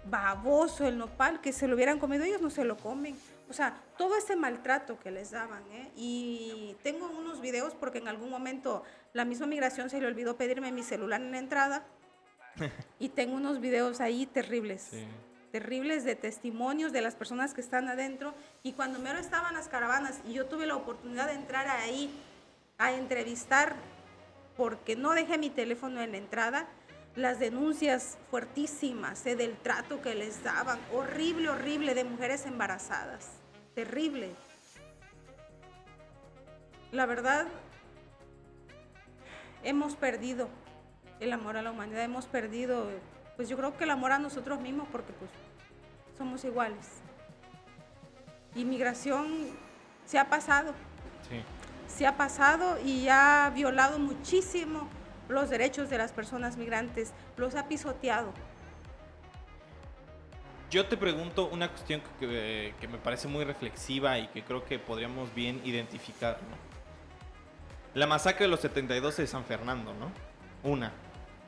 Baboso 0.06 0.88
el 0.88 0.98
nopal, 0.98 1.40
que 1.40 1.54
se 1.54 1.68
lo 1.68 1.76
hubieran 1.76 2.00
comido 2.00 2.24
ellos 2.24 2.42
no 2.42 2.50
se 2.50 2.66
lo 2.66 2.76
comen 2.78 3.16
o 3.50 3.54
sea, 3.54 3.82
todo 3.98 4.16
ese 4.16 4.36
maltrato 4.36 5.00
que 5.00 5.10
les 5.10 5.32
daban, 5.32 5.64
¿eh? 5.72 5.92
Y 5.96 6.76
tengo 6.84 7.10
unos 7.10 7.42
videos 7.42 7.74
porque 7.74 7.98
en 7.98 8.08
algún 8.08 8.30
momento 8.30 8.84
la 9.12 9.26
misma 9.26 9.48
migración 9.48 9.90
se 9.90 10.00
le 10.00 10.06
olvidó 10.06 10.38
pedirme 10.38 10.72
mi 10.72 10.84
celular 10.84 11.20
en 11.20 11.32
la 11.32 11.40
entrada. 11.40 11.84
y 13.00 13.10
tengo 13.10 13.36
unos 13.36 13.60
videos 13.60 14.02
ahí 14.02 14.28
terribles. 14.28 14.92
Terribles 15.52 16.04
de 16.04 16.16
testimonios 16.16 16.92
de 16.92 17.02
las 17.02 17.16
personas 17.16 17.56
que 17.56 17.62
están 17.62 17.90
adentro. 17.90 18.36
Y 18.62 18.74
cuando 18.74 19.00
me 19.00 19.12
estaban 19.20 19.56
las 19.56 19.68
caravanas 19.68 20.20
y 20.28 20.34
yo 20.34 20.46
tuve 20.46 20.68
la 20.68 20.76
oportunidad 20.76 21.26
de 21.26 21.34
entrar 21.34 21.68
ahí 21.68 22.14
a 22.78 22.92
entrevistar 22.92 23.76
porque 24.58 24.96
no 24.96 25.14
dejé 25.14 25.40
mi 25.40 25.50
teléfono 25.50 26.02
en 26.02 26.12
la 26.12 26.18
entrada, 26.18 26.68
las 27.16 27.40
denuncias 27.40 28.20
fuertísimas 28.30 29.26
¿eh? 29.26 29.36
del 29.36 29.58
trato 29.58 30.02
que 30.02 30.14
les 30.14 30.44
daban, 30.44 30.80
horrible, 30.94 31.50
horrible, 31.50 31.96
de 31.96 32.04
mujeres 32.04 32.46
embarazadas 32.46 33.39
terrible. 33.80 34.32
La 36.92 37.06
verdad, 37.06 37.48
hemos 39.64 39.96
perdido 39.96 40.50
el 41.22 41.32
amor 41.32 41.56
a 41.56 41.62
la 41.62 41.72
humanidad, 41.72 42.04
hemos 42.04 42.26
perdido, 42.26 42.90
pues 43.38 43.48
yo 43.48 43.56
creo 43.56 43.78
que 43.78 43.86
el 43.86 43.92
amor 43.92 44.12
a 44.12 44.20
nosotros 44.20 44.60
mismos 44.60 44.90
porque 44.92 45.14
pues 45.14 45.32
somos 46.18 46.44
iguales. 46.44 46.88
Inmigración 48.54 49.52
se 50.06 50.20
ha 50.20 50.28
pasado. 50.28 50.74
Se 51.88 52.06
ha 52.06 52.18
pasado 52.18 52.80
y 52.84 53.08
ha 53.08 53.50
violado 53.56 53.98
muchísimo 53.98 54.90
los 55.30 55.50
derechos 55.50 55.90
de 55.90 55.98
las 55.98 56.12
personas 56.12 56.58
migrantes, 56.58 57.14
los 57.38 57.56
ha 57.56 57.70
pisoteado. 57.70 58.34
Yo 60.70 60.86
te 60.86 60.98
pregunto 60.98 61.50
una 61.52 61.70
cuestión 61.70 62.00
que, 62.20 62.74
me 62.92 63.00
parece 63.00 63.28
muy 63.28 63.44
reflexiva 63.44 64.20
y 64.20 64.28
que 64.28 64.44
creo 64.44 64.64
que 64.64 64.78
podríamos 64.78 65.34
bien 65.34 65.62
identificar, 65.66 66.40
La 67.96 68.06
masacre 68.06 68.46
de 68.46 68.52
los 68.52 68.60
72 68.60 69.18
de 69.18 69.26
San 69.26 69.46
Fernando, 69.46 69.96
¿no? 69.96 70.12
Una. 70.64 70.92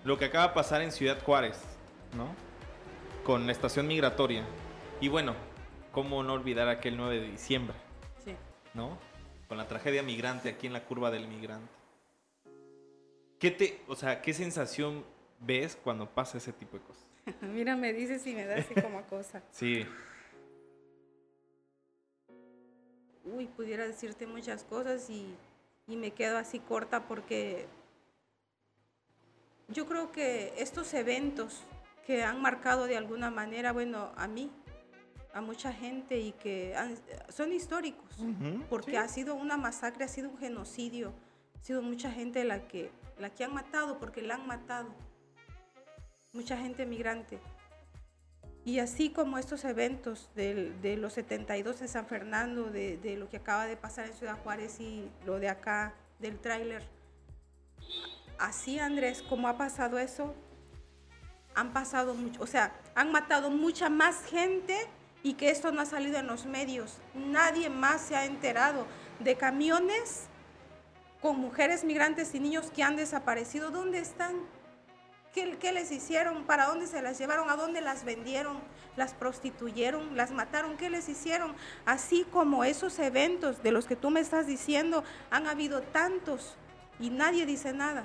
Lo 0.04 0.18
que 0.18 0.26
acaba 0.26 0.48
de 0.48 0.54
pasar 0.56 0.82
en 0.82 0.92
Ciudad 0.92 1.22
Juárez, 1.22 1.62
¿no? 2.18 2.34
Con 3.24 3.46
la 3.46 3.52
estación 3.52 3.86
migratoria. 3.86 4.44
Y 5.00 5.08
bueno, 5.08 5.36
¿cómo 5.92 6.24
no 6.24 6.34
olvidar 6.34 6.68
aquel 6.68 6.98
9 6.98 7.20
de 7.20 7.28
diciembre? 7.28 7.76
Sí. 8.26 8.36
¿No? 8.74 8.98
Con 9.48 9.60
la 9.60 9.68
tragedia 9.68 10.02
migrante 10.02 10.50
aquí 10.50 10.66
en 10.66 10.74
la 10.74 10.84
curva 10.84 11.12
del 11.12 11.28
migrante. 11.28 11.72
¿Qué 13.38 13.52
te, 13.52 13.84
o 13.88 13.96
sea, 13.96 14.24
qué 14.24 14.34
sensación 14.34 15.06
ves 15.40 15.78
cuando 15.84 16.10
pasa 16.10 16.40
ese 16.40 16.54
tipo 16.54 16.78
de 16.78 16.84
cosas? 16.84 17.11
Mira, 17.42 17.76
me 17.76 17.94
dices 17.94 18.26
y 18.28 18.34
me 18.34 18.46
da 18.46 18.56
así 18.56 18.74
como 18.76 19.04
cosa. 19.04 19.42
Sí. 19.52 19.86
Uy, 23.24 23.48
pudiera 23.48 23.86
decirte 23.86 24.26
muchas 24.26 24.64
cosas 24.64 25.10
y, 25.10 25.36
y 25.88 25.96
me 25.96 26.12
quedo 26.12 26.38
así 26.38 26.60
corta 26.60 27.08
porque 27.08 27.68
yo 29.68 29.86
creo 29.86 30.12
que 30.12 30.54
estos 30.58 30.94
eventos 30.94 31.64
que 32.06 32.24
han 32.24 32.42
marcado 32.42 32.86
de 32.86 32.98
alguna 32.98 33.30
manera, 33.30 33.72
bueno, 33.72 34.12
a 34.18 34.28
mí, 34.28 34.52
a 35.34 35.42
mucha 35.42 35.72
gente 35.72 36.20
y 36.20 36.34
que 36.34 36.76
son 37.30 37.54
históricos, 37.54 38.18
porque 38.70 38.98
ha 38.98 39.08
sido 39.08 39.36
una 39.36 39.56
masacre, 39.56 40.04
ha 40.04 40.08
sido 40.08 40.30
un 40.30 40.38
genocidio, 40.38 41.14
ha 41.60 41.64
sido 41.64 41.82
mucha 41.82 42.12
gente 42.12 42.44
la 42.44 42.68
que, 42.68 42.92
la 43.18 43.30
que 43.30 43.44
han 43.44 43.54
matado 43.54 43.98
porque 44.00 44.22
la 44.22 44.36
han 44.36 44.48
matado 44.48 44.94
mucha 46.34 46.58
gente 46.58 46.86
migrante. 46.86 47.40
Y 48.64 48.80
así 48.80 49.10
como 49.10 49.38
estos 49.38 49.66
eventos 49.66 50.30
de, 50.36 50.96
los 50.98 51.14
72 51.14 51.82
en 51.82 51.88
San 51.88 52.06
Fernando, 52.06 52.66
de, 52.66 53.16
lo 53.18 53.28
que 53.28 53.38
acaba 53.38 53.66
de 53.66 53.76
pasar 53.76 54.06
en 54.06 54.14
Ciudad 54.14 54.38
Juárez 54.44 54.80
y 54.80 55.10
lo 55.26 55.40
de 55.40 55.50
acá 55.50 55.96
del 56.20 56.40
tráiler, 56.40 56.84
así 58.38 58.78
Andrés, 58.78 59.24
como 59.24 59.48
ha 59.48 59.58
pasado 59.58 59.98
eso, 59.98 60.36
han 61.56 61.74
pasado 61.74 62.14
mucho, 62.14 62.42
o 62.42 62.48
sea, 62.48 62.72
han 62.96 63.12
matado 63.12 63.50
mucha 63.50 63.90
más 63.90 64.24
gente 64.26 64.88
y 65.24 65.34
que 65.34 65.50
esto 65.50 65.72
no 65.72 65.82
ha 65.82 65.86
salido 65.86 66.18
en 66.20 66.28
los 66.28 66.46
medios. 66.46 67.00
Nadie 67.16 67.70
más 67.70 68.02
se 68.02 68.16
ha 68.16 68.26
enterado 68.26 68.86
de 69.20 69.36
camiones 69.36 70.28
con 71.20 71.40
mujeres 71.40 71.84
migrantes 71.84 72.34
y 72.36 72.40
niños 72.40 72.72
que 72.72 72.84
han 72.84 72.96
desaparecido. 72.96 73.70
¿Dónde 73.72 74.00
están? 74.00 74.36
¿Qué, 75.34 75.72
les 75.72 75.92
hicieron? 75.92 76.44
¿Para 76.44 76.66
dónde 76.66 76.88
se 76.88 77.02
las 77.02 77.18
llevaron? 77.18 77.50
¿A 77.50 77.56
dónde 77.56 77.80
las 77.80 78.04
vendieron? 78.04 78.60
¿Las 78.98 79.14
prostituyeron? 79.14 80.18
¿Las 80.18 80.32
mataron? 80.32 80.76
¿Qué 80.76 80.90
les 80.90 81.08
hicieron? 81.08 81.56
Así 81.86 82.26
como 82.32 82.66
esos 82.66 83.00
eventos 83.00 83.64
de 83.64 83.72
los 83.72 83.86
que 83.86 83.96
tú 83.96 84.10
me 84.10 84.20
estás 84.20 84.46
diciendo, 84.46 85.06
han 85.30 85.48
habido 85.48 85.82
tantos 85.84 86.56
y 87.00 87.10
nadie 87.12 87.46
dice 87.46 87.72
nada. 87.72 88.04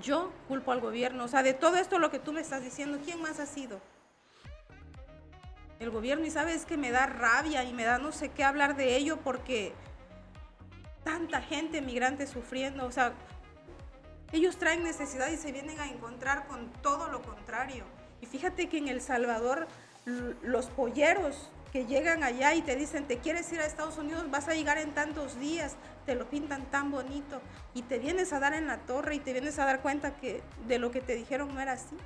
Yo 0.00 0.32
culpo 0.48 0.72
al 0.72 0.80
gobierno. 0.80 1.24
O 1.24 1.28
sea, 1.28 1.42
de 1.42 1.52
todo 1.52 1.76
esto 1.76 1.98
lo 1.98 2.10
que 2.10 2.18
tú 2.18 2.32
me 2.32 2.40
estás 2.40 2.62
diciendo, 2.62 2.98
¿quién 3.04 3.20
más 3.20 3.38
ha 3.38 3.46
sido? 3.46 3.78
El 5.78 5.90
gobierno. 5.90 6.24
Y 6.24 6.30
sabes 6.30 6.64
que 6.64 6.78
me 6.78 6.90
da 6.90 7.04
rabia 7.04 7.64
y 7.64 7.74
me 7.74 7.84
da 7.84 7.98
no 7.98 8.12
sé 8.12 8.30
qué 8.30 8.44
hablar 8.44 8.76
de 8.76 8.96
ello 8.96 9.18
porque 9.18 9.74
tanta 11.04 11.42
gente 11.42 11.82
migrante 11.82 12.26
sufriendo. 12.26 12.86
O 12.86 12.92
sea, 12.92 13.12
ellos 14.32 14.58
traen 14.58 14.82
necesidad 14.82 15.30
y 15.30 15.36
se 15.36 15.52
vienen 15.52 15.80
a 15.80 15.86
encontrar 15.86 16.46
con 16.46 16.72
todo 16.82 17.08
lo 17.08 17.22
contrario. 17.22 17.84
Y 18.20 18.26
fíjate 18.26 18.68
que 18.68 18.78
en 18.78 18.88
El 18.88 19.00
Salvador 19.00 19.68
los 20.42 20.66
polleros 20.66 21.50
que 21.72 21.86
llegan 21.86 22.22
allá 22.24 22.54
y 22.54 22.62
te 22.62 22.76
dicen, 22.76 23.06
te 23.06 23.18
quieres 23.18 23.52
ir 23.52 23.60
a 23.60 23.66
Estados 23.66 23.98
Unidos, 23.98 24.30
vas 24.30 24.48
a 24.48 24.54
llegar 24.54 24.78
en 24.78 24.94
tantos 24.94 25.38
días, 25.38 25.76
te 26.06 26.14
lo 26.14 26.28
pintan 26.30 26.70
tan 26.70 26.90
bonito 26.90 27.42
y 27.74 27.82
te 27.82 27.98
vienes 27.98 28.32
a 28.32 28.40
dar 28.40 28.54
en 28.54 28.66
la 28.66 28.78
torre 28.78 29.16
y 29.16 29.20
te 29.20 29.32
vienes 29.32 29.58
a 29.58 29.66
dar 29.66 29.82
cuenta 29.82 30.16
que 30.16 30.42
de 30.66 30.78
lo 30.78 30.90
que 30.90 31.00
te 31.00 31.14
dijeron 31.14 31.54
no 31.54 31.60
era 31.60 31.72
así. 31.72 31.96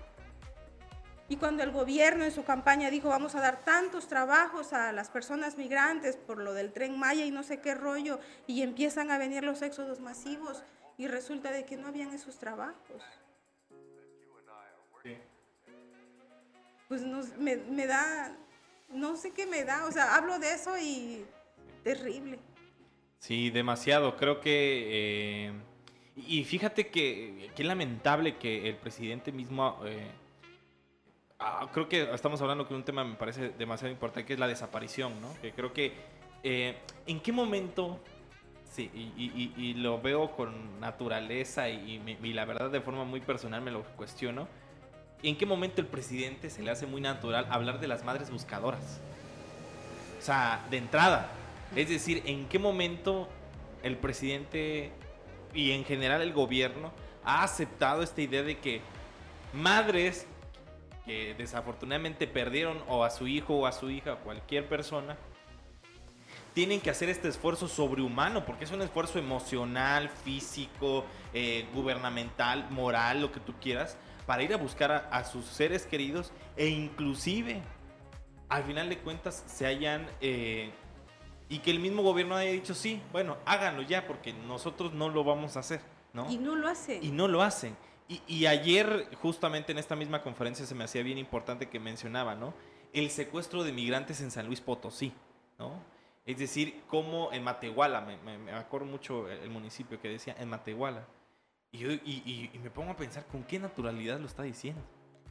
Y 1.28 1.36
cuando 1.36 1.62
el 1.62 1.70
gobierno 1.70 2.24
en 2.24 2.32
su 2.32 2.44
campaña 2.44 2.90
dijo 2.90 3.08
vamos 3.08 3.34
a 3.36 3.40
dar 3.40 3.60
tantos 3.64 4.08
trabajos 4.08 4.72
a 4.72 4.92
las 4.92 5.08
personas 5.08 5.56
migrantes 5.56 6.16
por 6.16 6.38
lo 6.38 6.52
del 6.52 6.72
tren 6.72 6.98
Maya 6.98 7.24
y 7.24 7.30
no 7.30 7.42
sé 7.42 7.60
qué 7.60 7.74
rollo, 7.74 8.18
y 8.46 8.62
empiezan 8.62 9.10
a 9.10 9.18
venir 9.18 9.44
los 9.44 9.62
éxodos 9.62 10.00
masivos 10.00 10.64
y 10.98 11.08
resulta 11.08 11.50
de 11.50 11.64
que 11.64 11.76
no 11.76 11.88
habían 11.88 12.12
esos 12.12 12.38
trabajos. 12.38 13.02
Pues 16.88 17.02
me, 17.38 17.56
me 17.56 17.86
da, 17.86 18.36
no 18.90 19.16
sé 19.16 19.30
qué 19.30 19.46
me 19.46 19.64
da, 19.64 19.86
o 19.86 19.92
sea, 19.92 20.14
hablo 20.14 20.38
de 20.38 20.52
eso 20.52 20.76
y 20.78 21.24
terrible. 21.82 22.38
Sí, 23.18 23.50
demasiado. 23.50 24.16
Creo 24.16 24.40
que... 24.40 25.46
Eh, 25.46 25.52
y 26.16 26.44
fíjate 26.44 26.88
que 26.88 27.50
qué 27.56 27.64
lamentable 27.64 28.36
que 28.36 28.68
el 28.68 28.76
presidente 28.76 29.32
mismo... 29.32 29.80
Eh, 29.86 30.10
ah, 31.38 31.70
creo 31.72 31.88
que 31.88 32.12
estamos 32.12 32.42
hablando 32.42 32.64
de 32.64 32.74
un 32.74 32.84
tema 32.84 33.04
me 33.04 33.14
parece 33.14 33.50
demasiado 33.50 33.92
importante, 33.92 34.26
que 34.26 34.34
es 34.34 34.38
la 34.38 34.48
desaparición, 34.48 35.20
¿no? 35.20 35.32
Que 35.40 35.52
creo 35.52 35.72
que... 35.72 35.94
Eh, 36.42 36.76
¿En 37.06 37.20
qué 37.20 37.30
momento 37.30 38.02
Sí, 38.72 38.90
y, 38.94 39.74
lo 39.74 40.00
veo 40.00 40.30
con 40.30 40.80
naturaleza 40.80 41.68
y, 41.68 42.00
y, 42.22 42.32
la 42.32 42.46
verdad 42.46 42.70
de 42.70 42.80
forma 42.80 43.04
muy 43.04 43.20
personal 43.20 43.60
me 43.60 43.70
lo 43.70 43.82
cuestiono. 43.82 44.48
¿En 45.22 45.36
qué 45.36 45.44
momento 45.44 45.82
el 45.82 45.86
presidente 45.86 46.48
se 46.48 46.62
le 46.62 46.70
hace 46.70 46.86
muy 46.86 47.02
natural 47.02 47.46
hablar 47.50 47.80
de 47.80 47.86
las 47.86 48.02
madres 48.02 48.30
buscadoras? 48.30 48.98
O 50.18 50.22
sea, 50.22 50.64
de 50.70 50.78
entrada, 50.78 51.28
es 51.76 51.90
decir, 51.90 52.22
¿en 52.24 52.48
qué 52.48 52.58
momento 52.58 53.28
el 53.82 53.98
presidente 53.98 54.90
y 55.52 55.72
en 55.72 55.84
general 55.84 56.22
el 56.22 56.32
gobierno 56.32 56.92
ha 57.24 57.42
aceptado 57.42 58.02
esta 58.02 58.22
idea 58.22 58.42
de 58.42 58.58
que 58.58 58.80
madres 59.52 60.26
que 61.04 61.34
desafortunadamente 61.34 62.26
perdieron 62.26 62.82
o 62.88 63.04
a 63.04 63.10
su 63.10 63.28
hijo 63.28 63.54
o 63.54 63.66
a 63.66 63.72
su 63.72 63.90
hija 63.90 64.14
o 64.14 64.18
cualquier 64.20 64.66
persona 64.66 65.18
tienen 66.54 66.80
que 66.80 66.90
hacer 66.90 67.08
este 67.08 67.28
esfuerzo 67.28 67.68
sobrehumano 67.68 68.44
porque 68.44 68.64
es 68.64 68.70
un 68.70 68.82
esfuerzo 68.82 69.18
emocional, 69.18 70.08
físico, 70.08 71.04
eh, 71.32 71.66
gubernamental, 71.74 72.70
moral, 72.70 73.20
lo 73.20 73.32
que 73.32 73.40
tú 73.40 73.54
quieras, 73.60 73.96
para 74.26 74.42
ir 74.42 74.52
a 74.52 74.56
buscar 74.56 75.08
a, 75.10 75.24
sus 75.24 75.46
seres 75.46 75.86
queridos 75.86 76.32
e 76.56 76.68
inclusive 76.68 77.62
al 78.48 78.64
final 78.64 78.88
de 78.88 78.98
cuentas 78.98 79.44
se 79.46 79.66
hayan 79.66 80.06
eh, 80.20 80.70
y 81.52 81.58
que 81.58 81.70
el 81.70 81.80
mismo 81.80 82.02
gobierno 82.02 82.34
haya 82.34 82.50
dicho, 82.50 82.74
sí, 82.74 83.02
bueno, 83.12 83.36
háganlo 83.44 83.82
ya, 83.82 84.06
porque 84.06 84.32
nosotros 84.32 84.94
no 84.94 85.10
lo 85.10 85.22
vamos 85.22 85.58
a 85.58 85.60
hacer, 85.60 85.82
¿no? 86.14 86.30
Y 86.30 86.38
no 86.38 86.56
lo 86.56 86.66
hacen. 86.66 87.04
Y 87.04 87.10
no 87.10 87.28
lo 87.28 87.42
hacen. 87.42 87.76
Y, 88.26 88.46
ayer, 88.46 89.08
justamente 89.20 89.72
en 89.72 89.78
esta 89.78 89.94
misma 89.94 90.22
conferencia, 90.22 90.64
se 90.64 90.74
me 90.74 90.84
hacía 90.84 91.02
bien 91.02 91.18
importante 91.18 91.68
que 91.68 91.78
mencionaba, 91.78 92.34
¿no? 92.34 92.54
El 92.94 93.10
secuestro 93.10 93.64
de 93.64 93.72
migrantes 93.72 94.22
en 94.22 94.30
San 94.30 94.46
Luis 94.46 94.62
Potosí, 94.62 95.12
¿no? 95.58 95.72
Es 96.24 96.38
decir, 96.38 96.82
como 96.88 97.32
en 97.32 97.42
Matehuala, 97.42 98.00
me, 98.00 98.52
acuerdo 98.52 98.86
mucho 98.86 99.28
el 99.28 99.50
municipio 99.50 100.00
que 100.00 100.08
decía 100.08 100.36
en 100.38 100.48
Matehuala. 100.48 101.06
Y, 101.72 101.84
y, 101.84 102.50
y 102.52 102.58
me 102.58 102.70
pongo 102.70 102.92
a 102.92 102.96
pensar 102.96 103.26
con 103.26 103.42
qué 103.44 103.58
naturalidad 103.58 104.20
lo 104.20 104.26
está 104.26 104.42
diciendo 104.42 104.82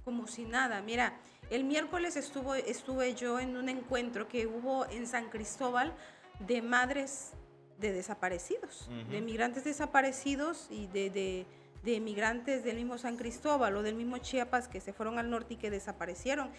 como 0.04 0.28
si 0.28 0.46
nada. 0.46 0.82
Mira, 0.82 1.18
el 1.50 1.64
miércoles 1.64 2.16
estuvo, 2.16 2.56
estuve 2.56 3.14
yo 3.16 3.40
en 3.40 3.58
un 3.58 3.70
encuentro 3.70 4.28
que 4.28 4.48
hubo 4.48 4.86
en 4.90 5.08
San 5.08 5.30
Cristóbal 5.30 5.94
de 6.40 6.62
madres 6.62 7.34
de 7.80 7.92
desaparecidos, 7.92 8.90
de 9.10 9.22
migrantes 9.22 9.64
desaparecidos 9.64 10.68
y 10.70 10.86
de, 10.88 11.10
de, 11.10 11.46
de 11.84 12.00
migrantes 12.00 12.64
del 12.64 12.76
mismo 12.76 13.00
San 13.00 13.18
Cristóbal 13.18 13.76
o 13.76 13.82
del 13.82 13.96
mismo 13.96 14.20
Chiapas 14.20 14.68
que 14.68 14.80
se 14.80 14.94
fueron 14.94 15.18
al 15.18 15.32
norte 15.32 15.56
y 15.56 15.58
que 15.58 15.72
desaparecieron. 15.72 16.52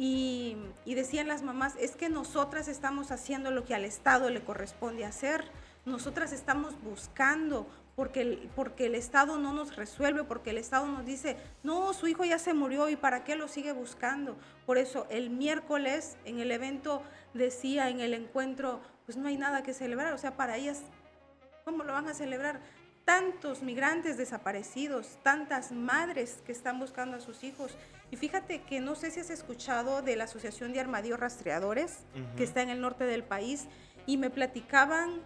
Y, 0.00 0.56
decían 0.86 1.26
las 1.26 1.42
mamás, 1.42 1.74
es 1.80 1.96
que 1.96 2.08
nosotras 2.08 2.68
estamos 2.68 3.10
haciendo 3.10 3.50
lo 3.50 3.64
que 3.64 3.74
al 3.74 3.84
Estado 3.84 4.30
le 4.30 4.44
corresponde 4.44 5.04
hacer, 5.04 5.44
nosotras 5.84 6.32
estamos 6.32 6.80
buscando 6.82 7.66
porque 7.96 8.20
el, 8.20 8.50
porque 8.54 8.86
el 8.86 8.94
Estado 8.94 9.38
no 9.38 9.52
nos 9.52 9.74
resuelve, 9.74 10.22
porque 10.22 10.50
el 10.50 10.58
Estado 10.58 10.86
nos 10.86 11.04
dice, 11.04 11.36
no, 11.64 11.92
su 11.94 12.06
hijo 12.06 12.24
ya 12.24 12.38
se 12.38 12.54
murió 12.54 12.88
y 12.88 12.94
para 12.94 13.24
qué 13.24 13.34
lo 13.34 13.48
sigue 13.48 13.72
buscando. 13.72 14.36
Por 14.66 14.78
eso 14.78 15.08
el 15.10 15.30
miércoles 15.30 16.16
en 16.24 16.38
el 16.38 16.52
evento 16.52 17.02
decía 17.34 17.88
en 17.88 17.98
el 18.00 18.14
encuentro, 18.14 18.80
pues 19.04 19.18
no 19.18 19.26
hay 19.26 19.36
nada 19.36 19.64
que 19.64 19.74
celebrar, 19.74 20.12
o 20.12 20.18
sea, 20.18 20.36
para 20.36 20.56
ellas, 20.56 20.82
¿cómo 21.64 21.82
lo 21.82 21.92
van 21.92 22.06
a 22.06 22.14
celebrar? 22.14 22.60
Tantos 23.04 23.62
migrantes 23.62 24.16
desaparecidos, 24.16 25.18
tantas 25.24 25.72
madres 25.72 26.40
que 26.46 26.52
están 26.52 26.78
buscando 26.78 27.16
a 27.16 27.20
sus 27.20 27.42
hijos. 27.42 27.76
Y 28.10 28.16
fíjate 28.16 28.62
que 28.62 28.80
no 28.80 28.94
sé 28.94 29.10
si 29.10 29.20
has 29.20 29.30
escuchado 29.30 30.02
de 30.02 30.16
la 30.16 30.24
Asociación 30.24 30.72
de 30.72 30.80
Armadillos 30.80 31.20
Rastreadores, 31.20 31.98
que 32.36 32.44
está 32.44 32.62
en 32.62 32.70
el 32.70 32.80
norte 32.80 33.04
del 33.04 33.22
país, 33.22 33.66
y 34.06 34.16
me 34.16 34.30
platicaban 34.30 35.20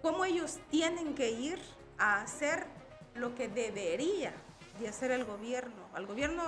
cómo 0.00 0.24
ellos 0.24 0.58
tienen 0.70 1.14
que 1.14 1.30
ir 1.30 1.58
a 1.98 2.22
hacer 2.22 2.66
lo 3.14 3.34
que 3.34 3.48
debería 3.48 4.32
de 4.80 4.88
hacer 4.88 5.10
el 5.10 5.24
gobierno. 5.24 5.88
El 5.96 6.06
gobierno 6.06 6.42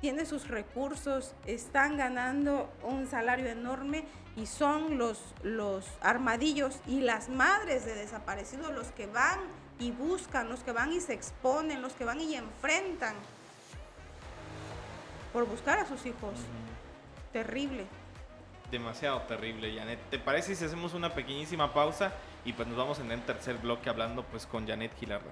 tiene 0.00 0.26
sus 0.26 0.48
recursos, 0.48 1.34
están 1.46 1.96
ganando 1.96 2.70
un 2.82 3.06
salario 3.06 3.46
enorme 3.46 4.04
y 4.36 4.46
son 4.46 4.98
los, 4.98 5.34
los 5.42 5.86
armadillos 6.00 6.80
y 6.86 7.00
las 7.00 7.28
madres 7.28 7.84
de 7.84 7.94
desaparecidos 7.94 8.72
los 8.74 8.88
que 8.88 9.06
van 9.06 9.38
y 9.78 9.90
buscan, 9.90 10.48
los 10.48 10.60
que 10.60 10.72
van 10.72 10.92
y 10.92 11.00
se 11.00 11.12
exponen, 11.12 11.82
los 11.82 11.92
que 11.92 12.04
van 12.04 12.20
y 12.20 12.34
enfrentan 12.34 13.14
por 15.32 15.46
buscar 15.46 15.78
a 15.78 15.86
sus 15.86 16.06
hijos. 16.06 16.34
Terrible 17.32 17.86
demasiado 18.70 19.20
terrible, 19.22 19.74
Janet. 19.74 19.98
¿Te 20.10 20.18
parece 20.18 20.54
si 20.54 20.64
hacemos 20.64 20.94
una 20.94 21.14
pequeñísima 21.14 21.72
pausa 21.72 22.12
y 22.44 22.52
pues 22.52 22.68
nos 22.68 22.76
vamos 22.76 22.98
en 22.98 23.10
el 23.10 23.22
tercer 23.22 23.58
bloque 23.58 23.88
hablando 23.88 24.22
pues 24.24 24.46
con 24.46 24.66
Janet 24.66 24.92
Gilardo? 24.98 25.30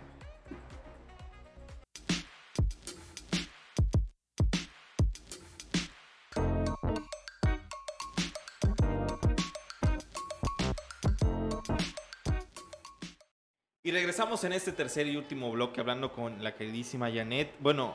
Y 13.87 13.91
regresamos 13.91 14.43
en 14.45 14.55
este 14.55 14.73
tercer 14.73 15.07
y 15.09 15.19
último 15.19 15.53
bloque 15.53 15.79
hablando 15.79 16.11
con 16.11 16.43
la 16.43 16.55
queridísima 16.55 17.11
Janet. 17.13 17.53
Bueno, 17.61 17.95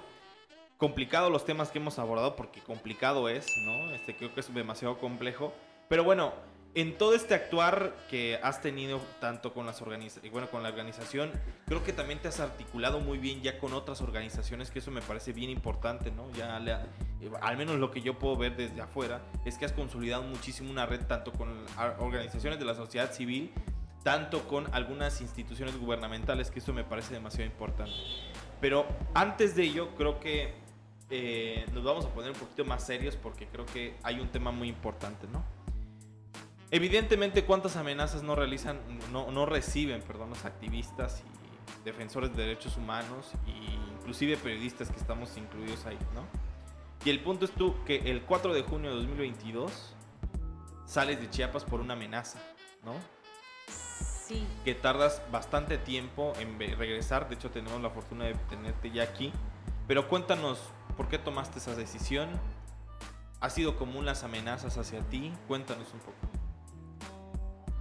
complicado 0.78 1.32
los 1.32 1.46
temas 1.46 1.72
que 1.72 1.80
hemos 1.80 1.98
abordado 1.98 2.36
porque 2.36 2.62
complicado 2.62 3.28
es, 3.28 3.48
¿no? 3.66 3.92
Este 3.96 4.16
creo 4.16 4.32
que 4.32 4.42
es 4.42 4.54
demasiado 4.54 5.00
complejo, 5.00 5.52
pero 5.88 6.04
bueno, 6.04 6.32
en 6.76 6.96
todo 6.96 7.16
este 7.16 7.34
actuar 7.34 7.96
que 8.08 8.40
has 8.44 8.62
tenido 8.62 9.02
tanto 9.20 9.52
con 9.52 9.66
las 9.66 9.82
organizaciones, 9.82 10.32
bueno, 10.32 10.48
con 10.52 10.62
la 10.62 10.70
organización, 10.70 11.32
creo 11.66 11.84
que 11.84 11.92
también 11.92 12.20
te 12.20 12.28
has 12.28 12.40
articulado 12.40 13.00
muy 13.00 13.18
bien 13.18 13.42
ya 13.42 13.58
con 13.58 13.74
otras 13.74 14.00
organizaciones, 14.02 14.70
que 14.70 14.78
eso 14.78 14.92
me 14.92 15.02
parece 15.02 15.34
bien 15.34 15.50
importante, 15.50 16.12
¿no? 16.12 16.32
Ya 16.34 16.60
eh, 17.20 17.32
al 17.42 17.58
menos 17.58 17.78
lo 17.78 17.90
que 17.90 18.02
yo 18.02 18.20
puedo 18.20 18.38
ver 18.38 18.56
desde 18.56 18.80
afuera 18.80 19.24
es 19.44 19.58
que 19.58 19.66
has 19.66 19.74
consolidado 19.74 20.22
muchísimo 20.22 20.70
una 20.70 20.86
red 20.86 21.02
tanto 21.08 21.32
con 21.32 21.50
organizaciones 21.98 22.60
de 22.60 22.66
la 22.66 22.76
sociedad 22.76 23.12
civil, 23.12 23.52
tanto 24.04 24.48
con 24.48 24.74
algunas 24.74 25.22
instituciones 25.22 25.78
gubernamentales, 25.78 26.52
que 26.52 26.60
eso 26.60 26.74
me 26.74 26.84
parece 26.84 27.14
demasiado 27.14 27.46
importante. 27.46 27.94
Pero 28.62 28.86
antes 29.14 29.56
de 29.56 29.64
ello, 29.64 29.90
creo 29.96 30.20
que 30.20 30.54
eh, 31.10 31.66
nos 31.74 31.84
vamos 31.84 32.06
a 32.06 32.10
poner 32.10 32.32
un 32.32 32.38
poquito 32.38 32.66
más 32.66 32.86
serios 32.86 33.16
porque 33.16 33.48
creo 33.48 33.66
que 33.66 33.96
hay 34.04 34.20
un 34.20 34.30
tema 34.30 34.52
muy 34.52 34.70
importante, 34.70 35.28
¿no? 35.28 35.44
Evidentemente, 36.72 37.46
¿cuántas 37.46 37.78
amenazas 37.78 38.22
no 38.22 38.36
realizan, 38.36 38.80
no, 39.12 39.32
no 39.32 39.46
reciben, 39.48 40.02
perdón, 40.02 40.30
los 40.30 40.46
activistas 40.46 41.24
y 41.26 41.84
defensores 41.84 42.36
de 42.36 42.44
derechos 42.44 42.78
humanos 42.78 43.32
e 43.48 43.52
inclusive 43.98 44.38
periodistas 44.38 44.92
que 44.92 44.98
estamos 44.98 45.36
incluidos 45.38 45.86
ahí, 45.86 45.98
¿no? 46.14 46.24
Y 47.06 47.10
el 47.10 47.22
punto 47.22 47.46
es 47.46 47.52
tú 47.52 47.76
que 47.86 47.98
el 48.12 48.22
4 48.24 48.54
de 48.54 48.62
junio 48.62 48.92
de 48.92 48.98
2022 48.98 49.96
sales 50.86 51.20
de 51.20 51.30
Chiapas 51.30 51.64
por 51.64 51.80
una 51.80 51.94
amenaza, 51.94 52.40
¿no? 52.84 52.94
Sí. 54.30 54.48
Que 54.64 54.74
tardas 54.74 55.22
bastante 55.30 55.78
tiempo 55.78 56.32
en 56.40 56.58
regresar, 56.58 57.28
de 57.28 57.36
hecho 57.36 57.52
tenemos 57.52 57.82
la 57.82 57.90
fortuna 57.90 58.24
de 58.24 58.36
tenerte 58.50 58.90
ya 58.92 59.04
aquí, 59.04 59.34
pero 59.88 60.08
cuéntanos 60.08 60.60
¿Por 61.00 61.08
qué 61.08 61.18
tomaste 61.18 61.60
esa 61.60 61.76
decisión? 61.76 62.28
¿Ha 63.40 63.50
sido 63.50 63.78
común 63.78 64.06
las 64.06 64.26
amenazas 64.26 64.78
hacia 64.78 65.00
ti? 65.00 65.32
Cuéntanos 65.48 65.94
un 65.94 66.00
poco. 66.02 66.18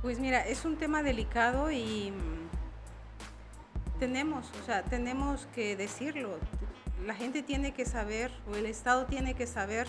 Pues 0.03 0.21
mira, 0.21 0.47
es 0.47 0.65
un 0.65 0.77
tema 0.77 1.03
delicado 1.03 1.73
y 1.73 2.13
mm, 2.13 3.99
tenemos, 3.99 4.47
o 4.63 4.65
sea, 4.65 4.85
tenemos 4.85 5.49
que 5.53 5.75
decirlo. 5.75 6.39
La 7.05 7.15
gente 7.17 7.43
tiene 7.43 7.75
que 7.75 7.85
saber, 7.85 8.31
o 8.49 8.55
el 8.55 8.67
Estado 8.67 9.07
tiene 9.07 9.35
que 9.35 9.49
saber 9.49 9.89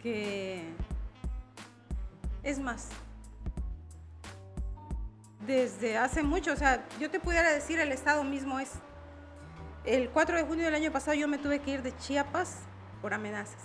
que 0.00 0.62
es 2.44 2.60
más. 2.60 2.88
Desde 5.46 5.96
hace 5.98 6.22
mucho, 6.22 6.52
o 6.52 6.56
sea, 6.56 6.86
yo 7.00 7.10
te 7.10 7.18
pudiera 7.18 7.52
decir, 7.52 7.80
el 7.80 7.90
Estado 7.90 8.22
mismo 8.22 8.60
es 8.60 8.70
el 9.84 10.10
4 10.10 10.36
de 10.36 10.44
junio 10.44 10.64
del 10.64 10.74
año 10.76 10.92
pasado 10.92 11.16
yo 11.16 11.26
me 11.26 11.38
tuve 11.38 11.58
que 11.58 11.72
ir 11.72 11.82
de 11.82 11.96
Chiapas 11.96 12.60
por 13.00 13.12
amenazas. 13.12 13.60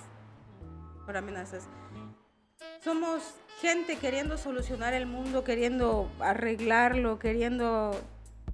Por 1.05 1.15
amenazas. 1.15 1.67
Somos 2.83 3.35
gente 3.61 3.97
queriendo 3.97 4.37
solucionar 4.37 4.95
el 4.95 5.05
mundo, 5.05 5.43
queriendo 5.43 6.09
arreglarlo, 6.19 7.19
queriendo 7.19 7.91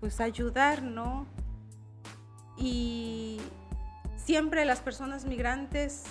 pues 0.01 0.19
ayudar, 0.19 0.81
¿no? 0.81 1.25
Y 2.57 3.39
siempre 4.17 4.65
las 4.65 4.81
personas 4.81 5.23
migrantes 5.23 6.03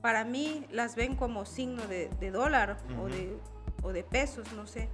para 0.00 0.24
mí 0.24 0.64
las 0.70 0.94
ven 0.94 1.16
como 1.16 1.44
signo 1.44 1.82
de, 1.88 2.30
dólar 2.30 2.78
o, 3.02 3.06
de, 3.06 3.36
o 3.82 3.92
de 3.92 4.04
pesos, 4.04 4.52
no 4.52 4.68
sé 4.68 4.88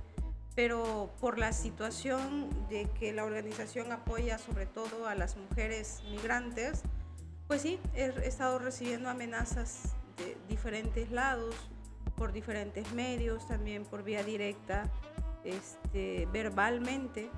pero 0.57 1.11
por 1.21 1.39
la 1.39 1.53
situación 1.53 2.49
de 2.69 2.89
que 2.99 3.13
la 3.13 3.25
organización 3.25 3.93
apoya 3.93 4.39
sobre 4.39 4.65
todo 4.65 5.07
a 5.07 5.15
las 5.15 5.37
mujeres 5.37 6.03
migrantes, 6.11 6.83
pues 7.47 7.61
sí, 7.61 7.79
he, 7.95 8.07
estado 8.27 8.59
recibiendo 8.59 9.11
amenazas 9.11 9.95
de 10.17 10.37
diferentes 10.49 11.11
lados, 11.13 11.55
por 12.17 12.33
diferentes 12.33 12.91
medios, 12.95 13.47
también 13.47 13.85
por 13.85 14.03
vía 14.03 14.25
directa, 14.25 14.91
este, 15.45 16.27
verbalmente. 16.33 17.31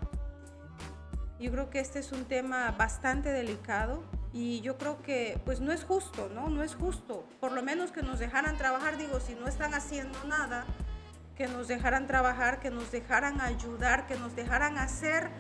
Yo 1.40 1.50
creo 1.50 1.70
que 1.70 1.80
este 1.80 1.98
es 1.98 2.12
un 2.12 2.24
tema 2.24 2.70
bastante 2.70 3.30
delicado 3.30 4.04
y 4.32 4.60
yo 4.60 4.78
creo 4.78 5.02
que 5.02 5.40
pues 5.44 5.60
no 5.60 5.72
es 5.72 5.82
justo, 5.82 6.28
¿no? 6.32 6.48
No 6.50 6.62
es 6.62 6.76
justo. 6.76 7.26
Por 7.40 7.50
lo 7.50 7.64
menos 7.64 7.90
que 7.90 8.02
nos 8.02 8.20
dejaran 8.20 8.56
trabajar, 8.56 8.96
digo, 8.96 9.18
si 9.18 9.34
no 9.34 9.48
están 9.48 9.74
haciendo 9.74 10.22
nada, 10.24 10.64
que 11.39 11.47
nos 11.47 11.68
dejaran 11.68 12.09
trabajar, 12.09 12.59
que 12.59 12.72
nos 12.72 12.91
dejaran 12.91 13.41
ayudar, 13.41 14.09
que 14.09 14.16
nos 14.16 14.34
dejaran 14.34 14.76
hacer 14.76 15.30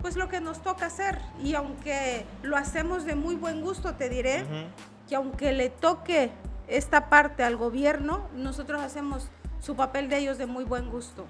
pues 0.00 0.16
lo 0.16 0.28
que 0.28 0.40
nos 0.40 0.62
toca 0.62 0.86
hacer. 0.86 1.20
Y 1.42 1.54
aunque 1.54 2.24
lo 2.42 2.56
hacemos 2.56 3.04
de 3.04 3.14
muy 3.14 3.34
buen 3.34 3.60
gusto, 3.60 3.94
te 3.94 4.08
diré 4.08 4.46
que 5.06 5.14
aunque 5.14 5.52
le 5.52 5.68
toque 5.68 6.30
esta 6.68 7.10
parte 7.10 7.44
al 7.44 7.56
gobierno, 7.56 8.28
nosotros 8.34 8.80
hacemos 8.80 9.28
su 9.60 9.76
papel 9.76 10.08
de 10.08 10.18
ellos 10.18 10.38
de 10.38 10.46
muy 10.46 10.64
buen 10.64 10.90
gusto. 10.90 11.26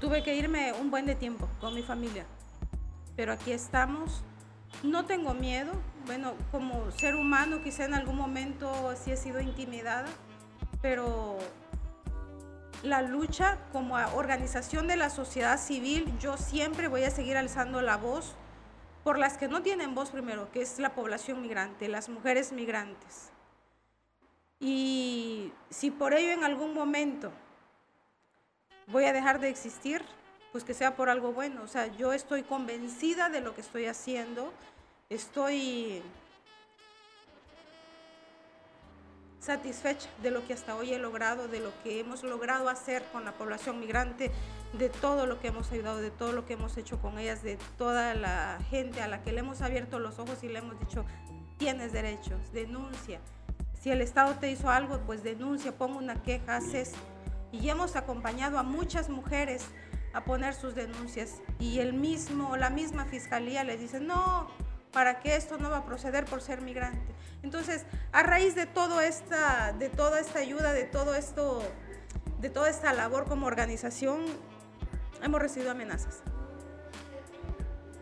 Tuve 0.00 0.22
que 0.22 0.36
irme 0.36 0.72
un 0.74 0.92
buen 0.92 1.04
de 1.04 1.16
tiempo 1.16 1.48
con 1.60 1.74
mi 1.74 1.82
familia, 1.82 2.26
pero 3.16 3.32
aquí 3.32 3.50
estamos. 3.50 4.22
No 4.84 5.04
tengo 5.04 5.34
miedo. 5.34 5.72
Bueno, 6.06 6.34
como 6.52 6.92
ser 6.92 7.16
humano 7.16 7.60
quizá 7.64 7.86
en 7.86 7.94
algún 7.94 8.16
momento 8.16 8.94
sí 8.94 9.10
he 9.10 9.16
sido 9.16 9.40
intimidada, 9.40 10.06
pero 10.80 11.38
la 12.82 13.02
lucha 13.02 13.58
como 13.72 13.96
organización 14.14 14.86
de 14.86 14.96
la 14.96 15.10
sociedad 15.10 15.58
civil, 15.58 16.12
yo 16.18 16.36
siempre 16.36 16.88
voy 16.88 17.04
a 17.04 17.10
seguir 17.10 17.36
alzando 17.36 17.82
la 17.82 17.96
voz 17.96 18.34
por 19.04 19.18
las 19.18 19.36
que 19.36 19.48
no 19.48 19.62
tienen 19.62 19.94
voz 19.94 20.10
primero, 20.10 20.50
que 20.52 20.62
es 20.62 20.78
la 20.78 20.94
población 20.94 21.42
migrante, 21.42 21.88
las 21.88 22.08
mujeres 22.08 22.52
migrantes. 22.52 23.30
Y 24.60 25.52
si 25.70 25.90
por 25.90 26.14
ello 26.14 26.32
en 26.32 26.44
algún 26.44 26.74
momento 26.74 27.32
voy 28.86 29.04
a 29.04 29.12
dejar 29.12 29.40
de 29.40 29.48
existir, 29.48 30.04
pues 30.52 30.64
que 30.64 30.74
sea 30.74 30.96
por 30.96 31.08
algo 31.08 31.32
bueno. 31.32 31.62
O 31.62 31.68
sea, 31.68 31.86
yo 31.96 32.12
estoy 32.12 32.42
convencida 32.42 33.28
de 33.28 33.40
lo 33.40 33.54
que 33.54 33.60
estoy 33.60 33.86
haciendo, 33.86 34.52
estoy 35.08 36.02
satisfecha 39.40 40.08
de 40.22 40.30
lo 40.30 40.46
que 40.46 40.52
hasta 40.52 40.74
hoy 40.74 40.92
he 40.92 40.98
logrado, 40.98 41.48
de 41.48 41.60
lo 41.60 41.70
que 41.82 42.00
hemos 42.00 42.22
logrado 42.22 42.68
hacer 42.68 43.04
con 43.12 43.24
la 43.24 43.32
población 43.32 43.80
migrante, 43.80 44.30
de 44.72 44.88
todo 44.88 45.26
lo 45.26 45.40
que 45.40 45.48
hemos 45.48 45.70
ayudado, 45.72 45.98
de 45.98 46.10
todo 46.10 46.32
lo 46.32 46.44
que 46.44 46.54
hemos 46.54 46.76
hecho 46.76 47.00
con 47.00 47.18
ellas, 47.18 47.42
de 47.42 47.58
toda 47.76 48.14
la 48.14 48.58
gente 48.70 49.00
a 49.00 49.08
la 49.08 49.22
que 49.22 49.32
le 49.32 49.40
hemos 49.40 49.62
abierto 49.62 49.98
los 49.98 50.18
ojos 50.18 50.42
y 50.42 50.48
le 50.48 50.58
hemos 50.58 50.78
dicho, 50.80 51.04
tienes 51.56 51.92
derechos, 51.92 52.52
denuncia. 52.52 53.20
Si 53.80 53.90
el 53.90 54.02
Estado 54.02 54.34
te 54.34 54.50
hizo 54.50 54.70
algo, 54.70 54.98
pues 55.06 55.22
denuncia, 55.22 55.76
ponga 55.76 55.98
una 55.98 56.22
queja, 56.22 56.56
haces. 56.56 56.92
Y 57.52 57.68
hemos 57.68 57.96
acompañado 57.96 58.58
a 58.58 58.62
muchas 58.62 59.08
mujeres 59.08 59.64
a 60.12 60.24
poner 60.24 60.54
sus 60.54 60.74
denuncias 60.74 61.40
y 61.58 61.78
el 61.78 61.92
mismo, 61.92 62.56
la 62.56 62.70
misma 62.70 63.04
fiscalía 63.04 63.64
les 63.64 63.80
dice, 63.80 64.00
no, 64.00 64.48
para 64.92 65.20
que 65.20 65.36
esto 65.36 65.58
no 65.58 65.70
va 65.70 65.78
a 65.78 65.84
proceder 65.84 66.24
por 66.24 66.40
ser 66.40 66.60
migrante. 66.60 67.12
Entonces, 67.42 67.84
a 68.12 68.22
raíz 68.22 68.54
de 68.54 68.66
todo 68.66 69.00
esta, 69.00 69.72
de 69.72 69.88
toda 69.88 70.20
esta 70.20 70.40
ayuda, 70.40 70.72
de 70.72 70.84
todo 70.84 71.14
esto, 71.14 71.62
de 72.40 72.50
toda 72.50 72.68
esta 72.70 72.92
labor 72.92 73.26
como 73.26 73.46
organización, 73.46 74.24
hemos 75.22 75.40
recibido 75.40 75.70
amenazas. 75.70 76.22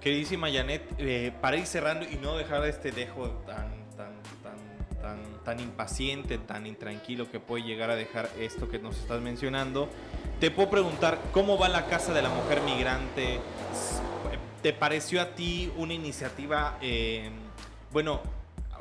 Queridísima 0.00 0.50
Janet, 0.52 0.82
eh, 0.98 1.32
para 1.40 1.56
ir 1.56 1.66
cerrando 1.66 2.06
y 2.08 2.16
no 2.16 2.36
dejar 2.36 2.64
este 2.66 2.92
dejo 2.92 3.28
tan, 3.44 3.70
tan, 3.96 4.14
tan, 4.42 5.02
tan, 5.02 5.44
tan 5.44 5.60
impaciente, 5.60 6.38
tan 6.38 6.66
intranquilo 6.66 7.28
que 7.28 7.40
puede 7.40 7.64
llegar 7.64 7.90
a 7.90 7.96
dejar 7.96 8.30
esto 8.38 8.68
que 8.68 8.78
nos 8.78 8.96
estás 8.98 9.20
mencionando, 9.20 9.88
te 10.38 10.50
puedo 10.50 10.70
preguntar 10.70 11.18
cómo 11.32 11.58
va 11.58 11.68
la 11.68 11.86
Casa 11.86 12.12
de 12.12 12.22
la 12.22 12.28
Mujer 12.28 12.60
Migrante. 12.62 13.40
¿Te 14.66 14.72
pareció 14.72 15.22
a 15.22 15.36
ti 15.36 15.72
una 15.76 15.94
iniciativa, 15.94 16.76
eh, 16.80 17.30
bueno, 17.92 18.20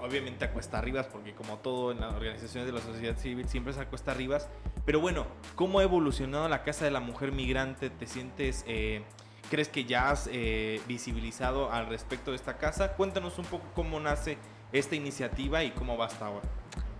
obviamente 0.02 0.44
a 0.44 0.52
cuesta 0.52 0.80
arriba, 0.80 1.04
porque 1.04 1.36
como 1.36 1.60
todo 1.60 1.92
en 1.92 2.00
las 2.00 2.12
organizaciones 2.12 2.66
de 2.66 2.74
la 2.74 2.82
sociedad 2.82 3.16
civil 3.18 3.48
siempre 3.48 3.72
es 3.72 3.78
a 3.78 3.86
cuesta 3.86 4.10
arriba. 4.10 4.40
Pero 4.84 5.00
bueno, 5.00 5.28
¿cómo 5.54 5.78
ha 5.78 5.84
evolucionado 5.84 6.50
la 6.50 6.64
Casa 6.64 6.86
de 6.86 6.90
la 6.90 7.02
Mujer 7.02 7.32
Migrante? 7.32 7.92
¿Te 7.92 8.08
sientes, 8.08 8.66
eh, 8.68 9.04
crees 9.52 9.70
que 9.70 9.86
ya 9.86 10.10
has 10.10 10.28
eh, 10.32 10.82
visibilizado 10.88 11.72
al 11.72 11.86
respecto 11.86 12.32
de 12.32 12.38
esta 12.38 12.58
casa? 12.58 12.94
Cuéntanos 12.94 13.38
un 13.38 13.46
poco 13.46 13.68
cómo 13.76 14.00
nace 14.00 14.40
esta 14.72 14.96
iniciativa 14.96 15.64
y 15.64 15.70
cómo 15.70 15.98
va 15.98 16.08
hasta 16.08 16.26
ahora. 16.26 16.48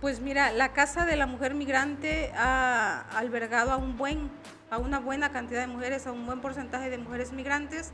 Pues 0.00 0.20
mira, 0.20 0.52
la 0.52 0.72
Casa 0.74 1.04
de 1.04 1.16
la 1.16 1.26
Mujer 1.26 1.54
Migrante 1.54 2.30
ha 2.36 3.00
albergado 3.18 3.72
a 3.72 3.78
un 3.78 3.96
buen, 3.96 4.30
a 4.70 4.78
una 4.78 5.00
buena 5.00 5.32
cantidad 5.32 5.62
de 5.62 5.66
mujeres, 5.66 6.06
a 6.06 6.12
un 6.12 6.24
buen 6.24 6.40
porcentaje 6.40 6.88
de 6.88 6.98
mujeres 6.98 7.32
migrantes, 7.32 7.92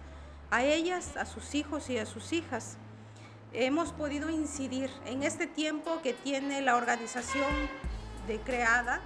a 0.53 0.63
ellas, 0.63 1.17
a 1.17 1.25
sus 1.25 1.55
hijos 1.55 1.89
y 1.89 1.97
a 1.97 2.05
sus 2.05 2.35
hijas 2.35 2.77
hemos 3.55 3.93
podido 3.93 4.29
incidir 4.29 4.91
en 5.07 5.23
este 5.23 5.47
tiempo 5.47 6.03
que 6.03 6.13
tiene 6.13 6.61
la 6.61 6.77
organización 6.77 7.51
de 8.27 8.39
creada, 8.39 9.01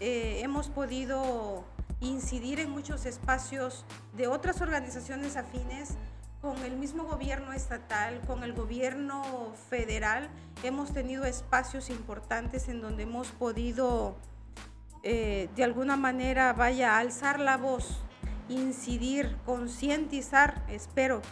eh, 0.00 0.40
hemos 0.42 0.68
podido 0.68 1.64
incidir 2.00 2.58
en 2.58 2.70
muchos 2.70 3.06
espacios 3.06 3.84
de 4.16 4.26
otras 4.26 4.60
organizaciones 4.60 5.36
afines 5.36 5.94
con 6.42 6.58
el 6.64 6.76
mismo 6.76 7.04
gobierno 7.04 7.52
estatal, 7.52 8.20
con 8.26 8.42
el 8.42 8.52
gobierno 8.52 9.52
federal. 9.70 10.28
Hemos 10.64 10.92
tenido 10.92 11.24
espacios 11.24 11.88
importantes 11.88 12.68
en 12.68 12.80
donde 12.80 13.04
hemos 13.04 13.28
podido 13.28 14.16
eh, 15.04 15.48
de 15.54 15.62
alguna 15.62 15.96
manera, 15.96 16.52
vaya, 16.52 16.98
alzar 16.98 17.38
la 17.38 17.56
voz, 17.56 18.02
incidir, 18.48 19.36
concientizar, 19.44 20.64
espero 20.68 21.22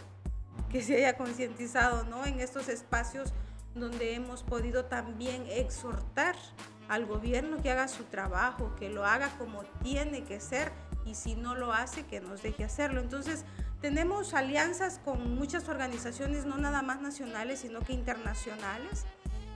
que 0.69 0.81
se 0.81 0.97
haya 0.97 1.17
concientizado 1.17 2.03
¿no? 2.03 2.25
en 2.25 2.39
estos 2.39 2.69
espacios 2.69 3.33
donde 3.75 4.15
hemos 4.15 4.43
podido 4.43 4.85
también 4.85 5.45
exhortar 5.47 6.35
al 6.87 7.05
gobierno 7.05 7.61
que 7.61 7.71
haga 7.71 7.87
su 7.87 8.03
trabajo, 8.05 8.75
que 8.77 8.89
lo 8.89 9.05
haga 9.05 9.29
como 9.37 9.63
tiene 9.83 10.23
que 10.23 10.39
ser 10.39 10.71
y 11.05 11.15
si 11.15 11.35
no 11.35 11.55
lo 11.55 11.73
hace, 11.73 12.05
que 12.05 12.19
nos 12.19 12.41
deje 12.41 12.63
hacerlo. 12.63 13.01
Entonces, 13.01 13.45
tenemos 13.81 14.33
alianzas 14.33 14.99
con 15.03 15.35
muchas 15.35 15.69
organizaciones, 15.69 16.45
no 16.45 16.57
nada 16.57 16.81
más 16.81 17.01
nacionales, 17.01 17.59
sino 17.59 17.81
que 17.81 17.93
internacionales, 17.93 19.05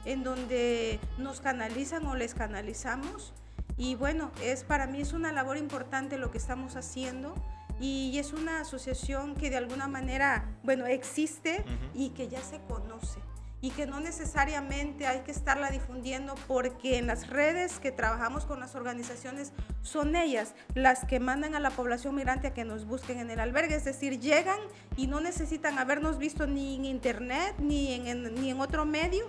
en 0.05 0.23
donde 0.23 0.99
nos 1.17 1.41
canalizan 1.41 2.05
o 2.05 2.15
les 2.15 2.33
canalizamos. 2.33 3.33
Y 3.81 3.95
bueno, 3.95 4.29
es 4.43 4.63
para 4.63 4.85
mí 4.85 5.01
es 5.01 5.11
una 5.11 5.31
labor 5.31 5.57
importante 5.57 6.19
lo 6.19 6.29
que 6.29 6.37
estamos 6.37 6.75
haciendo 6.75 7.33
y 7.79 8.15
es 8.19 8.31
una 8.31 8.59
asociación 8.59 9.33
que 9.33 9.49
de 9.49 9.57
alguna 9.57 9.87
manera, 9.87 10.45
bueno, 10.61 10.85
existe 10.85 11.65
y 11.95 12.09
que 12.09 12.27
ya 12.27 12.43
se 12.43 12.59
conoce 12.67 13.19
y 13.59 13.71
que 13.71 13.87
no 13.87 13.99
necesariamente 13.99 15.07
hay 15.07 15.21
que 15.21 15.31
estarla 15.31 15.71
difundiendo 15.71 16.35
porque 16.47 16.99
en 16.99 17.07
las 17.07 17.27
redes 17.27 17.79
que 17.79 17.91
trabajamos 17.91 18.45
con 18.45 18.59
las 18.59 18.75
organizaciones 18.75 19.51
son 19.81 20.15
ellas 20.15 20.53
las 20.75 21.03
que 21.05 21.19
mandan 21.19 21.55
a 21.55 21.59
la 21.59 21.71
población 21.71 22.13
migrante 22.13 22.49
a 22.49 22.53
que 22.53 22.65
nos 22.65 22.85
busquen 22.85 23.17
en 23.17 23.31
el 23.31 23.39
albergue, 23.39 23.73
es 23.73 23.85
decir, 23.85 24.19
llegan 24.19 24.59
y 24.95 25.07
no 25.07 25.21
necesitan 25.21 25.79
habernos 25.79 26.19
visto 26.19 26.45
ni 26.45 26.75
en 26.75 26.85
internet 26.85 27.55
ni 27.57 28.07
en, 28.07 28.35
ni 28.35 28.51
en 28.51 28.59
otro 28.59 28.85
medio 28.85 29.25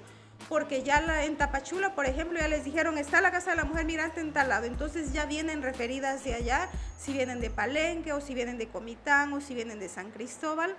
porque 0.49 0.83
ya 0.83 1.01
la, 1.01 1.25
en 1.25 1.37
Tapachula, 1.37 1.95
por 1.95 2.07
ejemplo, 2.07 2.39
ya 2.39 2.49
les 2.49 2.65
dijeron, 2.65 2.99
está 2.99 3.21
la 3.21 3.31
Casa 3.31 3.51
de 3.51 3.57
la 3.57 3.65
Mujer 3.65 3.85
Migrante 3.85 4.21
en 4.21 4.33
tal 4.33 4.49
lado. 4.49 4.67
Entonces 4.67 5.13
ya 5.13 5.27
vienen 5.27 5.63
referidas 5.63 6.25
de 6.25 6.35
allá, 6.35 6.69
si 6.99 7.13
vienen 7.13 7.41
de 7.41 7.51
Palenque 7.51 8.13
o 8.13 8.21
si 8.21 8.35
vienen 8.35 8.59
de 8.59 8.69
Comitán 8.69 9.33
o 9.33 9.41
si 9.41 9.55
vienen 9.55 9.79
de 9.79 9.89
San 9.89 10.11
Cristóbal. 10.11 10.77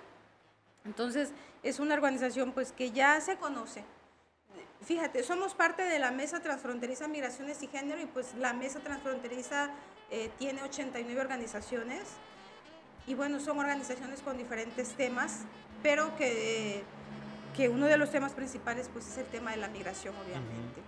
Entonces 0.84 1.32
es 1.62 1.80
una 1.80 1.94
organización 1.94 2.52
pues 2.52 2.72
que 2.72 2.90
ya 2.90 3.20
se 3.20 3.36
conoce. 3.36 3.84
Fíjate, 4.82 5.22
somos 5.22 5.54
parte 5.54 5.82
de 5.82 5.98
la 5.98 6.10
Mesa 6.10 6.40
Transfronteriza 6.40 7.08
Migraciones 7.08 7.62
y 7.62 7.68
Género 7.68 8.00
y 8.02 8.06
pues 8.06 8.34
la 8.34 8.52
Mesa 8.52 8.80
Transfronteriza 8.80 9.70
eh, 10.10 10.30
tiene 10.38 10.62
89 10.62 11.20
organizaciones 11.20 12.02
y 13.06 13.14
bueno, 13.14 13.40
son 13.40 13.58
organizaciones 13.58 14.20
con 14.20 14.36
diferentes 14.36 14.90
temas 14.90 15.40
pero 15.84 16.16
que, 16.16 16.82
que 17.54 17.68
uno 17.68 17.86
de 17.86 17.96
los 17.96 18.10
temas 18.10 18.32
principales 18.32 18.90
pues 18.92 19.06
es 19.08 19.18
el 19.18 19.26
tema 19.26 19.52
de 19.52 19.58
la 19.58 19.68
migración, 19.68 20.14
obviamente. 20.16 20.82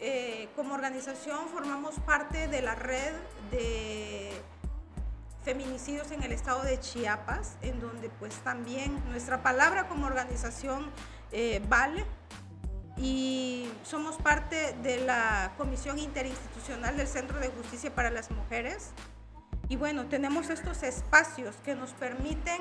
Eh, 0.00 0.48
como 0.56 0.74
organización 0.74 1.48
formamos 1.48 1.94
parte 2.00 2.48
de 2.48 2.60
la 2.60 2.74
red 2.74 3.12
de 3.52 4.32
feminicidios 5.44 6.10
en 6.10 6.22
el 6.22 6.32
estado 6.32 6.62
de 6.62 6.78
Chiapas, 6.80 7.56
en 7.62 7.80
donde 7.80 8.10
pues 8.10 8.34
también 8.38 9.00
nuestra 9.10 9.42
palabra 9.42 9.88
como 9.88 10.06
organización 10.06 10.90
eh, 11.30 11.62
vale 11.68 12.04
y 12.96 13.70
somos 13.84 14.16
parte 14.16 14.74
de 14.82 15.04
la 15.04 15.52
Comisión 15.56 15.98
Interinstitucional 15.98 16.96
del 16.96 17.08
Centro 17.08 17.38
de 17.38 17.48
Justicia 17.48 17.94
para 17.94 18.10
las 18.10 18.30
Mujeres. 18.30 18.90
Y 19.68 19.76
bueno, 19.76 20.06
tenemos 20.06 20.50
estos 20.50 20.82
espacios 20.82 21.56
que 21.64 21.74
nos 21.74 21.92
permiten 21.92 22.60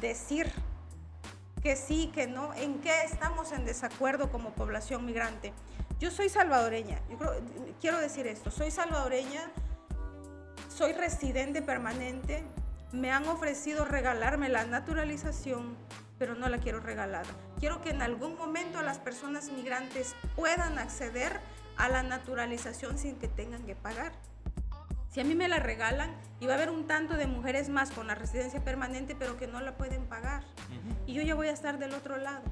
decir 0.00 0.52
que 1.62 1.76
sí, 1.76 2.10
que 2.12 2.26
no, 2.26 2.52
en 2.54 2.80
qué 2.80 3.04
estamos 3.04 3.52
en 3.52 3.64
desacuerdo 3.64 4.30
como 4.30 4.50
población 4.50 5.06
migrante. 5.06 5.52
Yo 6.00 6.10
soy 6.10 6.28
salvadoreña, 6.28 7.00
quiero 7.80 7.98
decir 7.98 8.26
esto, 8.26 8.50
soy 8.50 8.72
salvadoreña, 8.72 9.50
soy 10.68 10.92
residente 10.92 11.62
permanente, 11.62 12.42
me 12.90 13.12
han 13.12 13.26
ofrecido 13.28 13.84
regalarme 13.84 14.48
la 14.48 14.64
naturalización, 14.64 15.76
pero 16.18 16.34
no 16.34 16.48
la 16.48 16.58
quiero 16.58 16.80
regalada. 16.80 17.28
Quiero 17.60 17.80
que 17.80 17.90
en 17.90 18.02
algún 18.02 18.36
momento 18.36 18.82
las 18.82 18.98
personas 18.98 19.50
migrantes 19.50 20.16
puedan 20.34 20.78
acceder 20.78 21.40
a 21.76 21.88
la 21.88 22.02
naturalización 22.02 22.98
sin 22.98 23.16
que 23.16 23.28
tengan 23.28 23.64
que 23.64 23.76
pagar. 23.76 24.12
Si 25.12 25.20
a 25.20 25.24
mí 25.24 25.34
me 25.34 25.46
la 25.46 25.58
regalan, 25.58 26.10
y 26.40 26.46
va 26.46 26.54
a 26.54 26.56
haber 26.56 26.70
un 26.70 26.86
tanto 26.86 27.18
de 27.18 27.26
mujeres 27.26 27.68
más 27.68 27.90
con 27.90 28.06
la 28.06 28.14
residencia 28.14 28.64
permanente, 28.64 29.14
pero 29.14 29.36
que 29.36 29.46
no 29.46 29.60
la 29.60 29.76
pueden 29.76 30.06
pagar. 30.06 30.42
Y 31.06 31.12
yo 31.12 31.20
ya 31.20 31.34
voy 31.34 31.48
a 31.48 31.52
estar 31.52 31.78
del 31.78 31.92
otro 31.92 32.16
lado. 32.16 32.42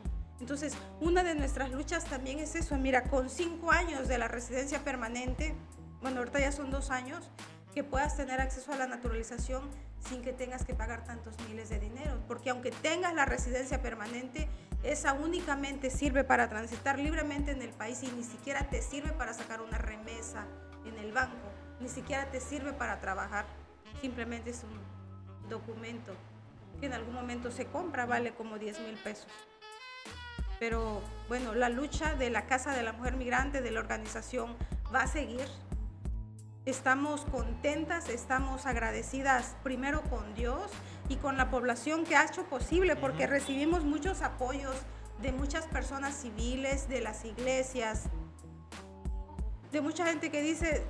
Entonces, 0.41 0.75
una 1.01 1.25
de 1.25 1.35
nuestras 1.35 1.71
luchas 1.71 2.05
también 2.05 2.39
es 2.39 2.55
eso. 2.55 2.77
Mira, 2.77 3.05
con 3.05 3.31
cinco 3.31 3.73
años 3.73 4.09
de 4.09 4.19
la 4.19 4.29
residencia 4.29 4.85
permanente, 4.85 5.55
bueno, 6.03 6.19
ahorita 6.19 6.39
ya 6.39 6.53
son 6.53 6.71
dos 6.71 6.91
años, 6.91 7.31
que 7.75 7.83
puedas 7.83 8.17
tener 8.17 8.43
acceso 8.43 8.73
a 8.75 8.77
la 8.77 8.87
naturalización 8.87 9.63
sin 10.09 10.21
que 10.21 10.35
tengas 10.35 10.67
que 10.67 10.75
pagar 10.75 11.03
tantos 11.05 11.35
miles 11.49 11.71
de 11.71 11.79
dinero. 11.79 12.23
Porque 12.29 12.51
aunque 12.51 12.73
tengas 12.73 13.15
la 13.15 13.25
residencia 13.25 13.81
permanente, 13.81 14.51
esa 14.83 15.15
únicamente 15.15 15.89
sirve 15.89 16.25
para 16.25 16.51
transitar 16.51 16.99
libremente 16.99 17.53
en 17.53 17.63
el 17.63 17.71
país 17.71 18.03
y 18.03 18.13
ni 18.13 18.23
siquiera 18.23 18.69
te 18.69 18.83
sirve 18.83 19.13
para 19.13 19.33
sacar 19.33 19.63
una 19.63 19.79
remesa 19.79 20.45
en 20.85 20.99
el 20.99 21.13
banco 21.13 21.50
ni 21.81 21.89
siquiera 21.89 22.31
te 22.31 22.41
sirve 22.41 22.73
para 22.73 23.01
trabajar, 23.01 23.47
simplemente 24.01 24.51
es 24.51 24.63
un 24.65 25.49
documento 25.49 26.13
que 26.79 26.87
en 26.87 26.93
algún 26.93 27.15
momento 27.15 27.51
se 27.51 27.67
compra, 27.67 28.07
vale 28.07 28.33
como 28.33 28.59
10 28.59 28.81
mil 28.81 28.95
pesos. 28.97 29.29
Pero 30.59 31.03
bueno, 31.29 31.55
la 31.55 31.69
lucha 31.69 32.15
de 32.15 32.31
la 32.31 32.47
Casa 32.47 32.75
de 32.75 32.83
la 32.83 32.93
Mujer 32.93 33.17
Migrante, 33.17 33.63
de 33.63 33.71
la 33.71 33.81
organización, 33.81 34.57
va 34.95 35.03
a 35.03 35.07
seguir. 35.07 35.47
Estamos 36.67 37.23
contentas, 37.23 38.11
estamos 38.11 38.67
agradecidas 38.67 39.57
primero 39.63 40.03
con 40.03 40.35
Dios 40.35 40.71
y 41.09 41.17
con 41.17 41.39
la 41.39 41.51
población 41.51 42.05
que 42.05 42.15
ha 42.15 42.25
hecho 42.25 42.45
posible, 42.45 42.95
porque 42.97 43.27
recibimos 43.27 43.85
muchos 43.85 44.21
apoyos 44.21 44.77
de 45.23 45.33
muchas 45.33 45.67
personas 45.67 46.15
civiles, 46.15 46.89
de 46.89 47.01
las 47.01 47.25
iglesias, 47.25 48.05
de 49.73 49.81
mucha 49.81 50.07
gente 50.07 50.31
que 50.31 50.43
dice, 50.43 50.85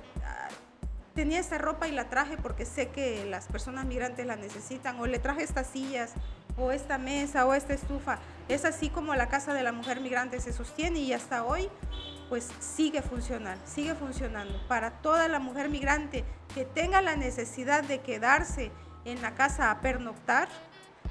tenía 1.13 1.39
esta 1.39 1.57
ropa 1.57 1.87
y 1.87 1.91
la 1.91 2.09
traje 2.09 2.37
porque 2.37 2.65
sé 2.65 2.89
que 2.89 3.25
las 3.25 3.47
personas 3.47 3.85
migrantes 3.85 4.25
la 4.25 4.35
necesitan, 4.35 4.99
o 4.99 5.07
le 5.07 5.19
traje 5.19 5.43
estas 5.43 5.67
sillas, 5.67 6.13
o 6.57 6.71
esta 6.71 6.97
mesa, 6.97 7.45
o 7.45 7.53
esta 7.53 7.73
estufa. 7.73 8.19
Es 8.47 8.65
así 8.65 8.89
como 8.89 9.15
la 9.15 9.29
casa 9.29 9.53
de 9.53 9.63
la 9.63 9.71
mujer 9.71 10.01
migrante 10.01 10.39
se 10.39 10.53
sostiene 10.53 10.99
y 10.99 11.13
hasta 11.13 11.43
hoy 11.43 11.69
pues 12.29 12.49
sigue 12.59 13.01
funcionando, 13.01 13.61
sigue 13.65 13.93
funcionando. 13.93 14.59
Para 14.67 14.91
toda 15.01 15.27
la 15.27 15.39
mujer 15.39 15.69
migrante 15.69 16.23
que 16.53 16.65
tenga 16.65 17.01
la 17.01 17.15
necesidad 17.15 17.83
de 17.83 17.99
quedarse 17.99 18.71
en 19.05 19.21
la 19.21 19.35
casa 19.35 19.71
a 19.71 19.81
pernoctar, 19.81 20.47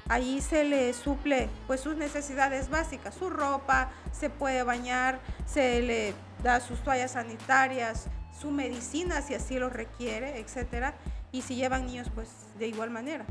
ahí 0.09 0.41
se 0.41 0.63
le 0.63 0.93
suple 0.93 1.47
pues 1.67 1.81
sus 1.81 1.95
necesidades 1.95 2.69
básicas, 2.69 3.13
su 3.13 3.29
ropa, 3.29 3.91
se 4.11 4.29
puede 4.29 4.63
bañar, 4.63 5.19
se 5.45 5.81
le 5.81 6.13
da 6.43 6.59
sus 6.59 6.81
toallas 6.81 7.11
sanitarias, 7.11 8.07
su 8.41 8.49
medicina 8.49 9.21
si 9.21 9.35
así 9.35 9.59
lo 9.59 9.69
requiere, 9.69 10.39
etcétera, 10.39 10.95
y 11.31 11.43
si 11.43 11.55
llevan 11.55 11.85
niños, 11.85 12.09
pues 12.13 12.29
de 12.57 12.67
igual 12.67 12.89
manera. 12.89 13.25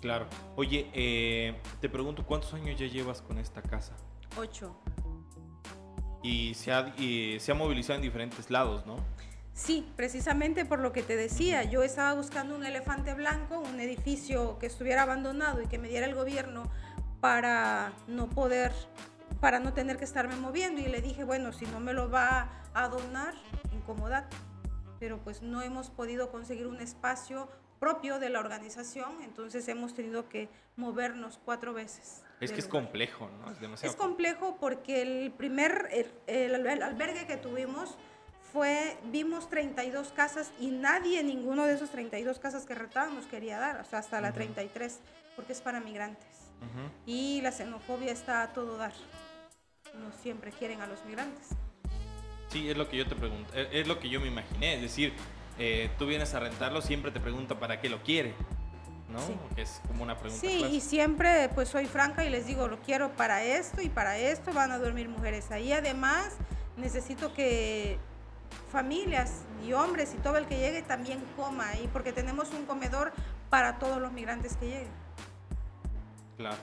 Claro. 0.00 0.26
Oye, 0.56 0.90
eh, 0.92 1.56
te 1.80 1.88
pregunto, 1.88 2.26
¿cuántos 2.26 2.52
años 2.52 2.78
ya 2.78 2.86
llevas 2.86 3.22
con 3.22 3.38
esta 3.38 3.62
casa? 3.62 3.94
Ocho. 4.36 4.76
Y 6.22 6.54
se 6.54 6.72
ha, 6.72 6.94
y 6.98 7.38
se 7.38 7.52
ha 7.52 7.54
movilizado 7.54 7.96
en 7.96 8.02
diferentes 8.02 8.50
lados, 8.50 8.84
¿no? 8.86 8.96
Sí, 9.54 9.90
precisamente 9.96 10.64
por 10.64 10.80
lo 10.80 10.92
que 10.92 11.02
te 11.02 11.16
decía, 11.16 11.62
yo 11.64 11.82
estaba 11.82 12.12
buscando 12.14 12.56
un 12.56 12.64
elefante 12.64 13.14
blanco, 13.14 13.60
un 13.60 13.80
edificio 13.80 14.58
que 14.58 14.66
estuviera 14.66 15.02
abandonado 15.02 15.62
y 15.62 15.66
que 15.66 15.78
me 15.78 15.88
diera 15.88 16.06
el 16.06 16.14
gobierno 16.14 16.64
para 17.20 17.92
no 18.06 18.28
poder, 18.28 18.72
para 19.40 19.60
no 19.60 19.72
tener 19.72 19.96
que 19.96 20.04
estarme 20.04 20.36
moviendo. 20.36 20.80
Y 20.80 20.86
le 20.86 21.00
dije, 21.00 21.24
bueno, 21.24 21.52
si 21.52 21.64
no 21.66 21.80
me 21.80 21.94
lo 21.94 22.10
va 22.10 22.50
a 22.74 22.88
donar, 22.88 23.34
incomodate 23.72 24.36
pero 24.98 25.18
pues 25.18 25.42
no 25.42 25.62
hemos 25.62 25.90
podido 25.90 26.30
conseguir 26.30 26.66
un 26.66 26.80
espacio 26.80 27.48
propio 27.78 28.18
de 28.18 28.30
la 28.30 28.40
organización, 28.40 29.22
entonces 29.22 29.68
hemos 29.68 29.94
tenido 29.94 30.28
que 30.28 30.48
movernos 30.76 31.38
cuatro 31.44 31.72
veces. 31.72 32.22
Es 32.40 32.52
que 32.52 32.60
es 32.60 32.68
complejo, 32.68 33.30
¿no? 33.40 33.50
Es, 33.50 33.60
demasiado 33.60 33.92
es 33.92 33.96
complejo 33.96 34.56
porque 34.60 35.02
el 35.02 35.32
primer, 35.32 35.88
el, 36.26 36.82
albergue 36.82 37.26
que 37.26 37.36
tuvimos 37.36 37.96
fue, 38.52 38.96
vimos 39.04 39.48
32 39.48 40.12
casas 40.12 40.52
y 40.60 40.68
nadie, 40.68 41.22
ninguno 41.22 41.66
de 41.66 41.74
esos 41.74 41.90
32 41.90 42.38
casas 42.38 42.66
que 42.66 42.74
retábamos 42.74 43.26
quería 43.26 43.58
dar, 43.58 43.80
o 43.80 43.84
sea, 43.84 44.00
hasta 44.00 44.20
la 44.20 44.32
33, 44.32 45.00
porque 45.34 45.52
es 45.52 45.60
para 45.60 45.80
migrantes. 45.80 46.26
Y 47.04 47.40
la 47.42 47.52
xenofobia 47.52 48.12
está 48.12 48.42
a 48.42 48.52
todo 48.52 48.78
dar. 48.78 48.92
No 49.94 50.10
siempre 50.22 50.50
quieren 50.52 50.80
a 50.80 50.86
los 50.86 51.04
migrantes. 51.04 51.50
Sí, 52.56 52.70
es 52.70 52.76
lo 52.78 52.88
que 52.88 52.96
yo 52.96 53.06
te 53.06 53.14
pregunto, 53.14 53.52
es 53.52 53.86
lo 53.86 54.00
que 54.00 54.08
yo 54.08 54.18
me 54.18 54.28
imaginé, 54.28 54.76
es 54.76 54.80
decir, 54.80 55.12
eh, 55.58 55.90
tú 55.98 56.06
vienes 56.06 56.32
a 56.32 56.40
rentarlo, 56.40 56.80
siempre 56.80 57.10
te 57.10 57.20
pregunta 57.20 57.58
para 57.60 57.82
qué 57.82 57.90
lo 57.90 58.02
quiere, 58.02 58.32
¿no? 59.10 59.20
Sí. 59.20 59.34
es 59.58 59.82
como 59.86 60.02
una 60.02 60.16
pregunta. 60.16 60.40
Sí, 60.40 60.64
y 60.64 60.80
siempre 60.80 61.50
pues 61.54 61.68
soy 61.68 61.84
franca 61.84 62.24
y 62.24 62.30
les 62.30 62.46
digo, 62.46 62.66
lo 62.66 62.78
quiero 62.80 63.10
para 63.10 63.44
esto 63.44 63.82
y 63.82 63.90
para 63.90 64.16
esto 64.16 64.54
van 64.54 64.72
a 64.72 64.78
dormir 64.78 65.06
mujeres 65.06 65.50
ahí. 65.50 65.70
Además, 65.70 66.38
necesito 66.78 67.34
que 67.34 67.98
familias 68.72 69.42
y 69.66 69.74
hombres 69.74 70.14
y 70.14 70.16
todo 70.22 70.38
el 70.38 70.46
que 70.46 70.56
llegue 70.56 70.80
también 70.80 71.22
coma 71.36 71.68
ahí, 71.68 71.90
porque 71.92 72.14
tenemos 72.14 72.52
un 72.52 72.64
comedor 72.64 73.12
para 73.50 73.78
todos 73.78 74.00
los 74.00 74.12
migrantes 74.12 74.56
que 74.56 74.64
lleguen. 74.64 74.92
Claro. 76.38 76.56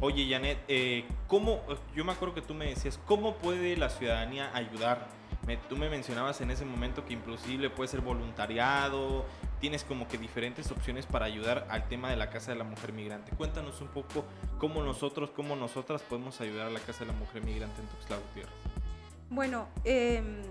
Oye, 0.00 0.28
Janet, 0.30 0.58
eh, 0.68 1.06
¿cómo, 1.26 1.62
yo 1.96 2.04
me 2.04 2.12
acuerdo 2.12 2.34
que 2.34 2.42
tú 2.42 2.52
me 2.52 2.66
decías, 2.66 3.00
¿cómo 3.06 3.36
puede 3.36 3.78
la 3.78 3.88
ciudadanía 3.88 4.50
ayudar 4.54 5.17
tú 5.56 5.76
me 5.76 5.88
mencionabas 5.88 6.40
en 6.40 6.50
ese 6.50 6.64
momento 6.64 7.04
que 7.04 7.14
inclusive 7.14 7.70
puede 7.70 7.88
ser 7.88 8.00
voluntariado, 8.00 9.24
tienes 9.60 9.84
como 9.84 10.06
que 10.06 10.18
diferentes 10.18 10.70
opciones 10.70 11.06
para 11.06 11.26
ayudar 11.26 11.66
al 11.70 11.88
tema 11.88 12.10
de 12.10 12.16
la 12.16 12.30
Casa 12.30 12.52
de 12.52 12.58
la 12.58 12.64
Mujer 12.64 12.92
Migrante. 12.92 13.32
Cuéntanos 13.36 13.80
un 13.80 13.88
poco 13.88 14.24
cómo 14.58 14.82
nosotros, 14.82 15.30
cómo 15.30 15.56
nosotras 15.56 16.02
podemos 16.02 16.40
ayudar 16.40 16.66
a 16.66 16.70
la 16.70 16.80
Casa 16.80 17.00
de 17.00 17.06
la 17.06 17.18
Mujer 17.18 17.44
Migrante 17.44 17.80
en 17.80 17.88
Tuxtla 17.88 18.16
Gutiérrez. 18.16 18.54
Bueno, 19.30 19.68
em, 19.84 20.42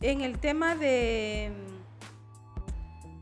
en 0.00 0.20
el 0.20 0.38
tema 0.38 0.74
de, 0.74 1.52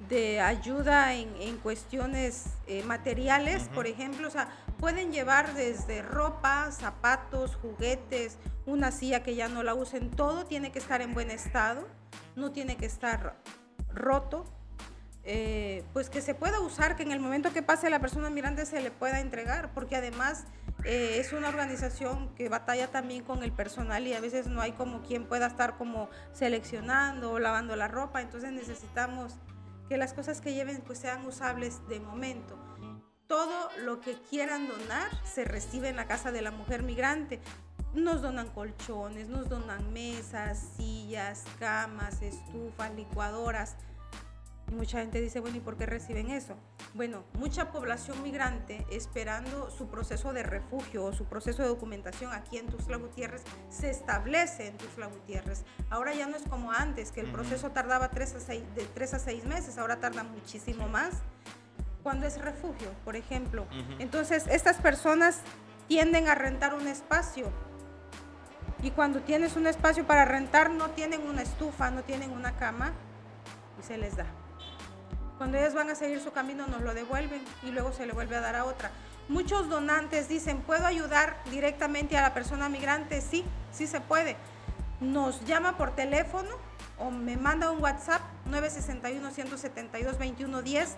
de 0.09 0.41
ayuda 0.41 1.15
en, 1.15 1.57
cuestiones 1.59 2.55
eh, 2.67 2.83
materiales, 2.85 3.69
por 3.75 3.87
ejemplo, 3.87 4.29
o 4.29 4.31
sea, 4.31 4.49
pueden 4.77 5.13
llevar 5.13 5.55
desde 5.55 6.03
ropa, 6.03 6.71
zapatos, 6.73 7.57
juguetes, 7.57 8.39
una 8.67 8.91
silla 8.91 9.23
que 9.23 9.35
ya 9.35 9.49
no 9.49 9.63
la 9.63 9.75
usen, 9.75 10.11
todo 10.11 10.47
tiene 10.47 10.73
que 10.73 10.79
estar 10.79 11.03
en 11.03 11.15
buen 11.15 11.31
estado, 11.31 11.87
no 12.37 12.53
tiene 12.53 12.77
que 12.77 12.87
estar 12.87 13.37
roto, 13.93 14.47
eh, 15.25 15.85
pues 15.93 16.11
que 16.11 16.21
se 16.21 16.35
pueda 16.35 16.61
usar, 16.61 16.97
que 16.97 17.03
en 17.03 17.13
el 17.13 17.21
momento 17.21 17.53
que 17.53 17.63
pase 17.63 17.89
la 17.89 18.01
persona 18.01 18.29
mirante 18.31 18.67
se 18.67 18.81
le 18.83 18.91
pueda 18.91 19.21
entregar, 19.21 19.73
porque 19.73 19.97
además 19.97 20.45
eh, 20.85 21.17
es 21.19 21.33
una 21.33 21.49
organización 21.49 22.35
que 22.35 22.49
batalla 22.49 22.89
también 22.89 23.25
con 23.25 23.43
el 23.43 23.53
personal 23.53 24.07
y 24.07 24.13
a 24.15 24.21
veces 24.21 24.47
no 24.49 24.61
hay 24.61 24.73
como 24.73 25.03
quien 25.03 25.27
pueda 25.27 25.47
estar 25.47 25.79
como 25.79 26.11
seleccionando 26.33 27.33
o 27.33 27.39
lavando 27.39 27.75
la 27.77 27.89
ropa, 27.89 28.21
entonces 28.21 28.53
necesitamos 28.53 29.35
que 29.89 29.97
las 29.97 30.13
cosas 30.13 30.41
que 30.41 30.55
lleven 30.55 30.83
pues 30.83 30.99
sean 30.99 31.27
usables 31.27 31.87
de 31.89 32.01
momento 32.01 32.59
todo 33.27 33.71
lo 33.79 34.01
que 34.01 34.15
quieran 34.15 34.69
donar 34.69 35.11
se 35.25 35.45
recibe 35.45 35.89
en 35.89 35.97
la 35.97 36.07
casa 36.07 36.33
de 36.33 36.43
la 36.43 36.51
mujer 36.51 36.83
migrante. 36.83 37.41
Nos 37.95 38.23
donan 38.23 38.49
colchones, 38.49 39.29
nos 39.29 39.49
donan 39.49 39.93
mesas, 39.93 40.59
sillas, 40.77 41.45
camas, 41.59 42.23
estufas, 42.23 42.93
licuadoras. 42.95 43.77
mucha 44.73 45.01
gente 45.01 45.21
dice, 45.21 45.41
bueno, 45.41 45.59
¿y 45.59 45.61
por 45.61 45.77
qué 45.77 45.87
reciben 45.87 46.31
eso? 46.31 46.57
Bueno, 46.95 47.25
mucha 47.39 47.71
población 47.71 48.23
migrante 48.23 48.85
esperando 48.91 49.71
su 49.71 49.89
proceso 49.89 50.33
de 50.33 50.43
refugio 50.43 51.05
o 51.05 51.13
su 51.13 51.27
proceso 51.27 51.63
de 51.63 51.69
documentación 51.69 52.33
aquí 52.33 52.59
en 52.59 52.67
Tuxtla 52.67 52.97
Gutiérrez 52.97 53.43
se 53.69 53.91
establece 53.91 54.67
en 54.67 54.77
Tuxtla 54.77 55.07
Gutiérrez. 55.07 55.65
Ahora 55.91 56.15
ya 56.15 56.27
no 56.27 56.37
es 56.37 56.43
como 56.43 56.73
antes, 56.73 57.13
que 57.13 57.21
el 57.21 57.31
proceso 57.31 57.71
tardaba 57.71 58.11
tres 58.11 58.35
a 58.35 58.41
seis, 58.41 58.63
de 58.75 58.87
tres 58.87 59.15
a 59.15 59.19
seis 59.19 59.45
meses, 59.45 59.79
ahora 59.79 60.01
tarda 60.01 60.25
muchísimo 60.25 60.89
más 60.89 61.23
cuando 62.05 62.27
es 62.27 62.41
refugio, 62.41 62.93
por 63.05 63.17
ejemplo. 63.17 63.67
Entonces, 63.99 64.47
estas 64.47 64.77
personas 64.77 65.41
tienden 65.89 66.29
a 66.29 66.37
rentar 66.37 66.75
un 66.75 66.87
espacio. 66.87 67.51
Y 68.83 68.93
cuando 68.93 69.23
tienes 69.23 69.57
un 69.57 69.67
espacio 69.67 70.07
para 70.07 70.25
rentar, 70.27 70.71
no 70.71 70.91
tienen 70.91 71.27
una 71.27 71.43
estufa, 71.43 71.91
no 71.91 72.03
tienen 72.03 72.31
una 72.31 72.55
cama, 72.57 72.93
y 73.81 73.83
se 73.83 73.97
les 73.97 74.17
da. 74.17 74.27
Cuando 75.39 75.57
ellas 75.59 75.75
van 75.75 75.91
a 75.91 75.95
seguir 75.95 76.21
su 76.21 76.33
camino, 76.33 76.67
nos 76.67 76.83
lo 76.83 76.93
devuelven 76.95 77.43
y 77.65 77.71
luego 77.71 77.93
se 77.93 78.07
le 78.07 78.13
vuelve 78.13 78.37
a 78.37 78.41
dar 78.41 78.55
a 78.55 78.67
otra. 78.67 78.91
Muchos 79.29 79.71
donantes 79.71 80.29
dicen, 80.29 80.61
¿puedo 80.61 80.87
ayudar 80.87 81.39
directamente 81.51 82.19
a 82.19 82.23
la 82.23 82.35
persona 82.35 82.69
migrante? 82.69 83.23
Sí, 83.23 83.45
sí 83.73 83.87
se 83.87 84.03
puede. 84.03 84.37
Nos 85.01 85.43
llama 85.47 85.79
por 85.79 85.97
teléfono 85.97 86.51
o 86.99 87.11
me 87.11 87.37
manda 87.37 87.71
un 87.71 87.83
WhatsApp 87.83 88.21
961-172-2110. 88.51 90.89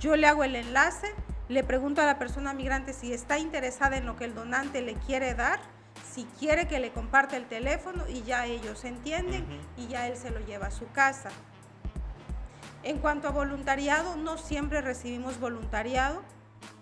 Yo 0.00 0.16
le 0.16 0.26
hago 0.26 0.44
el 0.44 0.56
enlace, 0.56 1.14
le 1.48 1.62
pregunto 1.62 2.00
a 2.00 2.06
la 2.06 2.18
persona 2.18 2.52
migrante 2.52 2.92
si 2.92 3.12
está 3.12 3.38
interesada 3.38 3.96
en 3.96 4.06
lo 4.06 4.16
que 4.16 4.24
el 4.24 4.34
donante 4.34 4.82
le 4.82 4.94
quiere 4.94 5.34
dar, 5.34 5.60
si 6.12 6.24
quiere 6.38 6.66
que 6.66 6.80
le 6.80 6.90
comparte 6.90 7.36
el 7.36 7.46
teléfono 7.46 8.04
y 8.08 8.22
ya 8.22 8.46
ellos 8.46 8.84
entienden 8.84 9.46
y 9.76 9.86
ya 9.86 10.08
él 10.08 10.16
se 10.16 10.30
lo 10.30 10.40
lleva 10.40 10.66
a 10.66 10.70
su 10.70 10.90
casa. 10.90 11.30
En 12.82 12.98
cuanto 12.98 13.28
a 13.28 13.30
voluntariado, 13.30 14.16
no 14.16 14.36
siempre 14.36 14.82
recibimos 14.82 15.40
voluntariado. 15.40 16.22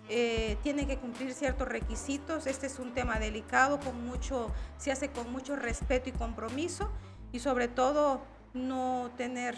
Eh, 0.09 0.57
tiene 0.61 0.85
que 0.85 0.97
cumplir 0.97 1.33
ciertos 1.33 1.67
requisitos. 1.67 2.45
Este 2.45 2.67
es 2.67 2.77
un 2.77 2.93
tema 2.93 3.19
delicado, 3.19 3.79
con 3.79 4.05
mucho, 4.05 4.51
se 4.77 4.91
hace 4.91 5.09
con 5.09 5.31
mucho 5.31 5.55
respeto 5.55 6.09
y 6.09 6.11
compromiso 6.11 6.91
y 7.31 7.39
sobre 7.39 7.69
todo 7.69 8.21
no 8.53 9.11
tener 9.15 9.55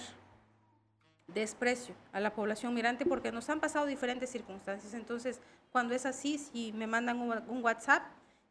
desprecio 1.28 1.96
a 2.14 2.20
la 2.20 2.34
población 2.34 2.74
migrante 2.74 3.06
porque 3.06 3.32
nos 3.32 3.50
han 3.50 3.60
pasado 3.60 3.86
diferentes 3.86 4.30
circunstancias. 4.30 4.94
Entonces, 4.94 5.40
cuando 5.72 5.94
es 5.94 6.06
así, 6.06 6.38
si 6.38 6.72
me 6.74 6.88
mandan 6.88 7.20
un, 7.20 7.64
WhatsApp 7.64 8.04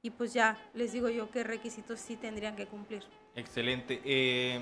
y 0.03 0.11
pues 0.11 0.33
ya 0.35 0.59
les 0.75 0.93
digo 0.93 1.09
yo 1.09 1.31
qué 1.31 1.45
requisitos 1.45 2.01
sí 2.01 2.16
tendrían 2.16 2.57
que 2.57 2.66
cumplir. 2.66 3.03
Excelente. 3.35 4.01
Eh, 4.05 4.61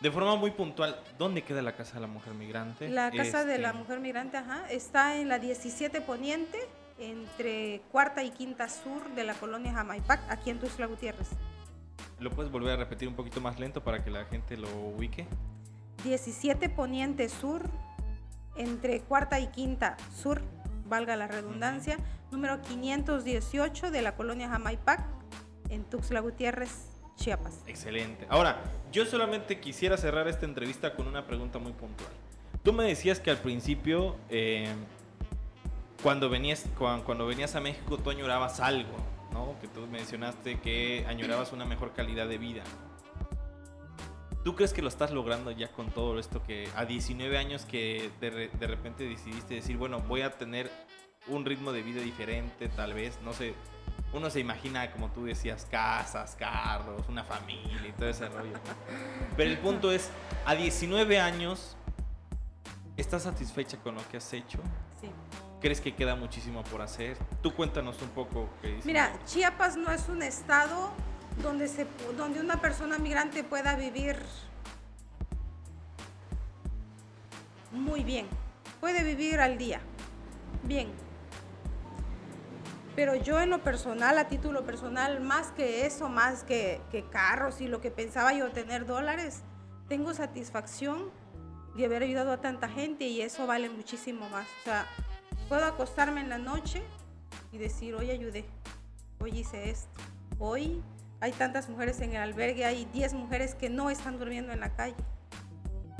de 0.00 0.10
forma 0.10 0.34
muy 0.36 0.50
puntual, 0.50 0.98
¿dónde 1.18 1.42
queda 1.42 1.60
la 1.60 1.76
Casa 1.76 1.94
de 1.94 2.00
la 2.00 2.06
Mujer 2.06 2.32
Migrante? 2.32 2.88
La 2.88 3.10
Casa 3.10 3.44
de 3.44 3.58
la 3.58 3.68
este, 3.68 3.78
Mujer 3.78 4.00
Migrante, 4.00 4.38
ajá, 4.38 4.64
está 4.70 5.16
en 5.20 5.28
la 5.28 5.38
17 5.38 6.00
Poniente, 6.00 6.58
entre 6.98 7.82
Cuarta 7.92 8.24
y 8.24 8.30
Quinta 8.30 8.68
Sur 8.68 9.14
de 9.14 9.24
la 9.24 9.34
colonia 9.34 9.72
Jamaipac, 9.72 10.20
aquí 10.30 10.50
en 10.50 10.58
Tuxtla 10.58 10.86
Gutiérrez. 10.86 11.28
¿Lo 12.18 12.30
puedes 12.30 12.50
volver 12.50 12.72
a 12.72 12.76
repetir 12.76 13.08
un 13.08 13.14
poquito 13.14 13.40
más 13.40 13.58
lento 13.58 13.84
para 13.84 14.02
que 14.02 14.10
la 14.10 14.24
gente 14.24 14.56
lo 14.56 14.68
ubique? 14.68 15.26
17 16.04 16.68
Poniente 16.68 17.28
Sur, 17.28 17.62
entre 18.56 19.00
Cuarta 19.00 19.40
y 19.40 19.48
Quinta 19.48 19.96
Sur, 20.14 20.42
valga 20.86 21.16
la 21.16 21.26
redundancia, 21.26 21.98
número 22.30 22.60
518 22.62 23.90
de 23.90 24.02
la 24.02 24.16
colonia 24.16 24.48
Jamaipac, 24.48 25.00
en 25.68 25.84
Tuxtla 25.84 26.20
Gutiérrez, 26.20 26.88
Chiapas. 27.16 27.62
Excelente. 27.66 28.26
Ahora, 28.28 28.60
yo 28.92 29.04
solamente 29.06 29.60
quisiera 29.60 29.96
cerrar 29.96 30.26
esta 30.28 30.46
entrevista 30.46 30.94
con 30.94 31.06
una 31.06 31.26
pregunta 31.26 31.58
muy 31.58 31.72
puntual. 31.72 32.10
Tú 32.62 32.72
me 32.72 32.84
decías 32.84 33.20
que 33.20 33.30
al 33.30 33.38
principio, 33.38 34.16
eh, 34.28 34.68
cuando, 36.02 36.28
venías, 36.28 36.64
cuando, 36.76 37.26
venías 37.26 37.54
a 37.54 37.60
México, 37.60 37.98
tú 37.98 38.10
añorabas 38.10 38.60
algo, 38.60 38.96
¿no? 39.32 39.54
Que 39.60 39.68
tú 39.68 39.86
mencionaste 39.86 40.60
que 40.60 41.04
añorabas 41.08 41.52
una 41.52 41.64
mejor 41.64 41.92
calidad 41.92 42.26
de 42.26 42.38
vida. 42.38 42.62
¿Tú 44.44 44.54
crees 44.54 44.72
que 44.72 44.80
lo 44.80 44.88
estás 44.88 45.10
logrando 45.10 45.50
ya 45.50 45.68
con 45.68 45.90
todo 45.90 46.18
esto 46.18 46.42
que 46.42 46.68
a 46.74 46.86
19 46.86 47.36
años 47.36 47.66
que 47.66 48.10
de, 48.20 48.48
de 48.48 48.66
repente 48.66 49.04
decidiste 49.04 49.54
decir, 49.54 49.76
bueno, 49.76 50.00
voy 50.00 50.22
a 50.22 50.38
tener 50.38 50.70
un 51.26 51.44
ritmo 51.44 51.72
de 51.72 51.82
vida 51.82 52.00
diferente, 52.00 52.68
tal 52.68 52.94
vez, 52.94 53.18
no 53.22 53.32
sé, 53.34 53.54
uno 54.12 54.30
se 54.30 54.40
imagina, 54.40 54.90
como 54.90 55.10
tú 55.10 55.24
decías, 55.24 55.66
casas, 55.70 56.34
carros, 56.36 57.08
una 57.08 57.22
familia 57.22 57.86
y 57.86 57.92
todo 57.92 58.08
ese 58.08 58.28
rollo. 58.28 58.58
Pero 59.36 59.50
el 59.50 59.58
punto 59.58 59.92
es, 59.92 60.10
a 60.46 60.54
19 60.54 61.20
años, 61.20 61.76
¿estás 62.96 63.22
satisfecha 63.22 63.76
con 63.78 63.94
lo 63.94 64.08
que 64.08 64.16
has 64.16 64.32
hecho? 64.32 64.58
Sí. 65.00 65.08
¿Crees 65.60 65.80
que 65.80 65.94
queda 65.94 66.16
muchísimo 66.16 66.64
por 66.64 66.80
hacer? 66.80 67.18
Tú 67.42 67.54
cuéntanos 67.54 68.00
un 68.02 68.08
poco 68.08 68.48
qué. 68.62 68.80
Mira, 68.84 69.12
Chiapas 69.26 69.76
no 69.76 69.92
es 69.92 70.08
un 70.08 70.22
estado 70.22 70.90
donde, 71.42 71.68
se, 71.68 71.86
donde 72.16 72.40
una 72.40 72.60
persona 72.60 72.98
migrante 72.98 73.44
pueda 73.44 73.76
vivir 73.76 74.16
muy 77.72 78.04
bien. 78.04 78.26
Puede 78.80 79.04
vivir 79.04 79.40
al 79.40 79.58
día. 79.58 79.80
Bien, 80.62 80.88
pero 83.00 83.14
yo 83.14 83.40
en 83.40 83.50
lo 83.50 83.62
personal, 83.62 84.18
a 84.18 84.28
título 84.28 84.64
personal, 84.64 85.20
más 85.20 85.52
que 85.52 85.86
eso, 85.86 86.08
más 86.08 86.42
que, 86.44 86.80
carros 87.10 87.60
y 87.60 87.66
lo 87.68 87.80
que 87.80 87.90
pensaba 87.90 88.34
yo 88.34 88.50
tener 88.50 88.84
dólares, 88.84 89.42
tengo 89.88 90.12
satisfacción 90.12 91.10
de 91.76 91.86
haber 91.86 92.02
ayudado 92.02 92.32
a 92.32 92.40
tanta 92.40 92.68
gente 92.68 93.06
y 93.06 93.22
eso 93.22 93.46
vale 93.46 93.70
muchísimo 93.70 94.28
más. 94.28 94.46
O 94.60 94.64
sea, 94.64 94.86
puedo 95.48 95.64
acostarme 95.64 96.20
en 96.20 96.28
la 96.28 96.38
noche 96.38 96.82
y 97.52 97.56
decir, 97.56 97.94
hoy 97.94 98.10
ayudé, 98.10 98.44
hoy 99.20 99.38
hice 99.38 99.70
esto, 99.70 100.00
hoy 100.38 100.82
hay 101.20 101.32
tantas 101.32 101.68
mujeres 101.68 102.00
en 102.00 102.10
el 102.14 102.22
albergue, 102.22 102.64
hay 102.64 102.86
10 102.86 103.14
mujeres 103.14 103.54
que 103.54 103.68
no 103.68 103.90
están 103.90 104.18
durmiendo 104.18 104.52
en 104.52 104.60
la 104.60 104.74
calle, 104.74 104.96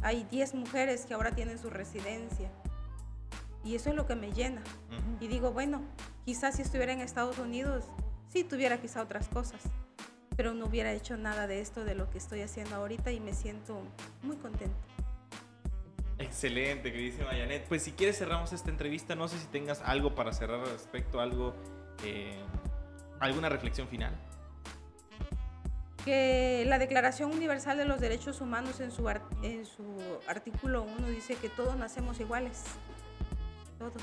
hay 0.03 0.25
10 0.25 0.55
mujeres 0.55 1.05
que 1.05 1.15
ahora 1.15 1.33
tienen 1.33 1.59
su 1.59 1.71
residencia 1.71 2.51
y 3.63 3.75
eso 3.75 3.91
es 3.91 3.97
lo 3.97 4.07
que 4.07 4.17
me 4.17 4.33
llena. 4.33 4.63
Y 5.21 5.29
digo, 5.29 5.53
bueno, 5.53 5.83
quizás 6.25 6.57
si 6.57 6.63
estuviera 6.63 6.93
en 6.93 7.01
Estados 7.01 7.39
Unidos, 7.39 7.85
sí 8.29 8.45
tuviera 8.45 8.81
quizá 8.81 9.03
otras 9.03 9.29
cosas, 9.29 9.61
pero 10.37 10.55
no 10.55 10.67
hubiera 10.67 10.93
hecho 10.93 11.17
nada 11.17 11.47
de 11.47 11.61
esto, 11.61 11.85
de 11.85 11.95
lo 11.95 12.09
que 12.11 12.19
estoy 12.19 12.41
haciendo 12.41 12.77
ahorita 12.77 13.13
y 13.13 13.21
me 13.21 13.35
siento 13.35 13.83
muy 14.23 14.37
contenta. 14.37 14.79
Excelente, 16.19 16.93
queridísima 16.93 17.31
Janet. 17.31 17.67
Pues 17.67 17.83
si 17.83 17.93
quieres 17.93 18.19
cerramos 18.19 18.53
esta 18.53 18.71
entrevista, 18.71 19.15
no 19.15 19.29
sé 19.29 19.39
si 19.39 19.47
tengas 19.47 19.81
algo 19.83 20.15
para 20.15 20.33
cerrar 20.33 20.61
al 20.61 20.71
respecto, 20.71 21.21
algo, 21.21 21.55
eh, 22.05 22.43
alguna 23.21 23.49
reflexión 23.49 23.89
final. 23.89 24.15
Que 26.05 26.65
la 26.67 26.79
Declaración 26.79 27.31
Universal 27.31 27.77
de 27.77 27.85
los 27.85 28.01
Derechos 28.01 28.41
Humanos 28.41 28.81
en 28.81 28.91
su, 28.91 29.09
en 29.43 29.67
su 29.67 29.85
artículo 30.27 30.83
1 30.83 31.09
dice 31.09 31.37
que 31.37 31.49
todos 31.49 31.77
nacemos 31.77 32.21
iguales 32.21 32.65
todos. 33.81 34.03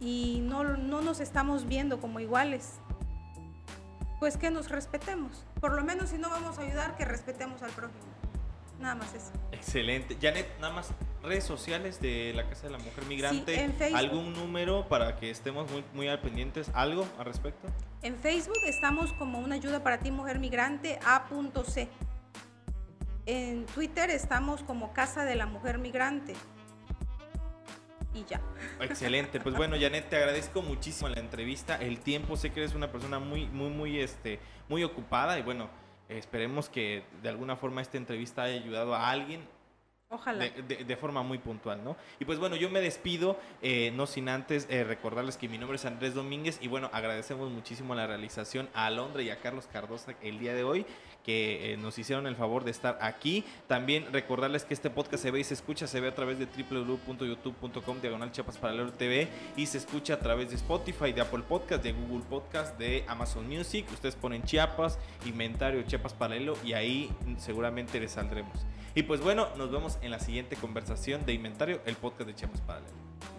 Y 0.00 0.40
no, 0.42 0.64
no 0.64 1.02
nos 1.02 1.20
estamos 1.20 1.68
viendo 1.68 2.00
como 2.00 2.18
iguales. 2.18 2.80
Pues 4.18 4.38
que 4.38 4.50
nos 4.50 4.70
respetemos. 4.70 5.44
Por 5.60 5.74
lo 5.74 5.84
menos 5.84 6.10
si 6.10 6.18
no 6.18 6.30
vamos 6.30 6.58
a 6.58 6.62
ayudar, 6.62 6.96
que 6.96 7.04
respetemos 7.04 7.62
al 7.62 7.70
prójimo. 7.70 8.00
Nada 8.80 8.94
más 8.94 9.14
eso. 9.14 9.30
Excelente. 9.52 10.16
Janet, 10.20 10.48
nada 10.58 10.72
más 10.72 10.88
redes 11.26 11.44
sociales 11.44 12.00
de 12.00 12.32
la 12.34 12.48
Casa 12.48 12.68
de 12.68 12.72
la 12.72 12.78
Mujer 12.78 13.04
Migrante. 13.06 13.70
¿Algún 13.94 14.32
número 14.32 14.88
para 14.88 15.16
que 15.16 15.30
estemos 15.30 15.70
muy, 15.70 15.84
muy 15.92 16.08
al 16.08 16.20
pendientes? 16.20 16.70
¿Algo 16.72 17.06
al 17.18 17.26
respecto? 17.26 17.68
En 18.02 18.16
Facebook 18.16 18.60
estamos 18.64 19.12
como 19.14 19.38
una 19.38 19.56
ayuda 19.56 19.82
para 19.82 19.98
ti, 19.98 20.10
Mujer 20.10 20.38
Migrante, 20.38 20.98
A.C. 21.04 21.88
En 23.26 23.66
Twitter 23.66 24.08
estamos 24.10 24.62
como 24.62 24.92
Casa 24.92 25.24
de 25.24 25.34
la 25.34 25.46
Mujer 25.46 25.78
Migrante 25.78 26.34
y 28.14 28.24
ya. 28.24 28.40
Excelente, 28.80 29.40
pues 29.40 29.56
bueno, 29.56 29.76
Janet, 29.78 30.08
te 30.08 30.16
agradezco 30.16 30.62
muchísimo 30.62 31.08
la 31.08 31.20
entrevista, 31.20 31.76
el 31.76 31.98
tiempo, 32.00 32.36
sé 32.36 32.50
que 32.50 32.60
eres 32.60 32.74
una 32.74 32.90
persona 32.90 33.18
muy, 33.18 33.46
muy, 33.46 33.68
muy, 33.68 34.00
este, 34.00 34.38
muy 34.68 34.84
ocupada 34.84 35.38
y 35.38 35.42
bueno, 35.42 35.68
esperemos 36.08 36.68
que 36.68 37.04
de 37.22 37.28
alguna 37.28 37.56
forma 37.56 37.82
esta 37.82 37.98
entrevista 37.98 38.44
haya 38.44 38.60
ayudado 38.60 38.94
a 38.94 39.10
alguien 39.10 39.55
Ojalá. 40.08 40.48
De, 40.48 40.96
forma 40.96 41.24
muy 41.24 41.38
puntual, 41.38 41.82
¿no? 41.82 41.96
Y 42.20 42.24
pues 42.24 42.38
bueno, 42.38 42.54
yo 42.54 42.70
me 42.70 42.80
despido, 42.80 43.40
eh, 43.60 43.90
no 43.94 44.06
sin 44.06 44.28
antes 44.28 44.68
eh, 44.70 44.84
recordarles 44.84 45.36
que 45.36 45.48
mi 45.48 45.58
nombre 45.58 45.76
es 45.76 45.84
Andrés 45.84 46.14
Domínguez 46.14 46.58
y 46.62 46.68
bueno, 46.68 46.90
agradecemos 46.92 47.50
muchísimo 47.50 47.92
la 47.96 48.06
realización 48.06 48.68
a 48.72 48.86
Alondra 48.86 49.22
y 49.22 49.30
a 49.30 49.40
Carlos 49.40 49.66
Cardosa 49.66 50.14
el 50.22 50.38
día 50.38 50.54
de 50.54 50.62
hoy 50.62 50.86
que 51.26 51.72
eh, 51.72 51.76
nos 51.76 51.98
hicieron 51.98 52.28
el 52.28 52.36
favor 52.36 52.62
de 52.62 52.70
estar 52.70 52.98
aquí. 53.02 53.44
También 53.66 54.06
recordarles 54.12 54.64
que 54.64 54.74
este 54.74 54.90
podcast 54.90 55.24
se 55.24 55.32
ve 55.32 55.40
y 55.40 55.44
se 55.44 55.54
escucha, 55.54 55.88
se 55.88 56.00
ve 56.00 56.06
a 56.08 56.14
través 56.14 56.38
de 56.38 56.46
www.youtube.com 56.46 58.00
diagonal 58.00 58.30
Chiapas 58.30 58.60
TV 58.96 59.28
y 59.56 59.66
se 59.66 59.78
escucha 59.78 60.14
a 60.14 60.18
través 60.20 60.50
de 60.50 60.54
Spotify, 60.54 61.12
de 61.12 61.20
Apple 61.20 61.42
Podcast, 61.48 61.82
de 61.82 61.92
Google 61.92 62.24
Podcast, 62.30 62.78
de 62.78 63.04
Amazon 63.08 63.48
Music. 63.48 63.86
Ustedes 63.92 64.14
ponen 64.14 64.44
Chiapas, 64.44 65.00
inventario 65.26 65.82
Chiapas 65.82 66.14
Paralelo 66.14 66.56
y 66.64 66.74
ahí 66.74 67.10
seguramente 67.38 67.98
les 67.98 68.12
saldremos. 68.12 68.64
Y 68.94 69.02
pues 69.02 69.20
bueno, 69.20 69.48
nos 69.58 69.72
vemos 69.72 69.98
en 70.02 70.12
la 70.12 70.20
siguiente 70.20 70.54
conversación 70.54 71.26
de 71.26 71.32
Inventario, 71.32 71.80
el 71.86 71.96
podcast 71.96 72.28
de 72.28 72.34
Chiapas 72.36 72.60
Paralelo. 72.60 73.35